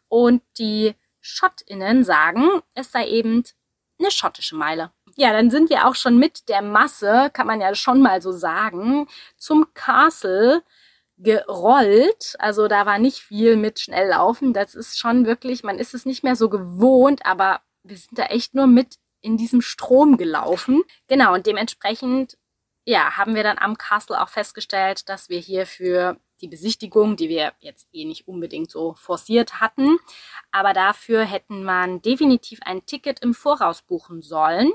Und 0.07 0.41
die 0.57 0.95
Schottinnen 1.19 2.03
sagen, 2.03 2.63
es 2.73 2.91
sei 2.91 3.07
eben 3.07 3.43
eine 3.99 4.09
schottische 4.09 4.55
Meile. 4.55 4.89
Ja, 5.21 5.33
dann 5.33 5.51
sind 5.51 5.69
wir 5.69 5.87
auch 5.87 5.93
schon 5.93 6.17
mit 6.17 6.49
der 6.49 6.63
Masse, 6.63 7.29
kann 7.31 7.45
man 7.45 7.61
ja 7.61 7.75
schon 7.75 8.01
mal 8.01 8.23
so 8.23 8.31
sagen, 8.31 9.07
zum 9.37 9.71
Castle 9.75 10.63
gerollt. 11.17 12.35
Also 12.39 12.67
da 12.67 12.87
war 12.87 12.97
nicht 12.97 13.19
viel 13.19 13.55
mit 13.55 13.79
schnell 13.79 14.09
laufen. 14.09 14.51
Das 14.51 14.73
ist 14.73 14.97
schon 14.97 15.27
wirklich, 15.27 15.61
man 15.61 15.77
ist 15.77 15.93
es 15.93 16.07
nicht 16.07 16.23
mehr 16.23 16.35
so 16.35 16.49
gewohnt, 16.49 17.23
aber 17.23 17.61
wir 17.83 17.97
sind 17.97 18.17
da 18.17 18.23
echt 18.25 18.55
nur 18.55 18.65
mit 18.65 18.95
in 19.21 19.37
diesem 19.37 19.61
Strom 19.61 20.17
gelaufen. 20.17 20.81
Genau, 21.07 21.35
und 21.35 21.45
dementsprechend, 21.45 22.39
ja, 22.85 23.15
haben 23.15 23.35
wir 23.35 23.43
dann 23.43 23.59
am 23.59 23.77
Castle 23.77 24.19
auch 24.19 24.29
festgestellt, 24.29 25.07
dass 25.07 25.29
wir 25.29 25.37
hier 25.37 25.67
für 25.67 26.17
die 26.41 26.47
Besichtigung, 26.47 27.15
die 27.15 27.29
wir 27.29 27.53
jetzt 27.59 27.87
eh 27.93 28.05
nicht 28.05 28.27
unbedingt 28.27 28.71
so 28.71 28.95
forciert 28.95 29.61
hatten. 29.61 29.99
Aber 30.51 30.73
dafür 30.73 31.25
hätten 31.25 31.63
man 31.63 32.01
definitiv 32.01 32.57
ein 32.65 32.87
Ticket 32.87 33.19
im 33.19 33.35
Voraus 33.35 33.83
buchen 33.83 34.23
sollen. 34.23 34.71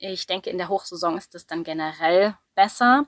Ich 0.00 0.26
denke, 0.26 0.50
in 0.50 0.58
der 0.58 0.68
Hochsaison 0.68 1.16
ist 1.16 1.34
das 1.34 1.46
dann 1.46 1.62
generell 1.62 2.36
besser. 2.54 3.06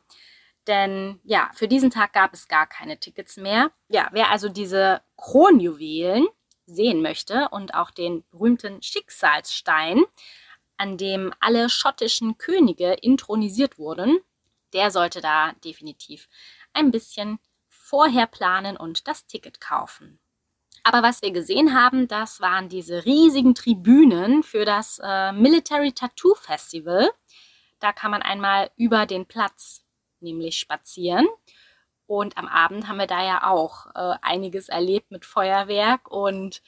Denn 0.67 1.21
ja, 1.25 1.51
für 1.55 1.67
diesen 1.67 1.91
Tag 1.91 2.13
gab 2.13 2.35
es 2.35 2.47
gar 2.47 2.67
keine 2.67 2.99
Tickets 3.01 3.37
mehr. 3.37 3.73
Ja, 3.89 4.09
wer 4.13 4.31
also 4.31 4.49
diese 4.49 5.03
Kronjuwelen 5.17 6.29
sehen 6.67 7.03
möchte 7.03 7.49
und 7.51 7.75
auch 7.75 7.91
den 7.91 8.25
berühmten 8.31 8.81
Schicksalsstein, 8.83 10.05
an 10.77 10.99
dem 10.99 11.33
alle 11.41 11.69
schottischen 11.69 12.39
Könige 12.39 12.93
intronisiert 12.93 13.79
wurden, 13.79 14.21
der 14.73 14.91
sollte 14.91 15.21
da 15.21 15.53
definitiv 15.65 16.29
ein 16.73 16.91
bisschen 16.91 17.39
vorher 17.69 18.27
planen 18.27 18.77
und 18.77 19.09
das 19.09 19.27
Ticket 19.27 19.61
kaufen. 19.61 20.19
Aber 20.85 21.03
was 21.03 21.23
wir 21.23 21.31
gesehen 21.31 21.75
haben, 21.75 22.09
das 22.09 22.41
waren 22.41 22.69
diese 22.69 23.05
riesigen 23.05 23.55
Tribünen 23.55 24.43
für 24.43 24.65
das 24.65 25.01
äh, 25.03 25.33
Military 25.33 25.93
Tattoo 25.93 26.35
Festival. 26.35 27.11
Da 27.79 27.93
kann 27.93 28.11
man 28.11 28.23
einmal 28.23 28.71
über 28.77 29.07
den 29.07 29.27
Platz 29.27 29.85
nämlich 30.21 30.59
spazieren. 30.59 31.27
Und 32.07 32.37
am 32.37 32.47
Abend 32.47 32.89
haben 32.89 32.99
wir 32.99 33.07
da 33.07 33.25
ja 33.25 33.47
auch 33.47 33.87
äh, 33.95 34.17
einiges 34.23 34.69
erlebt 34.69 35.11
mit 35.11 35.25
Feuerwerk 35.25 36.11
und 36.11 36.63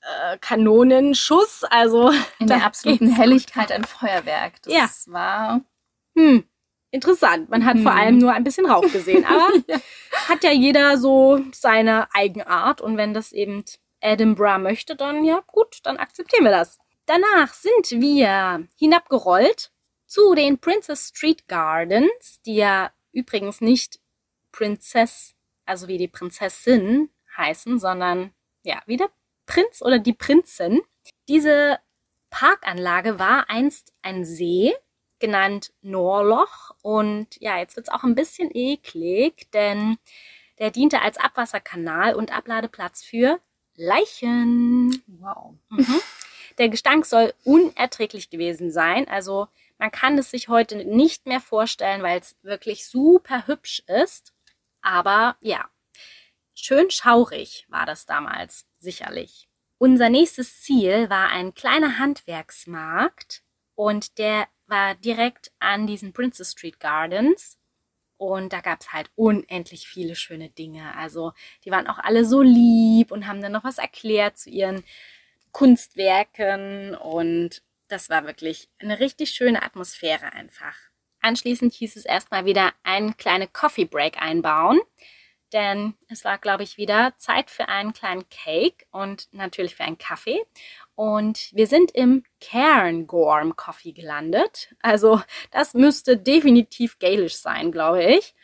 äh, 0.00 0.38
Kanonenschuss. 0.38 1.64
Also 1.64 2.12
in 2.38 2.46
der 2.46 2.64
absoluten 2.64 3.10
Helligkeit 3.10 3.72
ein 3.72 3.84
Feuerwerk. 3.84 4.62
Das 4.62 5.06
ja. 5.06 5.12
war 5.12 5.60
hm, 6.16 6.44
interessant. 6.90 7.48
Man 7.50 7.64
hat 7.64 7.76
hm. 7.76 7.82
vor 7.82 7.92
allem 7.92 8.18
nur 8.18 8.32
ein 8.32 8.44
bisschen 8.44 8.66
Rauch 8.66 8.90
gesehen, 8.92 9.24
aber 9.24 9.50
ja. 9.66 9.80
hat 10.28 10.44
ja 10.44 10.52
jeder 10.52 10.96
so 10.96 11.40
seine 11.52 12.12
Eigenart 12.14 12.80
und 12.80 12.96
wenn 12.96 13.14
das 13.14 13.32
eben 13.32 13.64
Edinburgh 14.00 14.58
möchte, 14.58 14.96
dann 14.96 15.24
ja 15.24 15.42
gut, 15.46 15.80
dann 15.84 15.98
akzeptieren 15.98 16.44
wir 16.44 16.50
das. 16.50 16.78
Danach 17.06 17.52
sind 17.54 18.00
wir 18.00 18.66
hinabgerollt 18.76 19.72
zu 20.06 20.34
den 20.34 20.58
Princess 20.58 21.08
Street 21.08 21.48
Gardens, 21.48 22.40
die 22.46 22.56
ja 22.56 22.92
übrigens 23.12 23.60
nicht 23.60 24.00
Princess, 24.52 25.34
also 25.66 25.88
wie 25.88 25.98
die 25.98 26.08
Prinzessin 26.08 27.10
heißen, 27.36 27.78
sondern 27.78 28.32
ja, 28.62 28.80
wie 28.86 28.96
der 28.96 29.10
Prinz 29.46 29.82
oder 29.82 29.98
die 29.98 30.12
Prinzin. 30.12 30.80
Diese 31.28 31.78
Parkanlage 32.30 33.18
war 33.18 33.50
einst 33.50 33.92
ein 34.02 34.24
See 34.24 34.74
genannt 35.20 35.72
Norloch. 35.82 36.74
Und 36.82 37.40
ja, 37.40 37.58
jetzt 37.58 37.76
wird's 37.76 37.90
auch 37.90 38.02
ein 38.02 38.14
bisschen 38.14 38.50
eklig, 38.52 39.50
denn 39.52 39.98
der 40.58 40.70
diente 40.70 41.02
als 41.02 41.18
Abwasserkanal 41.18 42.14
und 42.14 42.36
Abladeplatz 42.36 43.02
für 43.02 43.40
Leichen. 43.76 45.02
Wow. 45.06 45.54
Mhm. 45.70 46.00
Der 46.58 46.68
Gestank 46.68 47.06
soll 47.06 47.32
unerträglich 47.44 48.28
gewesen 48.28 48.70
sein. 48.70 49.08
Also 49.08 49.48
man 49.78 49.90
kann 49.90 50.18
es 50.18 50.30
sich 50.30 50.48
heute 50.48 50.84
nicht 50.84 51.26
mehr 51.26 51.40
vorstellen, 51.40 52.02
weil 52.02 52.20
es 52.20 52.36
wirklich 52.42 52.86
super 52.86 53.46
hübsch 53.46 53.82
ist. 53.86 54.34
Aber 54.82 55.36
ja, 55.40 55.70
schön 56.54 56.90
schaurig 56.90 57.66
war 57.70 57.86
das 57.86 58.04
damals, 58.04 58.66
sicherlich. 58.76 59.48
Unser 59.78 60.10
nächstes 60.10 60.60
Ziel 60.60 61.08
war 61.08 61.30
ein 61.30 61.54
kleiner 61.54 61.98
Handwerksmarkt 61.98 63.42
und 63.74 64.18
der 64.18 64.46
war 64.70 64.94
direkt 64.94 65.52
an 65.58 65.86
diesen 65.86 66.12
Princess 66.12 66.52
Street 66.52 66.80
Gardens. 66.80 67.58
Und 68.16 68.52
da 68.52 68.60
gab 68.60 68.80
es 68.80 68.92
halt 68.92 69.10
unendlich 69.16 69.88
viele 69.88 70.14
schöne 70.14 70.50
Dinge. 70.50 70.94
Also 70.94 71.32
die 71.64 71.70
waren 71.70 71.86
auch 71.86 71.98
alle 71.98 72.24
so 72.24 72.42
lieb 72.42 73.12
und 73.12 73.26
haben 73.26 73.40
dann 73.40 73.52
noch 73.52 73.64
was 73.64 73.78
erklärt 73.78 74.38
zu 74.38 74.50
ihren 74.50 74.84
Kunstwerken. 75.52 76.94
Und 76.94 77.62
das 77.88 78.10
war 78.10 78.26
wirklich 78.26 78.68
eine 78.78 79.00
richtig 79.00 79.30
schöne 79.30 79.62
Atmosphäre 79.62 80.32
einfach. 80.32 80.76
Anschließend 81.22 81.74
hieß 81.74 81.96
es 81.96 82.04
erstmal 82.04 82.44
wieder 82.44 82.72
einen 82.82 83.16
kleinen 83.16 83.52
Coffee 83.52 83.84
Break 83.84 84.20
einbauen. 84.20 84.80
Denn 85.52 85.94
es 86.08 86.24
war, 86.24 86.38
glaube 86.38 86.62
ich, 86.62 86.76
wieder 86.76 87.14
Zeit 87.16 87.50
für 87.50 87.68
einen 87.68 87.92
kleinen 87.92 88.28
Cake 88.28 88.86
und 88.92 89.28
natürlich 89.32 89.74
für 89.74 89.84
einen 89.84 89.98
Kaffee. 89.98 90.44
Und 91.00 91.48
wir 91.54 91.66
sind 91.66 91.92
im 91.92 92.24
Cairngorm 92.42 93.56
Coffee 93.56 93.92
gelandet. 93.92 94.74
Also 94.82 95.22
das 95.50 95.72
müsste 95.72 96.18
definitiv 96.18 96.98
galisch 96.98 97.36
sein, 97.36 97.72
glaube 97.72 98.04
ich. 98.04 98.34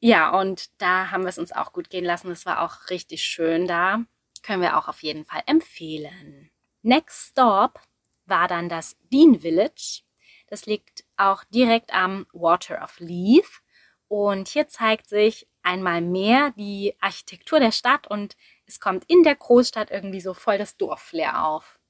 Ja, 0.00 0.36
und 0.36 0.68
da 0.78 1.12
haben 1.12 1.22
wir 1.22 1.28
es 1.28 1.38
uns 1.38 1.52
auch 1.52 1.72
gut 1.72 1.88
gehen 1.88 2.04
lassen. 2.04 2.28
Es 2.32 2.44
war 2.44 2.62
auch 2.62 2.90
richtig 2.90 3.22
schön 3.22 3.68
da. 3.68 4.02
Können 4.42 4.62
wir 4.62 4.78
auch 4.78 4.88
auf 4.88 5.00
jeden 5.04 5.24
Fall 5.24 5.42
empfehlen. 5.46 6.50
Next 6.82 7.28
Stop 7.30 7.78
war 8.26 8.48
dann 8.48 8.68
das 8.68 8.96
Dean 9.12 9.38
Village. 9.38 10.00
Das 10.48 10.66
liegt 10.66 11.04
auch 11.16 11.44
direkt 11.54 11.94
am 11.94 12.26
Water 12.32 12.82
of 12.82 12.98
Leith. 12.98 13.62
Und 14.08 14.48
hier 14.48 14.66
zeigt 14.66 15.08
sich 15.08 15.46
einmal 15.62 16.00
mehr 16.00 16.52
die 16.56 16.96
Architektur 17.00 17.60
der 17.60 17.70
Stadt 17.70 18.08
und 18.08 18.36
es 18.70 18.78
kommt 18.78 19.04
in 19.08 19.24
der 19.24 19.34
Großstadt 19.34 19.90
irgendwie 19.90 20.20
so 20.20 20.32
voll 20.32 20.56
das 20.56 20.76
Dorfflair 20.76 21.44
auf. 21.44 21.80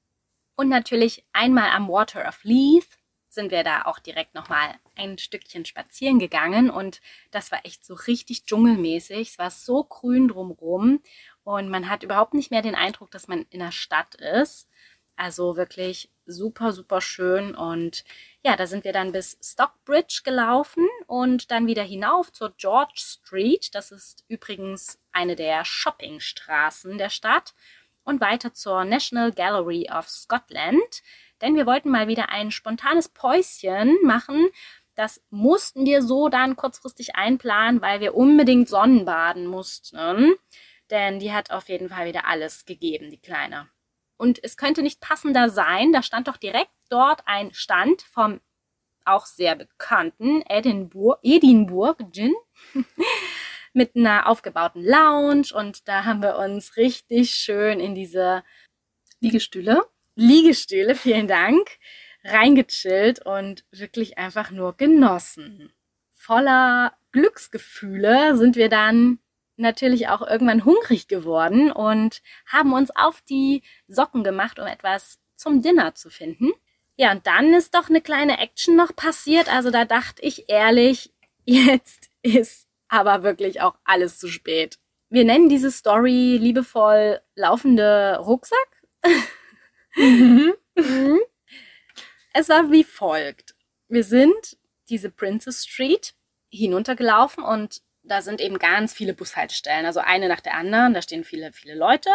Und 0.55 0.67
natürlich 0.67 1.23
einmal 1.31 1.69
am 1.69 1.87
Water 1.87 2.27
of 2.27 2.39
Leith 2.43 2.97
sind 3.29 3.51
wir 3.51 3.63
da 3.63 3.83
auch 3.83 3.99
direkt 3.99 4.33
nochmal 4.33 4.73
ein 4.95 5.19
Stückchen 5.19 5.63
spazieren 5.63 6.17
gegangen 6.17 6.71
und 6.71 6.99
das 7.29 7.51
war 7.51 7.65
echt 7.65 7.85
so 7.85 7.93
richtig 7.93 8.45
dschungelmäßig. 8.45 9.29
Es 9.29 9.37
war 9.37 9.51
so 9.51 9.83
grün 9.83 10.27
drumrum 10.27 11.03
und 11.43 11.69
man 11.69 11.87
hat 11.87 12.01
überhaupt 12.01 12.33
nicht 12.33 12.49
mehr 12.49 12.63
den 12.63 12.75
Eindruck, 12.75 13.11
dass 13.11 13.27
man 13.27 13.45
in 13.51 13.59
der 13.59 13.71
Stadt 13.71 14.15
ist. 14.15 14.67
Also 15.15 15.55
wirklich 15.57 16.09
super, 16.25 16.73
super 16.73 16.99
schön 16.99 17.53
und 17.53 18.03
ja, 18.43 18.55
da 18.55 18.65
sind 18.65 18.83
wir 18.83 18.93
dann 18.93 19.11
bis 19.11 19.37
Stockbridge 19.41 20.21
gelaufen 20.23 20.87
und 21.05 21.51
dann 21.51 21.67
wieder 21.67 21.83
hinauf 21.83 22.31
zur 22.31 22.53
George 22.57 22.95
Street. 22.95 23.73
Das 23.75 23.91
ist 23.91 24.23
übrigens 24.27 24.99
eine 25.11 25.35
der 25.35 25.63
Shoppingstraßen 25.63 26.97
der 26.97 27.09
Stadt. 27.09 27.53
Und 28.03 28.19
weiter 28.19 28.51
zur 28.51 28.83
National 28.83 29.31
Gallery 29.31 29.87
of 29.95 30.09
Scotland. 30.09 31.03
Denn 31.39 31.55
wir 31.55 31.67
wollten 31.67 31.91
mal 31.91 32.07
wieder 32.07 32.29
ein 32.29 32.49
spontanes 32.49 33.09
Päuschen 33.09 33.95
machen. 34.03 34.49
Das 34.95 35.21
mussten 35.29 35.85
wir 35.85 36.01
so 36.01 36.27
dann 36.27 36.55
kurzfristig 36.55 37.15
einplanen, 37.15 37.79
weil 37.79 37.99
wir 37.99 38.15
unbedingt 38.15 38.69
Sonnenbaden 38.69 39.45
mussten. 39.45 40.33
Denn 40.89 41.19
die 41.19 41.31
hat 41.31 41.51
auf 41.51 41.69
jeden 41.69 41.89
Fall 41.89 42.07
wieder 42.07 42.25
alles 42.25 42.65
gegeben, 42.65 43.11
die 43.11 43.21
Kleine. 43.21 43.67
Und 44.21 44.37
es 44.43 44.55
könnte 44.55 44.83
nicht 44.83 45.01
passender 45.01 45.49
sein, 45.49 45.91
da 45.91 46.03
stand 46.03 46.27
doch 46.27 46.37
direkt 46.37 46.69
dort 46.89 47.23
ein 47.25 47.55
Stand 47.55 48.03
vom 48.03 48.39
auch 49.03 49.25
sehr 49.25 49.55
bekannten 49.55 50.43
Edinburgh, 50.47 51.19
Edinburgh 51.23 51.97
Gin 52.11 52.35
mit 53.73 53.95
einer 53.95 54.27
aufgebauten 54.27 54.85
Lounge 54.85 55.47
und 55.55 55.87
da 55.87 56.05
haben 56.05 56.21
wir 56.21 56.37
uns 56.37 56.77
richtig 56.77 57.31
schön 57.31 57.79
in 57.79 57.95
diese 57.95 58.43
Liegestühle. 59.21 59.87
Liegestühle, 60.13 60.93
vielen 60.93 61.27
Dank, 61.27 61.79
reingechillt 62.23 63.25
und 63.25 63.65
wirklich 63.71 64.19
einfach 64.19 64.51
nur 64.51 64.77
genossen. 64.77 65.73
Voller 66.13 66.93
Glücksgefühle 67.11 68.37
sind 68.37 68.55
wir 68.55 68.69
dann 68.69 69.17
natürlich 69.61 70.09
auch 70.09 70.21
irgendwann 70.21 70.65
hungrig 70.65 71.07
geworden 71.07 71.71
und 71.71 72.21
haben 72.45 72.73
uns 72.73 72.91
auf 72.95 73.21
die 73.21 73.63
Socken 73.87 74.23
gemacht, 74.23 74.59
um 74.59 74.67
etwas 74.67 75.19
zum 75.35 75.61
Dinner 75.61 75.95
zu 75.95 76.09
finden. 76.09 76.51
Ja, 76.97 77.11
und 77.11 77.25
dann 77.25 77.53
ist 77.53 77.73
doch 77.73 77.89
eine 77.89 78.01
kleine 78.01 78.39
Action 78.39 78.75
noch 78.75 78.95
passiert. 78.95 79.51
Also 79.51 79.71
da 79.71 79.85
dachte 79.85 80.21
ich 80.21 80.49
ehrlich, 80.49 81.13
jetzt 81.45 82.09
ist 82.21 82.67
aber 82.89 83.23
wirklich 83.23 83.61
auch 83.61 83.75
alles 83.83 84.19
zu 84.19 84.27
spät. 84.27 84.77
Wir 85.09 85.25
nennen 85.25 85.49
diese 85.49 85.71
Story 85.71 86.37
liebevoll 86.39 87.19
laufende 87.35 88.17
Rucksack. 88.19 88.83
Mhm. 89.95 90.53
Mhm. 90.73 91.19
es 92.33 92.47
war 92.47 92.71
wie 92.71 92.85
folgt. 92.85 93.55
Wir 93.89 94.05
sind 94.05 94.57
diese 94.87 95.11
Princess 95.11 95.65
Street 95.65 96.15
hinuntergelaufen 96.49 97.43
und 97.43 97.81
da 98.03 98.21
sind 98.21 98.41
eben 98.41 98.57
ganz 98.59 98.93
viele 98.93 99.13
Bushaltestellen, 99.13 99.85
also 99.85 99.99
eine 99.99 100.27
nach 100.27 100.39
der 100.39 100.55
anderen, 100.55 100.93
da 100.93 101.01
stehen 101.01 101.23
viele, 101.23 101.53
viele 101.53 101.75
Leute. 101.75 102.09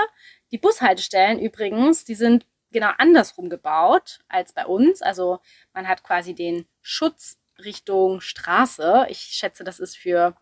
Die 0.51 0.59
Bushaltestellen 0.59 1.39
übrigens, 1.39 2.05
die 2.05 2.15
sind 2.15 2.47
genau 2.73 2.91
andersrum 2.99 3.49
gebaut 3.49 4.21
als 4.29 4.53
bei 4.53 4.67
uns. 4.67 5.03
Also 5.03 5.41
man 5.73 5.89
hat 5.89 6.03
quasi 6.03 6.35
den 6.35 6.67
Schutz 6.83 7.39
Richtung 7.59 8.21
Straße. 8.21 9.07
Ich 9.09 9.19
schätze, 9.19 9.65
das 9.65 9.79
ist 9.81 9.97
für 9.97 10.37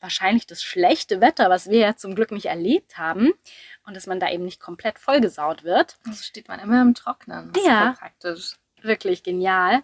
wahrscheinlich 0.00 0.46
das 0.46 0.62
schlechte 0.62 1.20
Wetter, 1.20 1.50
was 1.50 1.68
wir 1.68 1.78
ja 1.78 1.96
zum 1.96 2.14
Glück 2.14 2.30
nicht 2.30 2.46
erlebt 2.46 2.96
haben. 2.96 3.32
Und 3.86 3.96
dass 3.96 4.06
man 4.06 4.20
da 4.20 4.30
eben 4.30 4.44
nicht 4.44 4.60
komplett 4.60 4.98
vollgesaut 4.98 5.64
wird. 5.64 5.98
Also 6.06 6.22
steht 6.22 6.48
man 6.48 6.60
immer 6.60 6.80
im 6.80 6.94
Trocknen. 6.94 7.50
Das 7.52 7.64
ja, 7.64 7.94
praktisch. 7.98 8.54
Wirklich 8.82 9.22
genial. 9.22 9.82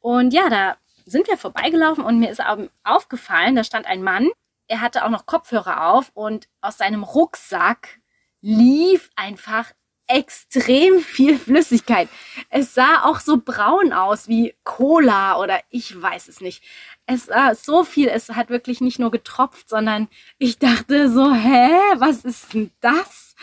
Und 0.00 0.34
ja, 0.34 0.50
da 0.50 0.76
sind 1.06 1.28
wir 1.28 1.36
vorbeigelaufen 1.36 2.04
und 2.04 2.18
mir 2.18 2.30
ist 2.30 2.42
aufgefallen, 2.82 3.56
da 3.56 3.64
stand 3.64 3.86
ein 3.86 4.02
Mann, 4.02 4.28
er 4.68 4.80
hatte 4.80 5.04
auch 5.04 5.10
noch 5.10 5.26
Kopfhörer 5.26 5.88
auf 5.88 6.10
und 6.14 6.48
aus 6.60 6.78
seinem 6.78 7.02
Rucksack 7.02 8.00
lief 8.40 9.10
einfach 9.16 9.72
extrem 10.06 11.00
viel 11.00 11.38
Flüssigkeit. 11.38 12.08
Es 12.50 12.74
sah 12.74 13.04
auch 13.04 13.20
so 13.20 13.38
braun 13.38 13.92
aus 13.92 14.28
wie 14.28 14.54
Cola 14.64 15.38
oder 15.38 15.60
ich 15.70 16.00
weiß 16.00 16.28
es 16.28 16.40
nicht. 16.40 16.62
Es 17.06 17.28
war 17.28 17.54
so 17.54 17.84
viel, 17.84 18.08
es 18.08 18.28
hat 18.30 18.50
wirklich 18.50 18.80
nicht 18.80 18.98
nur 18.98 19.10
getropft, 19.10 19.68
sondern 19.68 20.08
ich 20.38 20.58
dachte 20.58 21.08
so, 21.10 21.32
hä, 21.32 21.70
was 21.96 22.24
ist 22.24 22.52
denn 22.52 22.70
das? 22.80 23.34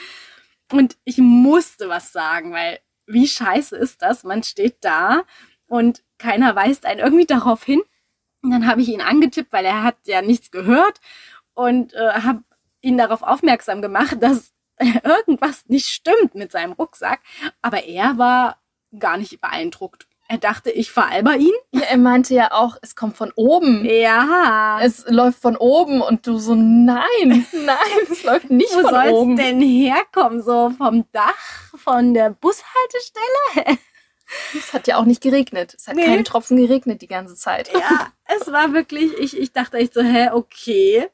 Und 0.71 0.97
ich 1.03 1.17
musste 1.17 1.89
was 1.89 2.11
sagen, 2.11 2.53
weil 2.53 2.79
wie 3.07 3.27
scheiße 3.27 3.75
ist 3.75 4.01
das? 4.01 4.23
Man 4.23 4.43
steht 4.43 4.77
da 4.81 5.23
und 5.67 6.03
keiner 6.17 6.55
weist 6.55 6.85
einen 6.85 6.99
irgendwie 6.99 7.25
darauf 7.25 7.63
hin. 7.63 7.81
Und 8.43 8.51
dann 8.51 8.67
habe 8.67 8.81
ich 8.81 8.89
ihn 8.89 9.01
angetippt, 9.01 9.53
weil 9.53 9.65
er 9.65 9.83
hat 9.83 9.97
ja 10.05 10.21
nichts 10.21 10.51
gehört 10.51 10.99
und 11.53 11.93
äh, 11.93 12.11
habe 12.23 12.43
ihn 12.81 12.97
darauf 12.97 13.21
aufmerksam 13.21 13.81
gemacht, 13.81 14.17
dass 14.19 14.51
irgendwas 15.03 15.65
nicht 15.67 15.87
stimmt 15.87 16.35
mit 16.35 16.51
seinem 16.51 16.73
Rucksack. 16.73 17.19
Aber 17.61 17.83
er 17.83 18.17
war 18.17 18.57
gar 18.97 19.17
nicht 19.17 19.39
beeindruckt. 19.39 20.07
Er 20.27 20.37
dachte, 20.37 20.71
ich 20.71 20.91
veralber 20.91 21.35
ihn. 21.35 21.51
Ja, 21.73 21.81
er 21.81 21.97
meinte 21.97 22.33
ja 22.33 22.53
auch, 22.53 22.77
es 22.81 22.95
kommt 22.95 23.17
von 23.17 23.33
oben. 23.35 23.83
Ja. 23.83 24.79
Es 24.81 25.05
läuft 25.09 25.41
von 25.41 25.57
oben 25.57 26.01
und 26.01 26.25
du 26.25 26.37
so, 26.37 26.55
nein, 26.55 27.03
nein, 27.51 28.07
es 28.09 28.23
läuft 28.23 28.49
nicht 28.49 28.73
Wo 28.73 28.79
von 28.79 28.85
oben. 28.85 28.93
Wo 28.93 29.15
soll 29.17 29.31
es 29.33 29.37
denn 29.37 29.61
herkommen? 29.61 30.41
So 30.41 30.69
vom 30.69 31.05
Dach, 31.11 31.75
von 31.75 32.13
der 32.13 32.29
Bushaltestelle? 32.29 33.77
Es 34.57 34.73
hat 34.73 34.87
ja 34.87 34.97
auch 34.97 35.05
nicht 35.05 35.21
geregnet. 35.21 35.75
Es 35.77 35.87
hat 35.87 35.95
nee. 35.95 36.05
keinen 36.05 36.23
Tropfen 36.23 36.57
geregnet 36.57 37.01
die 37.01 37.07
ganze 37.07 37.35
Zeit. 37.35 37.71
Ja, 37.73 38.11
es 38.25 38.51
war 38.51 38.73
wirklich, 38.73 39.13
ich, 39.17 39.37
ich 39.37 39.51
dachte 39.51 39.77
echt 39.77 39.93
so, 39.93 40.01
hä, 40.01 40.29
okay. 40.31 41.09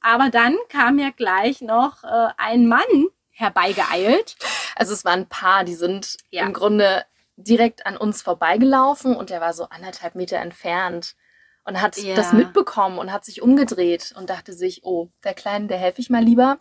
Aber 0.00 0.28
dann 0.28 0.56
kam 0.68 0.98
ja 0.98 1.10
gleich 1.10 1.60
noch 1.60 2.04
äh, 2.04 2.28
ein 2.36 2.68
Mann 2.68 3.08
herbeigeeilt. 3.30 4.36
Also 4.76 4.92
es 4.92 5.04
waren 5.04 5.20
ein 5.20 5.28
paar, 5.28 5.64
die 5.64 5.74
sind 5.74 6.18
ja. 6.30 6.44
im 6.44 6.52
Grunde 6.52 7.04
direkt 7.36 7.86
an 7.86 7.96
uns 7.96 8.22
vorbeigelaufen 8.22 9.16
und 9.16 9.30
der 9.30 9.40
war 9.40 9.52
so 9.54 9.64
anderthalb 9.64 10.14
Meter 10.14 10.38
entfernt 10.38 11.16
und 11.64 11.80
hat 11.80 11.96
ja. 11.96 12.14
das 12.14 12.32
mitbekommen 12.32 12.98
und 12.98 13.12
hat 13.12 13.24
sich 13.24 13.42
umgedreht 13.42 14.14
und 14.16 14.30
dachte 14.30 14.52
sich, 14.52 14.84
oh, 14.84 15.10
der 15.24 15.34
Kleine, 15.34 15.66
der 15.66 15.78
helfe 15.78 16.00
ich 16.00 16.10
mal 16.10 16.22
lieber. 16.22 16.58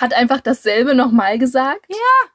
Hat 0.00 0.14
einfach 0.14 0.40
dasselbe 0.40 0.94
nochmal 0.94 1.38
gesagt. 1.38 1.84
Ja. 1.88 2.30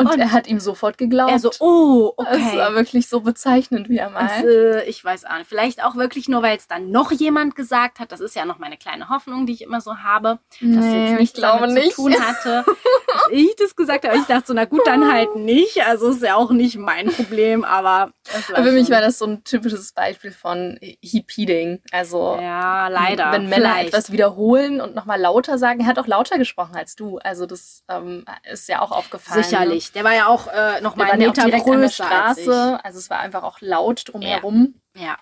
Und, 0.00 0.14
und, 0.14 0.20
er 0.20 0.32
hat 0.32 0.46
ihm 0.46 0.60
sofort 0.60 0.98
geglaubt. 0.98 1.30
Er 1.30 1.38
so, 1.38 1.50
oh, 1.60 2.12
okay. 2.16 2.30
Das 2.32 2.56
war 2.56 2.74
wirklich 2.74 3.08
so 3.08 3.20
bezeichnend 3.20 3.88
wie 3.88 3.98
er 3.98 4.10
mal. 4.10 4.28
Also, 4.28 4.86
ich 4.86 5.04
weiß 5.04 5.26
auch 5.26 5.38
nicht. 5.38 5.48
Vielleicht 5.48 5.84
auch 5.84 5.96
wirklich 5.96 6.28
nur, 6.28 6.42
weil 6.42 6.56
es 6.56 6.66
dann 6.66 6.90
noch 6.90 7.12
jemand 7.12 7.54
gesagt 7.54 8.00
hat. 8.00 8.12
Das 8.12 8.20
ist 8.20 8.34
ja 8.34 8.44
noch 8.44 8.58
meine 8.58 8.76
kleine 8.76 9.08
Hoffnung, 9.08 9.46
die 9.46 9.52
ich 9.52 9.62
immer 9.62 9.80
so 9.80 9.98
habe. 9.98 10.38
Dass 10.60 10.60
nee, 10.60 11.10
jetzt 11.10 11.20
nichts 11.20 11.40
damit 11.40 11.72
nicht. 11.72 11.94
zu 11.94 12.02
tun 12.02 12.14
hatte, 12.14 12.64
dass 12.66 13.22
ich 13.30 13.54
das 13.56 13.76
gesagt 13.76 14.06
habe. 14.06 14.16
Ich 14.16 14.24
dachte 14.24 14.48
so, 14.48 14.54
na 14.54 14.64
gut, 14.64 14.82
dann 14.86 15.12
halt 15.12 15.36
nicht. 15.36 15.84
Also 15.86 16.10
ist 16.10 16.22
ja 16.22 16.36
auch 16.36 16.50
nicht 16.50 16.78
mein 16.78 17.08
Problem, 17.08 17.64
aber. 17.64 18.12
Für 18.24 18.72
mich 18.72 18.90
war 18.90 19.00
das 19.00 19.18
so 19.18 19.26
ein 19.26 19.44
typisches 19.44 19.92
Beispiel 19.92 20.32
von 20.32 20.78
Heaping. 21.02 21.80
Also. 21.92 22.38
Ja, 22.40 22.88
leider. 22.88 23.32
Wenn 23.32 23.48
Männer 23.48 23.70
vielleicht. 23.74 23.88
etwas 23.88 24.12
wiederholen 24.12 24.80
und 24.80 24.94
nochmal 24.94 25.20
lauter 25.20 25.58
sagen. 25.58 25.80
Er 25.80 25.86
hat 25.86 25.98
auch 25.98 26.06
lauter 26.06 26.38
gesprochen 26.38 26.76
als 26.76 26.96
du. 26.96 27.18
Also 27.18 27.46
das 27.46 27.84
ähm, 27.88 28.24
ist 28.50 28.68
ja 28.68 28.80
auch 28.80 28.92
aufgefallen. 28.92 29.42
Sicherlich. 29.42 29.89
Der 29.94 30.04
war 30.04 30.14
ja 30.14 30.26
auch 30.26 30.46
äh, 30.48 30.80
noch 30.80 30.96
mal 30.96 31.10
einen 31.10 31.26
Meter 31.26 31.48
ja 31.48 31.58
größer 31.58 31.74
an 31.74 31.80
der 31.80 31.88
Straße. 31.90 32.80
Also 32.84 32.98
es 32.98 33.10
war 33.10 33.20
einfach 33.20 33.42
auch 33.42 33.60
laut 33.60 34.04
drumherum. 34.06 34.80
Ja. 34.94 35.02
ja. 35.02 35.18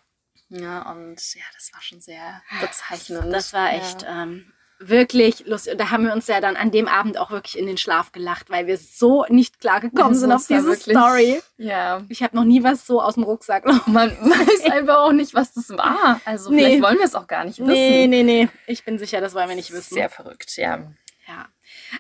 Ja, 0.51 0.91
und 0.91 1.35
ja, 1.35 1.43
das 1.55 1.71
war 1.75 1.83
schon 1.83 2.01
sehr 2.01 2.43
bezeichnend. 2.61 3.33
Das 3.33 3.53
war 3.53 3.73
echt 3.73 4.03
ja. 4.03 4.23
ähm, 4.23 4.51
wirklich 4.79 5.47
lustig. 5.47 5.73
Und 5.73 5.79
da 5.79 5.91
haben 5.91 6.05
wir 6.05 6.13
uns 6.13 6.27
ja 6.27 6.41
dann 6.41 6.57
an 6.57 6.71
dem 6.71 6.89
Abend 6.89 7.19
auch 7.19 7.31
wirklich 7.31 7.59
in 7.59 7.67
den 7.67 7.77
Schlaf 7.77 8.13
gelacht, 8.13 8.49
weil 8.49 8.67
wir 8.67 8.79
so 8.79 9.25
nicht 9.29 9.61
klar 9.61 9.81
gekommen 9.81 10.15
sind 10.15 10.33
auf 10.33 10.47
diese 10.47 10.65
wirklich, 10.65 10.97
Story. 10.97 11.43
Ja. 11.59 12.03
Ich 12.09 12.23
habe 12.23 12.37
noch 12.37 12.45
nie 12.45 12.63
was 12.63 12.87
so 12.87 13.03
aus 13.03 13.15
dem 13.15 13.25
Rucksack. 13.25 13.67
Man 13.87 14.11
weiß 14.21 14.73
einfach 14.73 14.99
auch 14.99 15.13
nicht, 15.13 15.35
was 15.35 15.53
das 15.53 15.69
war. 15.71 16.21
Also 16.25 16.51
nee. 16.51 16.59
vielleicht 16.59 16.83
wollen 16.83 16.99
wir 16.99 17.05
es 17.05 17.15
auch 17.15 17.27
gar 17.27 17.45
nicht 17.45 17.59
wissen. 17.59 17.73
Nee, 17.73 18.07
nee, 18.07 18.23
nee. 18.23 18.49
Ich 18.67 18.85
bin 18.85 18.99
sicher, 18.99 19.21
das 19.21 19.35
wollen 19.35 19.49
wir 19.49 19.57
nicht 19.57 19.73
wissen. 19.73 19.95
Sehr 19.95 20.09
verrückt, 20.09 20.57
ja. 20.57 20.79
Ja. 21.27 21.47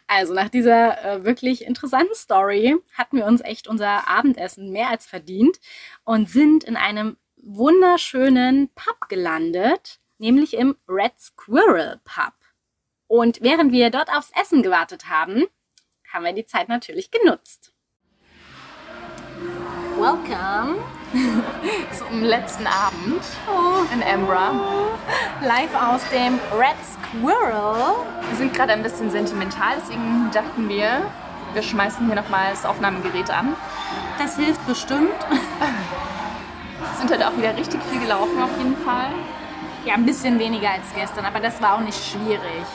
Also 0.06 0.34
nach 0.34 0.48
dieser 0.48 1.04
äh, 1.04 1.24
wirklich 1.24 1.64
interessanten 1.64 2.14
Story 2.14 2.76
hatten 2.94 3.16
wir 3.16 3.26
uns 3.26 3.40
echt 3.40 3.68
unser 3.68 4.08
Abendessen 4.08 4.70
mehr 4.70 4.88
als 4.88 5.06
verdient 5.06 5.60
und 6.04 6.28
sind 6.28 6.64
in 6.64 6.76
einem 6.76 7.16
wunderschönen 7.36 8.68
Pub 8.74 9.08
gelandet, 9.08 10.00
nämlich 10.18 10.54
im 10.54 10.76
Red 10.88 11.18
Squirrel 11.18 12.00
Pub. 12.04 12.34
Und 13.06 13.40
während 13.40 13.72
wir 13.72 13.90
dort 13.90 14.10
aufs 14.10 14.32
Essen 14.38 14.62
gewartet 14.62 15.08
haben, 15.08 15.44
haben 16.12 16.24
wir 16.24 16.32
die 16.32 16.46
Zeit 16.46 16.68
natürlich 16.68 17.10
genutzt. 17.10 17.72
Welcome 19.98 20.76
zum 21.98 22.22
letzten 22.22 22.68
Abend 22.68 23.20
oh. 23.48 23.82
in 23.92 24.00
Ambra. 24.00 24.52
Live 25.42 25.74
aus 25.74 26.02
dem 26.10 26.38
Red 26.56 26.76
Squirrel. 26.86 27.96
Wir 28.28 28.36
sind 28.36 28.54
gerade 28.54 28.74
ein 28.74 28.84
bisschen 28.84 29.10
sentimental, 29.10 29.74
deswegen 29.82 30.30
dachten 30.32 30.68
wir, 30.68 31.02
wir 31.52 31.62
schmeißen 31.62 32.06
hier 32.06 32.14
nochmal 32.14 32.50
das 32.52 32.64
Aufnahmegerät 32.64 33.28
an. 33.30 33.56
Das 34.18 34.36
hilft 34.36 34.64
bestimmt. 34.68 35.10
Es 36.92 36.98
sind 37.00 37.10
heute 37.10 37.26
auch 37.26 37.36
wieder 37.36 37.56
richtig 37.56 37.80
viel 37.90 38.00
gelaufen 38.00 38.40
auf 38.40 38.56
jeden 38.56 38.76
Fall. 38.76 39.10
Ja, 39.84 39.94
ein 39.94 40.06
bisschen 40.06 40.38
weniger 40.38 40.70
als 40.70 40.94
gestern, 40.94 41.24
aber 41.24 41.40
das 41.40 41.60
war 41.60 41.74
auch 41.74 41.80
nicht 41.80 41.98
schwierig. 41.98 42.66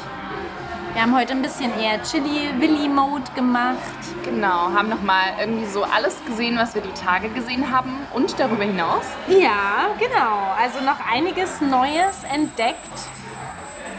Wir 0.94 1.02
haben 1.02 1.18
heute 1.18 1.32
ein 1.32 1.41
bisschen 1.41 1.72
eher 1.80 2.04
Chili-Willy-Mode 2.04 3.32
gemacht. 3.34 3.78
Genau, 4.24 4.72
haben 4.72 4.89
nochmal 4.89 5.34
irgendwie 5.39 5.66
so 5.66 5.84
alles 5.84 6.24
gesehen, 6.24 6.56
was 6.56 6.76
wir 6.76 6.84
die 6.84 6.94
Tage 6.94 7.30
gesehen 7.30 7.72
haben 7.72 7.96
und 8.14 8.39
darüber 8.39 8.64
hinaus. 8.64 9.06
Ja, 9.28 9.89
genau. 9.98 10.54
Also 10.56 10.82
noch 10.82 11.00
einiges 11.12 11.62
Neues 11.62 12.24
entdeckt. 12.32 12.78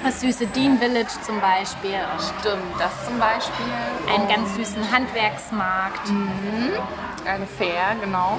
Das 0.04 0.20
süße 0.20 0.46
Dean 0.46 0.78
Village 0.78 1.20
zum 1.26 1.40
Beispiel. 1.40 1.98
Stimmt, 2.38 2.62
das 2.78 3.04
zum 3.06 3.18
Beispiel. 3.18 3.66
Einen 4.14 4.28
ganz 4.28 4.54
süßen 4.54 4.92
Handwerksmarkt. 4.92 6.12
Eine 7.26 7.46
Fair, 7.46 7.96
genau. 8.00 8.38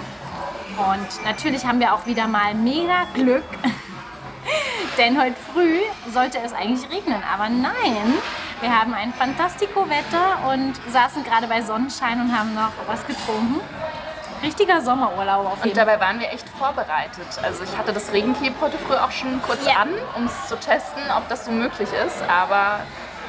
Und 0.77 1.25
natürlich 1.25 1.65
haben 1.65 1.81
wir 1.81 1.93
auch 1.93 2.05
wieder 2.05 2.27
mal 2.27 2.55
mega 2.55 3.03
Glück. 3.13 3.43
Denn 4.97 5.21
heute 5.21 5.35
früh 5.53 5.79
sollte 6.09 6.37
es 6.39 6.53
eigentlich 6.53 6.89
regnen. 6.89 7.21
Aber 7.33 7.49
nein, 7.49 8.13
wir 8.61 8.79
haben 8.79 8.93
ein 8.93 9.13
Fantastico-Wetter 9.13 10.49
und 10.51 10.73
saßen 10.91 11.23
gerade 11.23 11.47
bei 11.47 11.61
Sonnenschein 11.61 12.21
und 12.21 12.37
haben 12.37 12.53
noch 12.53 12.71
was 12.87 13.05
getrunken. 13.05 13.59
Richtiger 14.43 14.81
Sommerurlaub 14.81 15.45
auf 15.45 15.53
Und 15.57 15.65
jeden 15.65 15.77
Fall. 15.77 15.85
dabei 15.85 15.99
waren 15.99 16.19
wir 16.19 16.29
echt 16.31 16.47
vorbereitet. 16.49 17.27
Also 17.41 17.63
ich 17.63 17.77
hatte 17.77 17.93
das 17.93 18.11
Regencape 18.11 18.53
heute 18.61 18.77
früh 18.77 18.95
auch 18.95 19.11
schon 19.11 19.41
kurz 19.41 19.65
Ja. 19.65 19.77
an, 19.81 19.89
um 20.15 20.25
es 20.25 20.47
zu 20.47 20.55
testen, 20.57 21.01
ob 21.17 21.27
das 21.29 21.45
so 21.45 21.51
möglich 21.51 21.89
ist. 22.05 22.21
Aber 22.29 22.81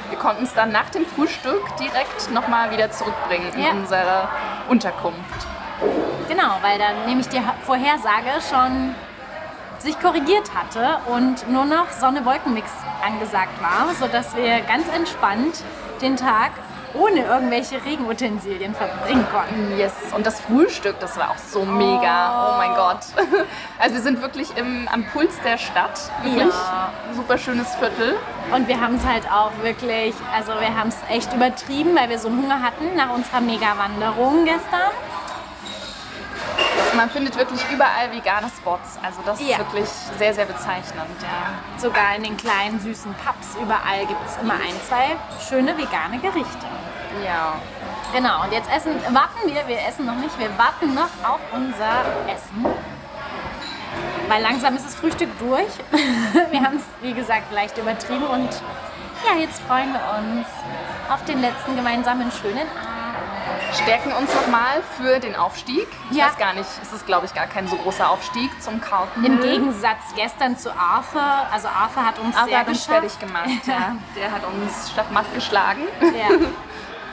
wir 0.09 0.17
konnten 0.19 0.43
es 0.43 0.53
dann 0.53 0.71
nach 0.71 0.89
dem 0.89 1.05
Frühstück 1.05 1.63
direkt 1.77 2.31
nochmal 2.31 2.71
wieder 2.71 2.91
zurückbringen 2.91 3.51
in 3.53 3.61
Ja. 3.63 3.71
unsere 3.71 4.27
Unterkunft. 4.69 5.47
Genau, 6.27 6.57
weil 6.61 6.77
dann 6.77 7.05
nämlich 7.05 7.29
die 7.29 7.41
Vorhersage 7.65 8.29
schon 8.49 8.93
sich 9.79 9.99
korrigiert 9.99 10.51
hatte 10.55 10.99
und 11.07 11.49
nur 11.49 11.65
noch 11.65 11.91
Sonne-Wolken-Mix 11.91 12.69
angesagt 13.05 13.61
war, 13.61 13.93
sodass 13.99 14.35
wir 14.35 14.61
ganz 14.61 14.87
entspannt 14.89 15.63
den 16.01 16.15
Tag 16.17 16.51
ohne 16.93 17.25
irgendwelche 17.25 17.83
Regenutensilien 17.83 18.73
verbringen 18.73 19.25
konnten. 19.31 19.77
Yes, 19.77 19.93
und 20.15 20.25
das 20.25 20.39
Frühstück, 20.39 20.99
das 20.99 21.15
war 21.17 21.29
auch 21.31 21.37
so 21.37 21.63
mega. 21.63 22.55
Oh 22.55 22.57
mein 22.57 22.73
Gott. 22.75 22.99
Also 23.79 23.95
wir 23.95 24.01
sind 24.01 24.21
wirklich 24.23 24.57
im, 24.57 24.87
am 24.91 25.05
Puls 25.05 25.35
der 25.43 25.59
Stadt. 25.59 25.99
Wirklich 26.23 26.47
Ja. 26.47 26.89
super 27.15 27.37
schönes 27.37 27.75
Viertel. 27.75 28.15
Und 28.51 28.67
wir 28.67 28.81
haben 28.81 28.95
es 28.95 29.05
halt 29.05 29.29
auch 29.31 29.51
wirklich, 29.61 30.15
also 30.35 30.53
wir 30.59 30.75
haben 30.75 30.89
es 30.89 30.97
echt 31.09 31.31
übertrieben, 31.33 31.95
weil 31.95 32.09
wir 32.09 32.17
so 32.17 32.29
einen 32.29 32.41
Hunger 32.41 32.63
hatten 32.63 32.95
nach 32.95 33.11
unserer 33.13 33.41
Mega-Wanderung 33.41 34.45
gestern. 34.45 34.89
Man 36.95 37.09
findet 37.09 37.35
wirklich 37.37 37.61
überall 37.71 38.11
vegane 38.11 38.47
Spots. 38.49 38.97
Also 39.03 39.19
das 39.25 39.39
Ja. 39.41 39.51
ist 39.51 39.57
wirklich 39.59 39.89
sehr, 40.17 40.33
sehr 40.33 40.45
bezeichnend. 40.45 41.05
Ja. 41.21 41.79
Sogar 41.79 42.15
in 42.15 42.23
den 42.23 42.37
kleinen 42.37 42.79
süßen 42.79 43.13
Pubs 43.15 43.55
überall 43.61 44.05
gibt 44.07 44.25
es 44.25 44.37
immer 44.41 44.53
ein, 44.55 44.75
zwei 44.87 45.15
schöne 45.47 45.77
vegane 45.77 46.17
Gerichte. 46.19 46.65
ja. 47.25 47.53
Genau, 48.13 48.43
und 48.43 48.53
jetzt 48.53 48.69
essen, 48.73 48.93
warten 49.13 49.39
wir, 49.45 49.67
wir 49.67 49.85
essen 49.85 50.05
noch 50.05 50.15
nicht, 50.15 50.39
wir 50.39 50.49
warten 50.57 50.93
noch 50.93 51.09
auf 51.29 51.41
unser 51.51 52.05
Essen. 52.33 52.65
Weil 54.29 54.41
langsam 54.41 54.77
ist 54.77 54.85
das 54.85 54.95
Frühstück 54.95 55.29
durch. 55.39 55.67
Wir 56.51 56.61
haben 56.61 56.77
es, 56.77 56.83
wie 57.01 57.13
gesagt, 57.13 57.51
leicht 57.51 57.77
übertrieben 57.77 58.25
und 58.27 58.49
ja, 59.25 59.39
jetzt 59.39 59.61
freuen 59.63 59.91
wir 59.93 60.01
uns 60.19 60.47
auf 61.11 61.23
den 61.25 61.41
letzten 61.41 61.75
gemeinsamen 61.75 62.31
schönen 62.31 62.59
Abend. 62.59 62.96
Stärken 63.73 64.11
uns 64.13 64.33
nochmal 64.33 64.81
für 64.97 65.19
den 65.19 65.35
Aufstieg. 65.35 65.87
Ich 66.09 66.17
Ja. 66.17 66.27
weiß 66.27 66.37
gar 66.37 66.53
nicht, 66.53 66.67
es 66.81 66.91
ist 66.93 67.05
glaube 67.05 67.25
ich 67.25 67.33
gar 67.33 67.47
kein 67.47 67.67
so 67.67 67.75
großer 67.77 68.09
Aufstieg 68.09 68.49
zum 68.61 68.81
Carlton. 68.81 69.23
Im. 69.23 69.39
Gegensatz 69.41 70.13
gestern 70.15 70.57
zu 70.57 70.71
Arthur, 70.71 71.21
also 71.51 71.67
Arthur 71.67 72.05
hat 72.05 72.19
uns 72.19 72.35
Aber 72.35 72.47
sehr 72.47 72.59
hat 72.59 72.67
uns 72.67 72.85
fertig 72.85 73.19
gemacht. 73.19 73.49
Ja. 73.65 73.95
Der 74.15 74.31
hat 74.31 74.41
uns 74.45 74.91
Schachmatt 74.93 75.25
geschlagen. 75.33 75.81
Ja. 76.01 76.35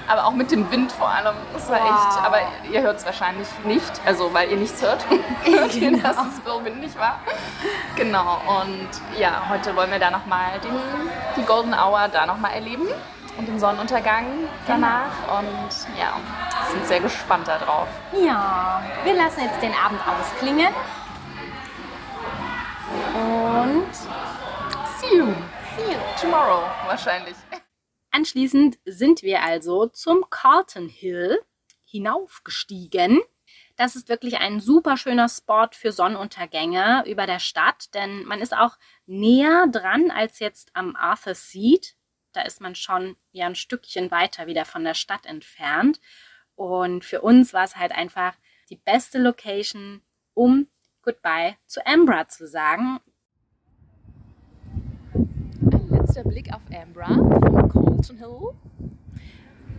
Aber 0.07 0.27
auch 0.27 0.33
mit 0.33 0.51
dem 0.51 0.71
Wind 0.71 0.93
vor 0.93 1.09
allem. 1.09 1.35
Das 1.55 1.69
war 1.71 1.81
Wow. 1.81 1.89
echt. 1.91 2.23
Aber 2.27 2.39
ihr 2.71 2.83
hört 2.83 2.99
es 2.99 3.07
wahrscheinlich 3.07 3.49
nicht. 3.65 3.91
Also, 4.05 4.33
weil 4.35 4.51
ihr 4.51 4.59
nichts 4.59 4.83
hört. 4.83 5.05
Genau. 5.73 5.99
dass 6.03 6.17
es 6.19 6.45
so 6.45 6.63
windig 6.65 6.99
war. 6.99 7.21
Genau. 7.97 8.41
Und 8.47 8.89
ja, 9.19 9.43
heute 9.49 9.75
wollen 9.77 9.91
wir 9.91 9.99
da 9.99 10.11
nochmal 10.11 10.61
die 11.37 11.43
Golden 11.45 11.73
Hour 11.75 12.09
da 12.09 12.27
nochmal 12.27 12.53
erleben. 12.53 12.87
Und 13.37 13.49
den 13.49 13.59
Sonnenuntergang 13.59 14.49
danach. 14.66 15.41
Und 15.41 15.70
ja, 15.99 16.20
sind 16.70 16.87
sehr 16.87 17.01
gespannt 17.01 17.49
darauf. 17.49 17.89
Ja, 18.12 18.82
wir 19.03 19.14
lassen 19.14 19.41
jetzt 19.41 19.61
den 19.62 19.72
Abend 19.72 20.01
ausklingen. 20.07 20.72
Und 23.14 23.95
See 25.05 25.16
you. 25.16 25.26
See 25.76 25.93
you. 25.93 25.99
Tomorrow 26.20 26.62
wahrscheinlich. 26.87 27.35
Anschließend 28.11 28.78
sind 28.85 29.22
wir 29.22 29.43
also 29.43 29.87
zum 29.87 30.24
Carlton 30.30 30.89
Hill 30.89 31.41
hinaufgestiegen. 31.85 33.20
Das 33.76 33.97
ist 33.97 34.09
wirklich 34.09 34.39
ein 34.39 34.61
super 34.61 34.97
schöner 34.97 35.28
Spot 35.28 35.66
für 35.72 35.93
Sonnenuntergänge 35.93 37.05
über 37.07 37.26
der 37.26 37.41
Stadt, 37.41 37.93
denn 37.95 38.24
man 38.24 38.41
ist 38.41 38.57
auch 38.57 38.76
näher 39.07 39.66
dran 39.70 40.11
als 40.11 40.39
jetzt 40.39 40.70
am 40.74 40.95
Arthur 40.97 41.35
Seat. 41.35 41.97
Da 42.35 42.43
ist 42.43 42.61
man 42.61 42.74
schon 42.74 43.16
ja 43.30 43.47
ein 43.47 43.55
Stückchen 43.55 44.11
weiter 44.11 44.47
wieder 44.47 44.64
von 44.64 44.85
der 44.85 44.95
Stadt 44.95 45.24
entfernt. 45.24 46.01
Und 46.57 47.05
für 47.05 47.22
uns 47.22 47.53
war 47.55 47.64
es 47.64 47.76
halt 47.76 47.93
einfach 47.93 48.35
die 48.70 48.76
beste 48.76 49.18
Location, 49.18 50.03
um 50.35 50.66
Goodbye 51.03 51.57
zu 51.66 51.87
Ambra 51.87 52.28
zu 52.28 52.47
sagen. 52.47 52.99
Ein 55.14 55.89
letzter 55.91 56.24
Blick 56.24 56.53
auf 56.53 56.62
Ambra 56.72 57.09
vom 57.09 57.68
Colton 57.68 58.18
Hill. 58.18 58.55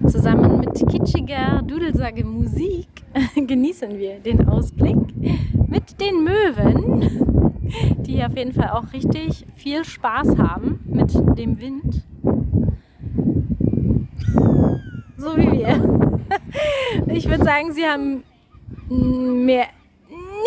Zusammen 0.08 0.60
mit 0.60 0.74
kitschiger 0.90 1.62
Dudelsage 1.62 2.24
Musik 2.24 2.88
genießen 3.36 3.98
wir 3.98 4.20
den 4.20 4.48
Ausblick 4.48 4.98
mit 5.68 6.00
den 6.00 6.24
Möwen, 6.24 8.04
die 8.04 8.24
auf 8.24 8.36
jeden 8.38 8.54
Fall 8.54 8.70
auch 8.70 8.94
richtig 8.94 9.46
viel 9.56 9.84
Spaß 9.84 10.38
haben 10.38 10.80
mit 10.86 11.14
dem 11.38 11.60
Wind. 11.60 12.06
So 15.26 15.36
wie 15.38 15.52
wir. 15.52 16.20
Ich 17.08 17.28
würde 17.28 17.44
sagen, 17.44 17.74
sie 17.74 17.84
haben 17.84 18.24
mehr, 19.44 19.66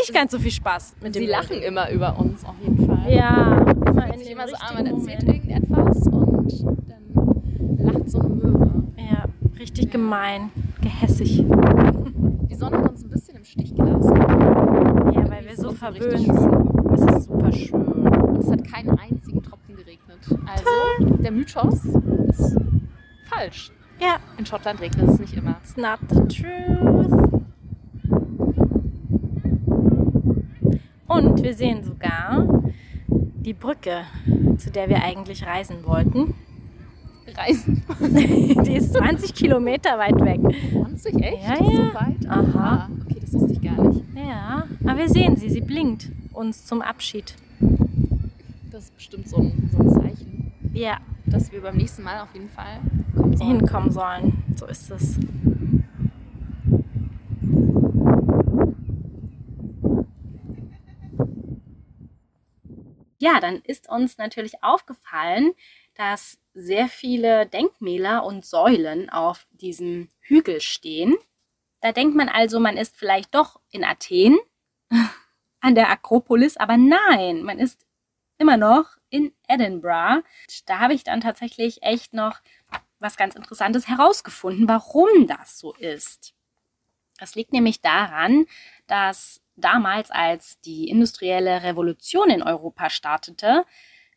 nicht 0.01 0.15
ganz 0.15 0.33
so 0.33 0.39
viel 0.39 0.51
Spaß 0.51 0.95
mit 1.03 1.15
dem 1.15 1.23
Sie 1.23 1.27
lachen 1.29 1.61
immer 1.63 1.91
über 1.91 2.19
uns 2.19 2.45
auf 2.45 2.55
jeden 2.63 2.87
Fall. 2.87 3.13
Ja, 3.13 3.59
immer 3.87 4.15
in 4.15 4.19
sich 4.19 4.31
immer 4.31 4.49
so 4.49 4.55
an, 4.57 4.75
man 4.75 4.87
erzählt 4.87 5.23
Moment. 5.23 5.47
irgendetwas 5.47 6.07
und 6.07 6.65
dann 6.89 7.77
lacht 7.79 8.11
so 8.11 8.21
eine 8.21 8.29
Möwe. 8.29 8.71
Ja, 8.97 9.25
richtig 9.59 9.91
gemein, 9.91 10.51
gehässig. 10.81 11.45
Die 12.51 12.55
Sonne 12.55 12.79
hat 12.79 12.91
uns 12.91 13.05
ein 13.05 13.11
bisschen 13.11 13.37
im 13.37 13.45
Stich 13.45 13.75
gelassen. 13.75 14.17
Ja, 14.17 15.31
weil 15.31 15.45
wir 15.47 15.57
so 15.57 15.71
verwöhnt 15.73 16.39
sind. 16.39 16.93
Es 16.95 17.01
ist 17.03 17.25
super 17.29 17.53
schön. 17.53 17.83
Und 17.87 18.39
es 18.39 18.51
hat 18.51 18.65
keinen 18.65 18.99
einzigen 18.99 19.43
Tropfen 19.43 19.77
geregnet. 19.77 20.19
Also, 20.47 21.17
der 21.23 21.31
Mythos 21.33 21.85
ist 22.29 22.57
falsch. 23.29 23.73
Ja, 24.01 24.17
In 24.39 24.47
Schottland 24.47 24.81
regnet 24.81 25.09
es 25.09 25.19
nicht 25.19 25.35
immer. 25.37 25.57
it's 25.63 25.77
not 25.77 25.99
the 26.09 26.21
truth. 26.43 27.43
Und 31.07 31.43
wir 31.43 31.55
sehen 31.55 31.83
sogar 31.83 32.47
die 33.09 33.55
Brücke, 33.55 34.03
zu 34.59 34.71
der 34.71 34.89
wir 34.89 35.03
eigentlich 35.03 35.45
reisen 35.47 35.79
wollten. 35.85 36.35
Reisen. 37.37 37.83
Die 38.65 38.77
ist 38.77 38.95
20 38.95 39.35
Kilometer 39.35 39.99
weit 39.99 40.19
weg. 40.21 40.41
20, 40.73 41.15
echt? 41.23 41.43
Ja, 41.43 41.55
ja. 41.55 41.57
So 41.57 41.95
weit? 41.95 42.27
Aha. 42.29 42.89
Ah, 42.89 42.89
okay, 43.05 43.19
das 43.21 43.33
wusste 43.35 43.53
ich 43.53 43.61
gar 43.61 43.89
nicht. 43.89 44.03
Ja, 44.17 44.65
aber 44.85 44.99
wir 44.99 45.09
sehen 45.09 45.37
sie, 45.37 45.49
sie 45.51 45.61
blinkt 45.61 46.11
uns 46.33 46.65
zum 46.65 46.81
Abschied. 46.83 47.35
Das 48.71 48.85
ist 48.85 48.97
bestimmt 48.97 49.29
so 49.29 49.37
ein, 49.39 49.71
so 49.73 49.79
ein 49.79 49.91
Zeichen, 49.91 50.53
Ja, 50.73 50.99
dass 51.27 51.53
wir 51.53 51.61
beim 51.61 51.77
nächsten 51.77 52.03
Mal 52.03 52.21
auf 52.23 52.33
jeden 52.35 52.49
Fall 52.49 52.81
kommen 53.19 53.37
sollen. 53.37 53.51
hinkommen 53.51 53.91
sollen. 53.91 54.45
So 54.57 54.67
ist 54.67 54.91
es. 54.91 55.19
Ja, 63.21 63.41
dann 63.41 63.57
ist 63.63 63.89
uns 63.89 64.17
natürlich 64.17 64.63
aufgefallen, 64.63 65.53
dass 65.95 66.39
sehr 66.55 66.89
viele 66.89 67.47
Denkmäler 67.47 68.25
und 68.25 68.47
Säulen 68.47 69.11
auf 69.11 69.47
diesem 69.51 70.09
Hügel 70.21 70.61
stehen. 70.61 71.17
Da 71.81 71.93
denkt 71.93 72.17
man 72.17 72.29
also, 72.29 72.61
man 72.61 72.77
ist 72.77 72.97
vielleicht 72.97 73.35
doch 73.35 73.61
in 73.71 73.85
Athen 73.85 74.39
an 75.61 75.75
der 75.75 75.91
Akropolis, 75.91 76.57
aber 76.57 76.77
nein, 76.77 77.43
man 77.43 77.59
ist 77.59 77.85
immer 78.39 78.57
noch 78.57 78.97
in 79.11 79.33
Edinburgh. 79.49 80.23
Da 80.67 80.79
habe 80.79 80.95
ich 80.95 81.03
dann 81.03 81.21
tatsächlich 81.21 81.83
echt 81.83 82.15
noch 82.15 82.41
was 83.01 83.17
ganz 83.17 83.35
Interessantes 83.35 83.89
herausgefunden, 83.89 84.69
warum 84.69 85.27
das 85.27 85.59
so 85.59 85.75
ist. 85.75 86.35
Das 87.19 87.35
liegt 87.35 87.53
nämlich 87.53 87.81
daran, 87.81 88.47
dass 88.87 89.41
damals, 89.57 90.11
als 90.11 90.61
die 90.61 90.89
industrielle 90.89 91.63
Revolution 91.63 92.31
in 92.31 92.43
Europa 92.43 92.91
startete, 92.91 93.65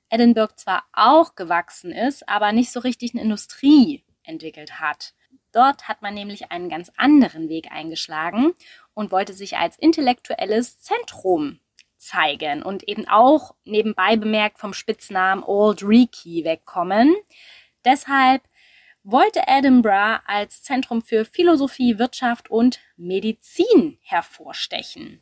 Edinburgh 0.10 0.56
zwar 0.56 0.84
auch 0.94 1.36
gewachsen 1.36 1.92
ist, 1.92 2.28
aber 2.28 2.52
nicht 2.52 2.72
so 2.72 2.80
richtig 2.80 3.14
eine 3.14 3.24
Industrie 3.24 4.04
entwickelt 4.24 4.80
hat. 4.80 5.14
Dort 5.52 5.88
hat 5.88 6.02
man 6.02 6.14
nämlich 6.14 6.52
einen 6.52 6.70
ganz 6.70 6.92
anderen 6.96 7.50
Weg 7.50 7.72
eingeschlagen 7.72 8.54
und 8.94 9.12
wollte 9.12 9.34
sich 9.34 9.58
als 9.58 9.78
intellektuelles 9.78 10.80
Zentrum 10.80 11.60
zeigen 11.98 12.64
und 12.64 12.88
eben 12.88 13.08
auch 13.08 13.56
nebenbei 13.64 14.16
bemerkt 14.16 14.60
vom 14.60 14.74
Spitznamen 14.74 15.44
Old 15.44 15.84
Reekie 15.84 16.44
wegkommen. 16.44 17.16
Deshalb 17.86 18.42
wollte 19.04 19.42
Edinburgh 19.48 20.22
als 20.26 20.64
Zentrum 20.64 21.02
für 21.02 21.26
Philosophie, 21.26 21.98
Wirtschaft 21.98 22.50
und 22.52 22.80
Medizin 22.98 23.98
hervorstechen. 24.02 25.22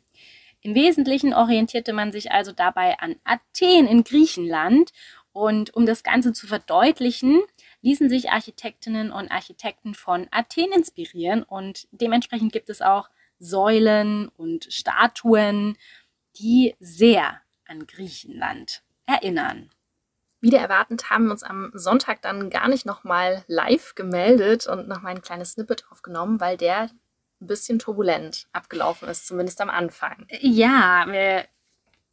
Im 0.62 0.74
Wesentlichen 0.74 1.32
orientierte 1.32 1.92
man 1.92 2.12
sich 2.12 2.32
also 2.32 2.52
dabei 2.52 2.98
an 2.98 3.16
Athen 3.24 3.86
in 3.86 4.04
Griechenland 4.04 4.92
und 5.32 5.74
um 5.74 5.86
das 5.86 6.02
Ganze 6.02 6.32
zu 6.32 6.46
verdeutlichen, 6.46 7.40
ließen 7.82 8.10
sich 8.10 8.30
Architektinnen 8.30 9.10
und 9.10 9.30
Architekten 9.30 9.94
von 9.94 10.26
Athen 10.30 10.72
inspirieren 10.72 11.42
und 11.42 11.88
dementsprechend 11.92 12.52
gibt 12.52 12.68
es 12.68 12.82
auch 12.82 13.08
Säulen 13.38 14.28
und 14.28 14.70
Statuen, 14.70 15.78
die 16.36 16.74
sehr 16.78 17.40
an 17.66 17.86
Griechenland 17.86 18.82
erinnern. 19.06 19.70
Wieder 20.40 20.58
erwartend 20.58 21.10
haben 21.10 21.26
wir 21.26 21.32
uns 21.32 21.42
am 21.42 21.70
Sonntag 21.74 22.22
dann 22.22 22.48
gar 22.48 22.68
nicht 22.68 22.86
nochmal 22.86 23.44
live 23.46 23.94
gemeldet 23.94 24.66
und 24.66 24.88
nochmal 24.88 25.14
ein 25.14 25.22
kleines 25.22 25.52
Snippet 25.52 25.84
aufgenommen, 25.90 26.40
weil 26.40 26.56
der 26.56 26.90
ein 27.40 27.46
bisschen 27.46 27.78
turbulent 27.78 28.48
abgelaufen 28.52 29.08
ist, 29.08 29.26
zumindest 29.26 29.60
am 29.60 29.70
Anfang. 29.70 30.26
Ja, 30.40 31.04
wir 31.08 31.44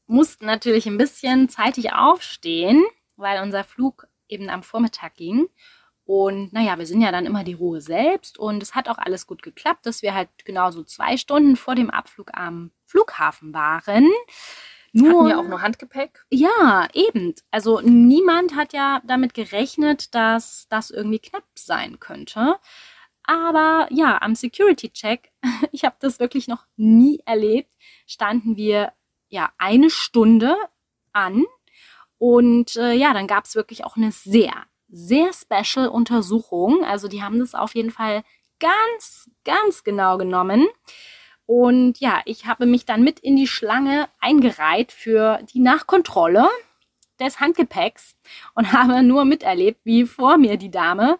mussten 0.08 0.46
natürlich 0.46 0.88
ein 0.88 0.98
bisschen 0.98 1.50
zeitig 1.50 1.94
aufstehen, 1.94 2.86
weil 3.16 3.42
unser 3.42 3.64
Flug 3.64 4.08
eben 4.28 4.50
am 4.50 4.64
Vormittag 4.64 5.16
ging. 5.16 5.48
Und 6.06 6.54
naja, 6.54 6.78
wir 6.78 6.86
sind 6.86 7.02
ja 7.02 7.12
dann 7.12 7.26
immer 7.26 7.44
die 7.44 7.54
Ruhe 7.54 7.82
selbst 7.82 8.38
und 8.38 8.64
es 8.64 8.76
hat 8.76 8.88
auch 8.88 8.98
alles 8.98 9.28
gut 9.28 9.44
geklappt, 9.44 9.86
dass 9.86 10.02
wir 10.02 10.14
halt 10.14 10.30
genauso 10.46 10.84
zwei 10.84 11.18
Stunden 11.18 11.58
vor 11.58 11.76
dem 11.76 11.90
Abflug 11.90 12.30
am 12.34 12.72
Flughafen 12.86 13.54
waren. 13.54 14.10
Nur, 14.94 15.20
hatten 15.20 15.30
ja 15.30 15.40
auch 15.40 15.48
nur 15.48 15.62
Handgepäck. 15.62 16.26
Ja, 16.30 16.88
eben. 16.94 17.36
Also 17.52 17.82
niemand 17.82 18.56
hat 18.56 18.74
ja 18.74 19.02
damit 19.06 19.34
gerechnet, 19.34 20.14
dass 20.16 20.68
das 20.70 20.92
irgendwie 20.92 21.20
knapp 21.20 21.44
sein 21.56 22.00
könnte. 22.00 22.58
Aber 23.24 23.88
ja, 23.92 24.22
am 24.22 24.36
Security-Check, 24.36 25.32
ich 25.72 25.84
habe 25.84 25.98
das 26.00 26.20
wirklich 26.20 26.48
noch 26.48 26.66
nie 26.78 27.20
erlebt, 27.26 27.74
standen 28.06 28.56
wir 28.56 28.94
ja 29.30 29.52
eine 29.58 29.90
Stunde 29.90 30.56
an. 31.12 31.44
Und 32.18 32.78
äh, 32.78 32.94
ja, 32.94 33.14
dann 33.14 33.28
gab 33.28 33.46
es 33.46 33.56
wirklich 33.56 33.84
auch 33.84 33.98
eine 33.98 34.12
sehr, 34.12 34.54
sehr 34.90 35.32
special 35.34 35.90
Untersuchung. 35.90 36.84
Also 36.84 37.08
die 37.08 37.22
haben 37.22 37.40
das 37.40 37.54
auf 37.54 37.76
jeden 37.76 37.92
Fall 37.92 38.24
ganz, 38.60 39.30
ganz 39.44 39.84
genau 39.84 40.18
genommen. 40.18 40.68
Und 41.48 42.00
ja, 42.00 42.22
ich 42.26 42.46
habe 42.46 42.66
mich 42.66 42.86
dann 42.86 43.04
mit 43.04 43.20
in 43.22 43.38
die 43.38 43.48
Schlange 43.48 44.10
eingereiht 44.20 44.92
für 44.92 45.40
die 45.54 45.62
Nachkontrolle 45.62 46.48
des 47.20 47.40
Handgepäcks 47.40 48.16
und 48.54 48.72
habe 48.74 49.02
nur 49.02 49.26
miterlebt, 49.26 49.80
wie 49.86 50.06
vor 50.06 50.38
mir 50.38 50.58
die 50.58 50.70
Dame, 50.70 51.18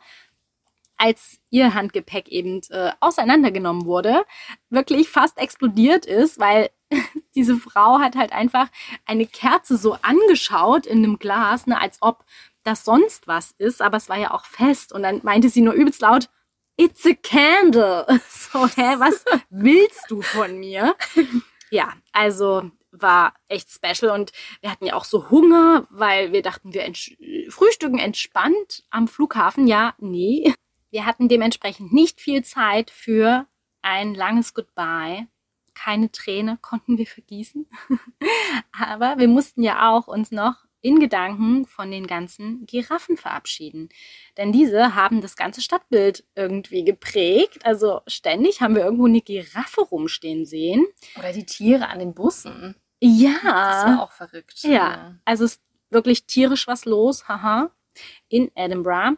als 0.98 1.40
ihr 1.50 1.74
Handgepäck 1.74 2.28
eben 2.28 2.62
äh, 2.70 2.92
auseinandergenommen 3.00 3.86
wurde, 3.86 4.26
wirklich 4.70 5.10
fast 5.10 5.38
explodiert 5.38 6.06
ist, 6.06 6.40
weil 6.40 6.72
diese 7.36 7.56
Frau 7.56 8.00
hat 8.00 8.16
halt 8.16 8.34
einfach 8.34 8.68
eine 9.06 9.28
Kerze 9.28 9.78
so 9.78 9.98
angeschaut 10.02 10.86
in 10.86 11.00
einem 11.00 11.20
Glas, 11.20 11.68
ne, 11.68 11.80
als 11.80 12.02
ob 12.02 12.26
das 12.64 12.84
sonst 12.84 13.28
was 13.28 13.52
ist, 13.52 13.82
aber 13.82 13.96
es 13.96 14.10
war 14.10 14.18
ja 14.18 14.32
auch 14.32 14.44
fest. 14.44 14.92
Und 14.92 15.04
dann 15.04 15.22
meinte 15.24 15.50
sie 15.50 15.62
nur 15.62 15.74
übelst 15.74 16.02
laut, 16.02 16.30
It's 16.78 17.06
a 17.06 17.16
candle. 17.16 18.06
So, 18.30 18.66
hä, 18.66 18.96
was 19.00 19.26
willst 19.50 20.10
du 20.10 20.22
von 20.22 20.58
mir? 20.58 20.96
Ja, 21.70 21.94
also 22.14 22.72
war 22.92 23.34
echt 23.50 23.70
special 23.70 24.12
und 24.12 24.32
wir 24.62 24.72
hatten 24.72 24.86
ja 24.86 24.94
auch 24.94 25.04
so 25.04 25.30
Hunger, 25.30 25.86
weil 25.90 26.32
wir 26.32 26.42
dachten, 26.42 26.74
wir 26.74 26.84
ents 26.84 27.12
frühstücken 27.50 28.00
entspannt 28.00 28.86
am 28.90 29.08
Flughafen. 29.08 29.68
Ja, 29.68 29.96
nee. 29.98 30.54
Wir 30.90 31.06
hatten 31.06 31.28
dementsprechend 31.28 31.92
nicht 31.92 32.22
viel 32.22 32.44
Zeit 32.46 32.90
für 32.90 33.48
ein 33.82 34.16
langes 34.16 34.54
Goodbye. 34.54 35.28
Keine 35.74 36.12
Träne 36.12 36.58
konnten 36.62 36.98
wir 36.98 37.06
vergießen. 37.06 37.68
Aber 38.72 39.18
wir 39.18 39.28
mussten 39.28 39.62
ja 39.62 39.92
auch 39.92 40.08
uns 40.08 40.32
noch 40.32 40.67
in 40.82 41.00
Gedanken 41.00 41.66
von 41.66 41.92
den 41.92 42.08
ganzen 42.08 42.66
Giraffen 42.66 43.18
verabschieden. 43.18 43.90
Denn 44.38 44.52
diese 44.52 44.96
haben 44.96 45.22
das 45.22 45.36
ganze 45.36 45.62
Stadtbild 45.62 46.24
irgendwie 46.36 46.84
geprägt. 46.84 47.66
Also 47.66 48.02
ständig 48.08 48.62
haben 48.62 48.76
wir 48.76 48.84
irgendwo 48.84 49.06
eine 49.06 49.22
Giraffe 49.22 49.82
rumstehen 49.82 50.46
sehen. 50.46 50.86
Oder 51.18 51.34
die 51.34 51.46
Tiere 51.46 51.90
an 51.90 52.00
den 52.00 52.14
Bussen. 52.14 52.76
Ja. 53.00 53.34
Das 53.44 53.86
war 53.86 54.04
auch 54.04 54.12
verrückt. 54.12 54.64
Ja, 54.64 54.72
ja. 54.72 55.16
also 55.26 55.46
ist 55.46 55.62
wirklich 55.90 56.26
tierisch 56.26 56.68
was 56.68 56.86
los, 56.86 57.28
haha, 57.28 57.72
in 58.30 58.52
Edinburgh. 58.56 59.18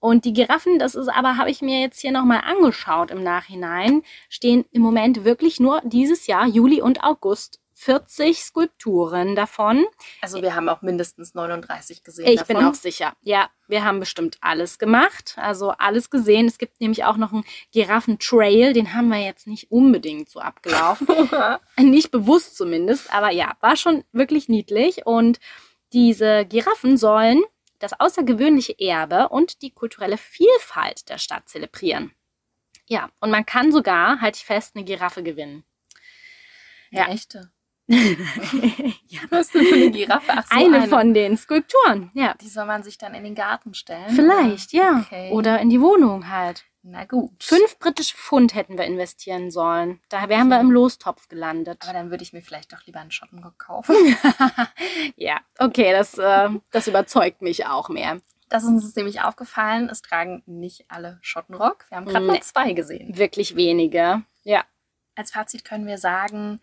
Und 0.00 0.24
die 0.24 0.32
Giraffen, 0.32 0.78
das 0.78 0.94
ist 0.94 1.08
aber, 1.08 1.36
habe 1.36 1.50
ich 1.50 1.60
mir 1.60 1.80
jetzt 1.80 2.00
hier 2.00 2.12
nochmal 2.12 2.42
angeschaut 2.44 3.10
im 3.10 3.22
Nachhinein, 3.22 4.02
stehen 4.28 4.64
im 4.70 4.80
Moment 4.80 5.24
wirklich 5.24 5.58
nur 5.58 5.80
dieses 5.84 6.28
Jahr, 6.28 6.46
Juli 6.46 6.80
und 6.80 7.02
August, 7.02 7.60
40 7.80 8.42
Skulpturen 8.42 9.36
davon. 9.36 9.86
Also 10.20 10.42
wir 10.42 10.56
haben 10.56 10.68
auch 10.68 10.82
mindestens 10.82 11.34
39 11.34 12.02
gesehen. 12.02 12.26
Ich 12.26 12.40
davon. 12.40 12.56
bin 12.56 12.64
auch 12.64 12.74
sicher. 12.74 13.12
Ja, 13.22 13.50
wir 13.68 13.84
haben 13.84 14.00
bestimmt 14.00 14.36
alles 14.40 14.80
gemacht. 14.80 15.36
Also 15.36 15.70
alles 15.70 16.10
gesehen. 16.10 16.46
Es 16.46 16.58
gibt 16.58 16.80
nämlich 16.80 17.04
auch 17.04 17.16
noch 17.16 17.32
einen 17.32 17.44
Giraffentrail. 17.70 18.72
Den 18.72 18.94
haben 18.94 19.08
wir 19.08 19.24
jetzt 19.24 19.46
nicht 19.46 19.70
unbedingt 19.70 20.28
so 20.28 20.40
abgelaufen. 20.40 21.06
nicht 21.78 22.10
bewusst 22.10 22.56
zumindest. 22.56 23.14
Aber 23.14 23.30
ja, 23.30 23.52
war 23.60 23.76
schon 23.76 24.02
wirklich 24.10 24.48
niedlich. 24.48 25.06
Und 25.06 25.38
diese 25.92 26.46
Giraffen 26.46 26.96
sollen 26.96 27.44
das 27.78 27.98
außergewöhnliche 28.00 28.74
Erbe 28.76 29.28
und 29.28 29.62
die 29.62 29.70
kulturelle 29.70 30.18
Vielfalt 30.18 31.08
der 31.08 31.18
Stadt 31.18 31.48
zelebrieren. 31.48 32.12
Ja, 32.86 33.08
und 33.20 33.30
man 33.30 33.46
kann 33.46 33.70
sogar, 33.70 34.20
halte 34.20 34.38
ich 34.38 34.44
fest, 34.44 34.74
eine 34.74 34.84
Giraffe 34.84 35.22
gewinnen. 35.22 35.62
Ja, 36.90 37.04
eine 37.04 37.14
echte. 37.14 37.52
ja. 39.08 39.20
Was 39.30 39.50
denn 39.50 39.64
für 39.64 39.74
eine 39.74 39.90
Giraffe? 39.90 40.32
Ach 40.34 40.46
so, 40.46 40.56
eine, 40.56 40.76
eine, 40.76 40.88
von 40.88 41.14
den 41.14 41.36
Skulpturen, 41.36 42.10
ja. 42.14 42.34
Die 42.40 42.48
soll 42.48 42.66
man 42.66 42.82
sich 42.82 42.98
dann 42.98 43.14
in 43.14 43.24
den 43.24 43.34
Garten 43.34 43.72
stellen? 43.72 44.10
Vielleicht, 44.10 44.74
oder? 44.74 44.82
ja. 44.82 45.04
Okay. 45.06 45.32
Oder 45.32 45.58
in 45.60 45.70
die 45.70 45.80
Wohnung 45.80 46.28
halt. 46.28 46.64
Na 46.82 47.04
gut. 47.04 47.42
Fünf 47.42 47.78
britische 47.78 48.16
Pfund 48.16 48.54
hätten 48.54 48.78
wir 48.78 48.84
investieren 48.84 49.50
sollen. 49.50 50.00
Da 50.08 50.28
wären 50.28 50.48
okay. 50.48 50.50
wir 50.50 50.60
im 50.60 50.70
Lostopf 50.70 51.28
gelandet. 51.28 51.82
Aber 51.82 51.92
dann 51.92 52.10
würde 52.10 52.22
ich 52.22 52.32
mir 52.32 52.42
vielleicht 52.42 52.72
doch 52.72 52.84
lieber 52.86 53.00
einen 53.00 53.10
Schottenrock 53.10 53.58
kaufen. 53.58 53.96
ja, 55.16 55.40
okay, 55.58 55.92
das, 55.92 56.16
äh, 56.18 56.48
das 56.70 56.88
überzeugt 56.88 57.42
mich 57.42 57.66
auch 57.66 57.88
mehr. 57.88 58.20
Das 58.48 58.62
ist 58.62 58.68
uns 58.68 58.96
nämlich 58.96 59.20
aufgefallen. 59.20 59.88
Es 59.90 60.02
tragen 60.02 60.42
nicht 60.46 60.86
alle 60.88 61.18
Schottenrock. 61.20 61.84
Wir 61.88 61.96
haben 61.96 62.06
gerade 62.06 62.24
nee. 62.24 62.32
mal 62.32 62.42
zwei 62.42 62.72
gesehen. 62.72 63.18
Wirklich 63.18 63.56
wenige, 63.56 64.22
ja. 64.42 64.64
Als 65.14 65.32
Fazit 65.32 65.64
können 65.64 65.86
wir 65.86 65.98
sagen, 65.98 66.60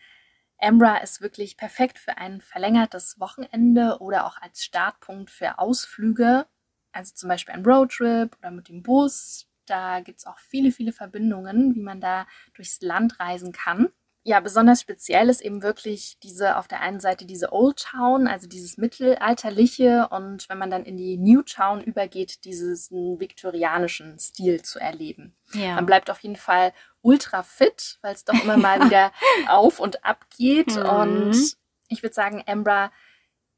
Ambra 0.60 0.98
ist 0.98 1.22
wirklich 1.22 1.58
perfekt 1.58 2.00
für 2.00 2.18
ein 2.18 2.42
verlängertes 2.42 3.20
Wochenende 3.20 3.98
oder 4.00 4.26
auch 4.26 4.38
als 4.42 4.64
Startpunkt 4.64 5.30
für 5.30 5.60
Ausflüge. 5.60 6.48
Also 6.92 7.14
zum 7.14 7.30
Beispiel 7.30 7.54
ein 7.56 7.66
Roadtrip 7.66 8.36
oder 8.40 8.52
mit 8.52 8.70
dem 8.70 8.82
Bus. 8.84 9.48
Da 9.66 10.00
gibt 10.02 10.20
es 10.20 10.26
auch 10.28 10.40
viele, 10.40 10.72
viele 10.72 10.92
Verbindungen, 10.94 11.76
wie 11.76 11.82
man 11.82 12.00
da 12.00 12.28
durchs 12.54 12.82
Land 12.82 13.20
reisen 13.20 13.52
kann. 13.52 13.90
Ja, 14.28 14.40
besonders 14.40 14.82
speziell 14.82 15.30
ist 15.30 15.42
eben 15.42 15.62
wirklich 15.62 16.18
diese 16.24 16.58
auf 16.58 16.68
der 16.68 16.82
einen 16.82 17.00
Seite 17.00 17.28
diese 17.28 17.54
Old 17.54 17.78
Town, 17.78 18.28
also 18.28 18.48
dieses 18.48 18.76
mittelalterliche 18.76 20.08
und 20.10 20.50
wenn 20.50 20.58
man 20.58 20.72
dann 20.72 20.84
in 20.84 20.98
die 20.98 21.18
New 21.18 21.44
Town 21.44 21.80
übergeht, 21.80 22.44
diesen 22.44 23.20
viktorianischen 23.20 24.18
Stil 24.18 24.64
zu 24.64 24.80
erleben. 24.80 25.36
Ja. 25.54 25.76
Man 25.76 25.86
bleibt 25.86 26.10
auf 26.10 26.22
jeden 26.22 26.38
Fall 26.38 26.74
ultra 27.04 27.44
fit, 27.44 28.00
weil 28.02 28.16
es 28.16 28.26
doch 28.26 28.34
immer 28.44 28.58
mal 28.58 28.84
wieder 28.84 29.12
auf 29.48 29.80
und 29.80 30.04
ab 30.04 30.26
geht. 30.36 30.76
Mhm. 30.76 30.86
Und 30.86 31.58
ich 31.90 32.02
würde 32.02 32.16
sagen, 32.16 32.42
Embra 32.48 32.92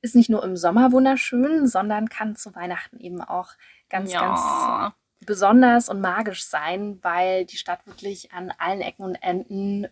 ist 0.01 0.15
nicht 0.15 0.30
nur 0.30 0.43
im 0.43 0.57
Sommer 0.57 0.91
wunderschön, 0.91 1.65
sondern 1.65 2.09
kann 2.09 2.36
zu 2.36 2.53
Weihnachten 2.55 2.99
eben 2.99 3.22
auch 3.22 3.53
ganz, 3.88 4.11
ja. 4.11 4.20
ganz 4.20 4.95
besonders 5.26 5.88
und 5.88 6.01
magisch 6.01 6.43
sein, 6.43 6.99
weil 7.03 7.45
die 7.45 7.55
Stadt 7.55 7.88
wirklich 7.88 8.34
an 8.34 8.51
allen 8.57 8.82
Ecken 8.82 9.03
und 9.03 9.15
Enden 9.15 9.88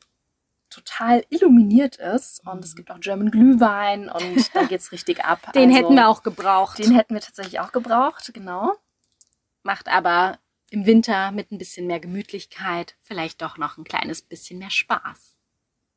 total 0.75 1.25
illuminiert 1.29 1.95
ist 1.95 2.45
und 2.45 2.63
es 2.63 2.73
mhm. 2.73 2.77
gibt 2.77 2.91
auch 2.91 2.99
German 2.99 3.31
Glühwein 3.31 4.09
und 4.09 4.53
da 4.55 4.63
geht 4.69 4.81
es 4.81 4.91
richtig 4.91 5.23
ab. 5.23 5.53
Den 5.53 5.69
also, 5.69 5.75
hätten 5.75 5.95
wir 5.95 6.09
auch 6.09 6.23
gebraucht. 6.23 6.79
Den 6.79 6.93
hätten 6.95 7.13
wir 7.13 7.21
tatsächlich 7.21 7.59
auch 7.59 7.71
gebraucht, 7.71 8.31
genau. 8.33 8.73
Macht 9.63 9.87
aber 9.87 10.39
im 10.69 10.85
Winter 10.85 11.31
mit 11.31 11.51
ein 11.51 11.57
bisschen 11.57 11.87
mehr 11.87 11.99
Gemütlichkeit 11.99 12.95
vielleicht 12.99 13.41
doch 13.41 13.57
noch 13.57 13.77
ein 13.77 13.83
kleines 13.83 14.21
bisschen 14.21 14.59
mehr 14.59 14.69
Spaß. 14.71 15.37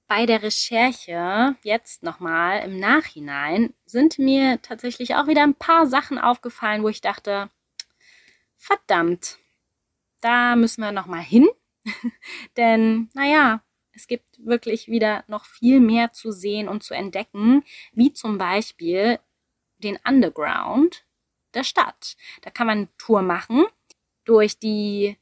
bei 0.07 0.25
der 0.25 0.43
Recherche 0.43 1.55
jetzt 1.63 2.03
nochmal 2.03 2.65
im 2.65 2.81
Nachhinein 2.81 3.75
sind 3.85 4.19
mir 4.19 4.61
tatsächlich 4.63 5.17
auch 5.17 5.27
wieder 5.27 5.43
ein 5.43 5.55
paar 5.55 5.87
Sachen 5.87 6.19
aufgefallen, 6.19 6.83
wo 6.83 6.89
ich 6.89 7.03
dachte, 7.03 7.51
verdammt, 8.57 9.39
da 10.21 10.57
müssen 10.57 10.83
wir 10.83 10.93
nochmal 10.93 11.23
hin. 11.23 11.47
Denn, 12.57 13.11
naja, 13.15 13.63
es 13.99 14.07
gibt 14.07 14.47
wirklich 14.47 14.87
wieder 14.87 15.25
noch 15.27 15.45
viel 15.45 15.81
mehr 15.81 16.13
zu 16.13 16.31
sehen 16.31 16.69
und 16.69 16.85
zu 16.85 16.95
entdecken, 16.95 17.65
wie 17.93 18.13
zum 18.13 18.39
Beispiel 18.39 19.19
den 19.79 19.99
Underground 20.07 21.05
der 21.53 21.65
Stadt. 21.65 22.17
Da 22.43 22.51
kann 22.51 22.69
man 22.69 22.79
eine 22.79 22.89
Tour 22.97 23.23
machen 23.23 23.67
durch 24.25 24.57
die 24.59 25.17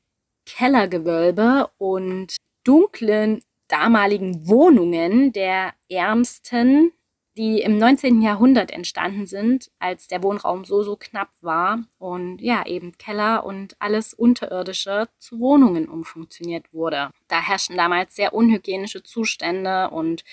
Kellergewölbe 0.44 1.70
und 1.78 2.36
dunklen 2.64 3.42
damaligen 3.68 4.46
Wohnungen 4.46 5.32
der 5.32 5.72
Ärmsten, 5.88 6.92
die 7.36 7.60
im 7.60 7.76
19. 7.76 8.22
Jahrhundert 8.22 8.70
entstanden 8.70 9.26
sind, 9.26 9.70
als 9.78 10.08
der 10.08 10.22
Wohnraum 10.22 10.64
so, 10.64 10.82
so 10.82 10.96
knapp 10.96 11.28
war 11.42 11.84
und 11.98 12.40
ja, 12.40 12.64
eben 12.66 12.96
Keller 12.96 13.44
und 13.44 13.76
alles 13.78 14.14
Unterirdische 14.14 15.08
zu 15.18 15.38
Wohnungen 15.38 15.88
umfunktioniert 15.88 16.72
wurde. 16.72 17.10
Da 17.28 17.42
herrschten 17.42 17.76
damals 17.76 18.16
sehr 18.16 18.32
unhygienische 18.32 19.02
Zustände 19.02 19.90
und 19.90 20.24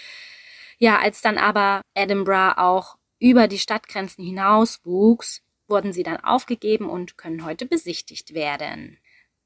ja, 0.78 1.00
als 1.00 1.22
dann 1.22 1.38
aber 1.38 1.82
Edinburgh 1.94 2.58
auch 2.58 2.98
über 3.20 3.48
die 3.48 3.60
Stadtgrenzen 3.60 4.24
hinaus 4.24 4.80
wuchs, 4.84 5.42
wurden 5.68 5.94
sie 5.94 6.04
dann 6.04 6.18
aufgegeben 6.18 6.90
und 6.90 7.18
können 7.18 7.46
heute 7.46 7.66
besichtigt 7.66 8.34
werden. 8.34 8.98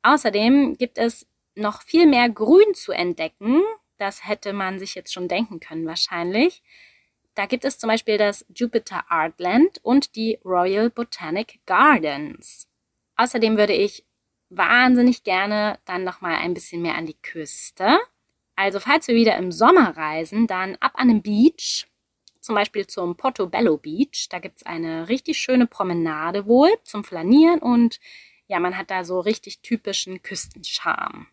Außerdem 0.04 0.78
gibt 0.78 0.98
es 0.98 1.28
noch 1.56 1.82
viel 1.82 2.06
mehr 2.06 2.30
Grün 2.30 2.74
zu 2.74 2.92
entdecken. 2.92 3.62
Das 3.98 4.28
hätte 4.28 4.54
man 4.54 4.80
sich 4.80 4.96
jetzt 4.96 5.14
schon 5.14 5.28
denken 5.28 5.60
können 5.60 5.88
wahrscheinlich. 5.88 6.62
Da 7.38 7.46
gibt 7.46 7.66
es 7.66 7.78
zum 7.78 7.90
Beispiel 7.90 8.18
das 8.18 8.44
Jupiter 8.56 9.06
Artland 9.10 9.80
und 9.84 10.16
die 10.16 10.40
Royal 10.44 10.90
Botanic 10.90 11.60
Gardens. 11.68 12.68
Außerdem 13.16 13.58
würde 13.58 13.74
ich 13.74 14.04
wahnsinnig 14.50 15.24
gerne 15.24 15.78
dann 15.86 16.04
nochmal 16.04 16.38
ein 16.38 16.56
bisschen 16.56 16.82
mehr 16.82 16.96
an 16.96 17.06
die 17.06 17.22
Küste. 17.22 18.00
Also 18.56 18.80
falls 18.80 19.08
wir 19.08 19.14
wieder 19.14 19.38
im 19.38 19.52
Sommer 19.52 19.96
reisen, 19.96 20.48
dann 20.48 20.78
ab 20.78 20.94
an 20.96 21.10
den 21.10 21.22
Beach, 21.22 21.86
zum 22.42 22.56
Beispiel 22.56 22.88
zum 22.88 23.16
Portobello 23.16 23.78
Beach. 23.78 24.30
Da 24.32 24.40
gibt 24.40 24.58
es 24.58 24.66
eine 24.66 25.08
richtig 25.08 25.38
schöne 25.38 25.68
Promenade 25.68 26.48
wohl 26.48 26.72
zum 26.84 27.04
Flanieren 27.04 27.60
und 27.60 28.00
ja, 28.48 28.60
man 28.60 28.80
hat 28.80 28.90
da 28.90 29.04
so 29.04 29.20
richtig 29.20 29.60
typischen 29.60 30.24
Küstenscharme. 30.24 31.28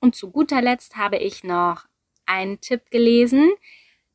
Und 0.00 0.16
zu 0.16 0.32
guter 0.32 0.60
Letzt 0.60 0.96
habe 0.96 1.18
ich 1.18 1.44
noch 1.44 1.84
einen 2.26 2.60
Tipp 2.60 2.90
gelesen. 2.90 3.52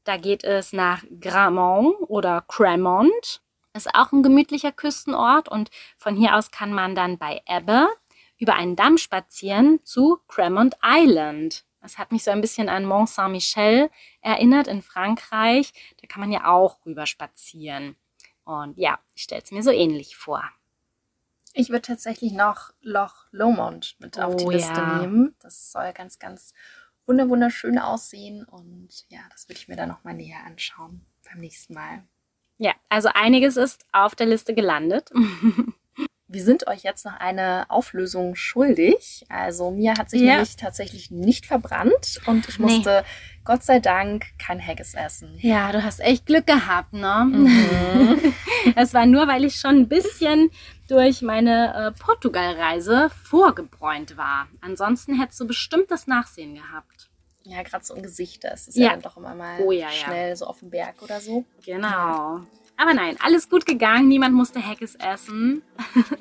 Da 0.06 0.18
geht 0.18 0.44
es 0.44 0.72
nach 0.72 1.04
Gramont 1.20 1.96
oder 2.08 2.42
Cremont. 2.48 3.42
Ist 3.74 3.94
auch 3.94 4.14
ein 4.14 4.24
gemütlicher 4.24 4.72
Küstenort 4.72 5.50
und 5.50 5.70
von 5.98 6.16
hier 6.16 6.36
aus 6.36 6.52
kann 6.52 6.72
man 6.72 6.96
dann 6.96 7.18
bei 7.18 7.42
Ebbe 7.46 7.88
über 8.38 8.54
einen 8.56 8.76
Damm 8.78 8.98
spazieren 8.98 9.84
zu 9.84 10.20
Cremont 10.28 10.78
Island. 10.84 11.66
Das 11.82 11.98
hat 11.98 12.12
mich 12.12 12.24
so 12.24 12.32
ein 12.32 12.42
bisschen 12.42 12.70
an 12.70 12.86
Mont 12.86 13.10
Saint-Michel 13.10 13.90
erinnert 14.22 14.68
in 14.68 14.82
Frankreich. 14.82 15.74
Da 16.02 16.08
kann 16.08 16.22
man 16.22 16.32
ja 16.32 16.46
auch 16.48 16.86
rüber 16.86 17.06
spazieren. 17.06 17.96
Und 18.44 18.78
ja, 18.78 19.00
ich 19.16 19.24
stelle 19.24 19.42
es 19.44 19.52
mir 19.52 19.64
so 19.64 19.72
ähnlich 19.72 20.16
vor. 20.16 20.44
Ich 21.54 21.70
würde 21.70 21.82
tatsächlich 21.84 22.32
noch 22.32 22.72
Loch 22.82 23.26
Lomond 23.32 23.96
mit 24.00 24.20
auf 24.20 24.36
die 24.36 24.46
Oh, 24.46 24.52
Liste 24.52 24.74
ja. 24.82 25.00
nehmen. 25.00 25.36
Das 25.40 25.72
soll 25.72 25.94
ganz, 25.94 26.20
ganz 26.20 26.54
wunder- 27.06 27.30
wunderschön 27.30 27.78
aussehen. 27.80 28.44
Und 28.46 29.06
ja, 29.10 29.20
das 29.32 29.48
würde 29.48 29.60
ich 29.60 29.68
mir 29.68 29.76
dann 29.76 29.90
nochmal 29.90 30.14
näher 30.14 30.44
anschauen 30.46 31.06
beim 31.30 31.40
nächsten 31.40 31.74
Mal. 31.74 32.04
Ja, 32.58 32.74
also 32.90 33.10
einiges 33.14 33.58
ist 33.58 33.86
auf 33.92 34.16
der 34.16 34.28
Liste 34.28 34.54
gelandet. 34.54 35.12
Wir 36.36 36.44
sind 36.44 36.68
euch 36.68 36.84
jetzt 36.84 37.06
noch 37.06 37.18
eine 37.18 37.64
Auflösung 37.70 38.36
schuldig. 38.36 39.26
Also 39.30 39.72
mir 39.72 39.94
hat 39.94 40.10
sich 40.10 40.20
Ja. 40.20 40.34
nämlich 40.34 40.58
tatsächlich 40.58 41.10
nicht 41.10 41.46
verbrannt 41.46 42.20
und 42.26 42.50
ich 42.50 42.60
Nee. 42.60 42.66
musste 42.66 43.06
Gott 43.46 43.64
sei 43.64 43.80
Dank 43.80 44.26
kein 44.38 44.60
Haggis 44.60 44.96
essen. 44.96 45.38
Ja, 45.40 45.72
du 45.72 45.82
hast 45.82 46.02
echt 46.02 46.26
Glück 46.26 46.46
gehabt, 46.46 46.92
ne? 46.92 47.26
Mhm. 47.32 48.34
Es 48.76 48.94
war 48.94 49.06
nur, 49.06 49.30
weil 49.30 49.46
ich 49.46 49.56
schon 49.56 49.76
ein 49.78 49.88
bisschen 49.88 50.50
durch 50.90 51.22
meine 51.22 51.74
äh, 51.74 51.92
Portugal-Reise 52.04 53.10
vorgebräunt 53.24 54.18
war. 54.18 54.48
Ansonsten 54.60 55.18
hättest 55.18 55.40
du 55.40 55.48
bestimmt 55.48 55.90
das 55.90 56.06
Nachsehen 56.06 56.56
gehabt. 56.56 57.10
Ja, 57.44 57.62
gerade 57.64 57.86
so 57.86 57.94
im 57.96 58.02
Gesicht, 58.04 58.44
das 58.44 58.68
ist 58.68 58.76
ja. 58.76 58.88
Ja. 58.88 58.90
dann 58.92 59.02
doch 59.04 59.16
immer 59.16 59.36
mal 59.36 59.62
Oh 59.62 59.72
ja, 59.72 59.86
ja. 59.86 59.92
schnell 59.92 60.36
so 60.36 60.48
auf 60.48 60.60
dem 60.60 60.70
Berg 60.70 61.02
oder 61.02 61.22
so. 61.22 61.46
Genau. 61.64 62.42
Aber 62.78 62.94
nein, 62.94 63.16
alles 63.24 63.50
gut 63.50 63.66
gegangen. 63.66 64.08
Niemand 64.08 64.36
musste 64.36 64.66
Haggis 64.66 64.96
essen. 64.96 65.62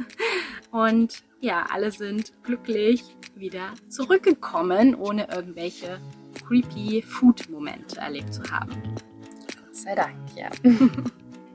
Und 0.70 1.22
ja, 1.40 1.66
alle 1.72 1.90
sind 1.90 2.32
glücklich 2.42 3.02
wieder 3.34 3.74
zurückgekommen, 3.88 4.94
ohne 4.94 5.28
irgendwelche 5.34 5.98
creepy 6.46 7.02
Food-Momente 7.02 7.98
erlebt 7.98 8.32
zu 8.32 8.42
haben. 8.50 8.70
Gott 8.84 9.74
sei 9.76 9.94
Dank, 9.94 10.16
ja. 10.36 10.48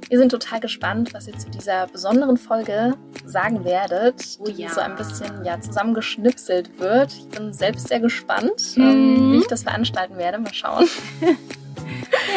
Wir 0.09 0.17
sind 0.17 0.29
total 0.31 0.59
gespannt, 0.59 1.13
was 1.13 1.27
ihr 1.27 1.37
zu 1.37 1.51
dieser 1.51 1.85
besonderen 1.85 2.35
Folge 2.37 2.97
sagen 3.25 3.63
werdet, 3.63 4.39
die 4.47 4.63
ja. 4.63 4.69
so 4.69 4.81
ein 4.81 4.95
bisschen 4.95 5.45
ja, 5.45 5.61
zusammengeschnipselt 5.61 6.79
wird. 6.79 7.13
Ich 7.13 7.29
bin 7.29 7.53
selbst 7.53 7.87
sehr 7.89 7.99
gespannt, 7.99 8.75
Mhm. 8.75 8.83
ähm, 8.83 9.31
wie 9.33 9.37
ich 9.37 9.47
das 9.47 9.63
veranstalten 9.63 10.17
werde. 10.17 10.39
Mal 10.39 10.53
schauen. 10.53 10.87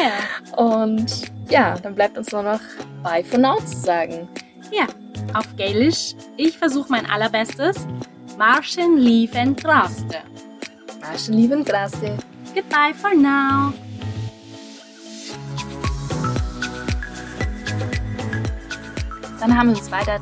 Ja. 0.01 0.57
Und 0.57 1.31
ja, 1.49 1.77
dann 1.77 1.95
bleibt 1.95 2.17
uns 2.17 2.31
nur 2.31 2.43
noch 2.43 2.59
Bye 3.03 3.23
for 3.23 3.39
now 3.39 3.57
zu 3.59 3.77
sagen. 3.77 4.27
Ja, 4.71 4.87
auf 5.33 5.45
Gaelisch. 5.55 6.15
Ich 6.37 6.57
versuche 6.57 6.91
mein 6.91 7.05
allerbestes. 7.05 7.87
Marschen 8.37 8.97
liefen 8.97 9.55
traste. 9.55 10.21
Marschen 11.01 11.33
lieben 11.33 11.63
Grazie. 11.63 12.17
Goodbye 12.55 12.93
for 12.93 13.13
now. 13.13 13.73
Dann 19.39 19.57
haben 19.57 19.69
wir 19.69 19.77
uns 19.77 19.91
weiter. 19.91 20.19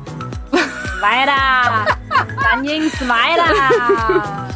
Weiter. 1.00 1.96
Dann 2.42 2.62
ging's 2.64 3.00
weiter. 3.00 4.48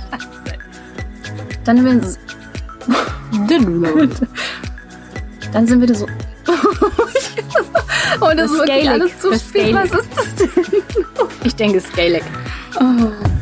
Dann 1.65 1.79
haben 1.79 1.85
wir 1.85 1.93
uns. 1.93 2.19
Dann 5.57 5.67
sind 5.67 5.81
wir 5.81 5.95
so. 5.95 6.05
oh, 8.21 8.31
das 8.37 8.51
ist 8.51 8.59
wirklich 8.59 8.91
alles 8.91 9.19
zu 9.19 9.35
spät. 9.35 9.75
Was 9.75 9.91
ist 9.91 10.11
das 10.15 10.35
denn? 10.35 10.51
Ich 11.45 11.57
denke, 11.57 11.79
es 11.79 11.85
ist 11.87 11.97
Gaelic. 11.97 12.23
Oh. 12.79 13.36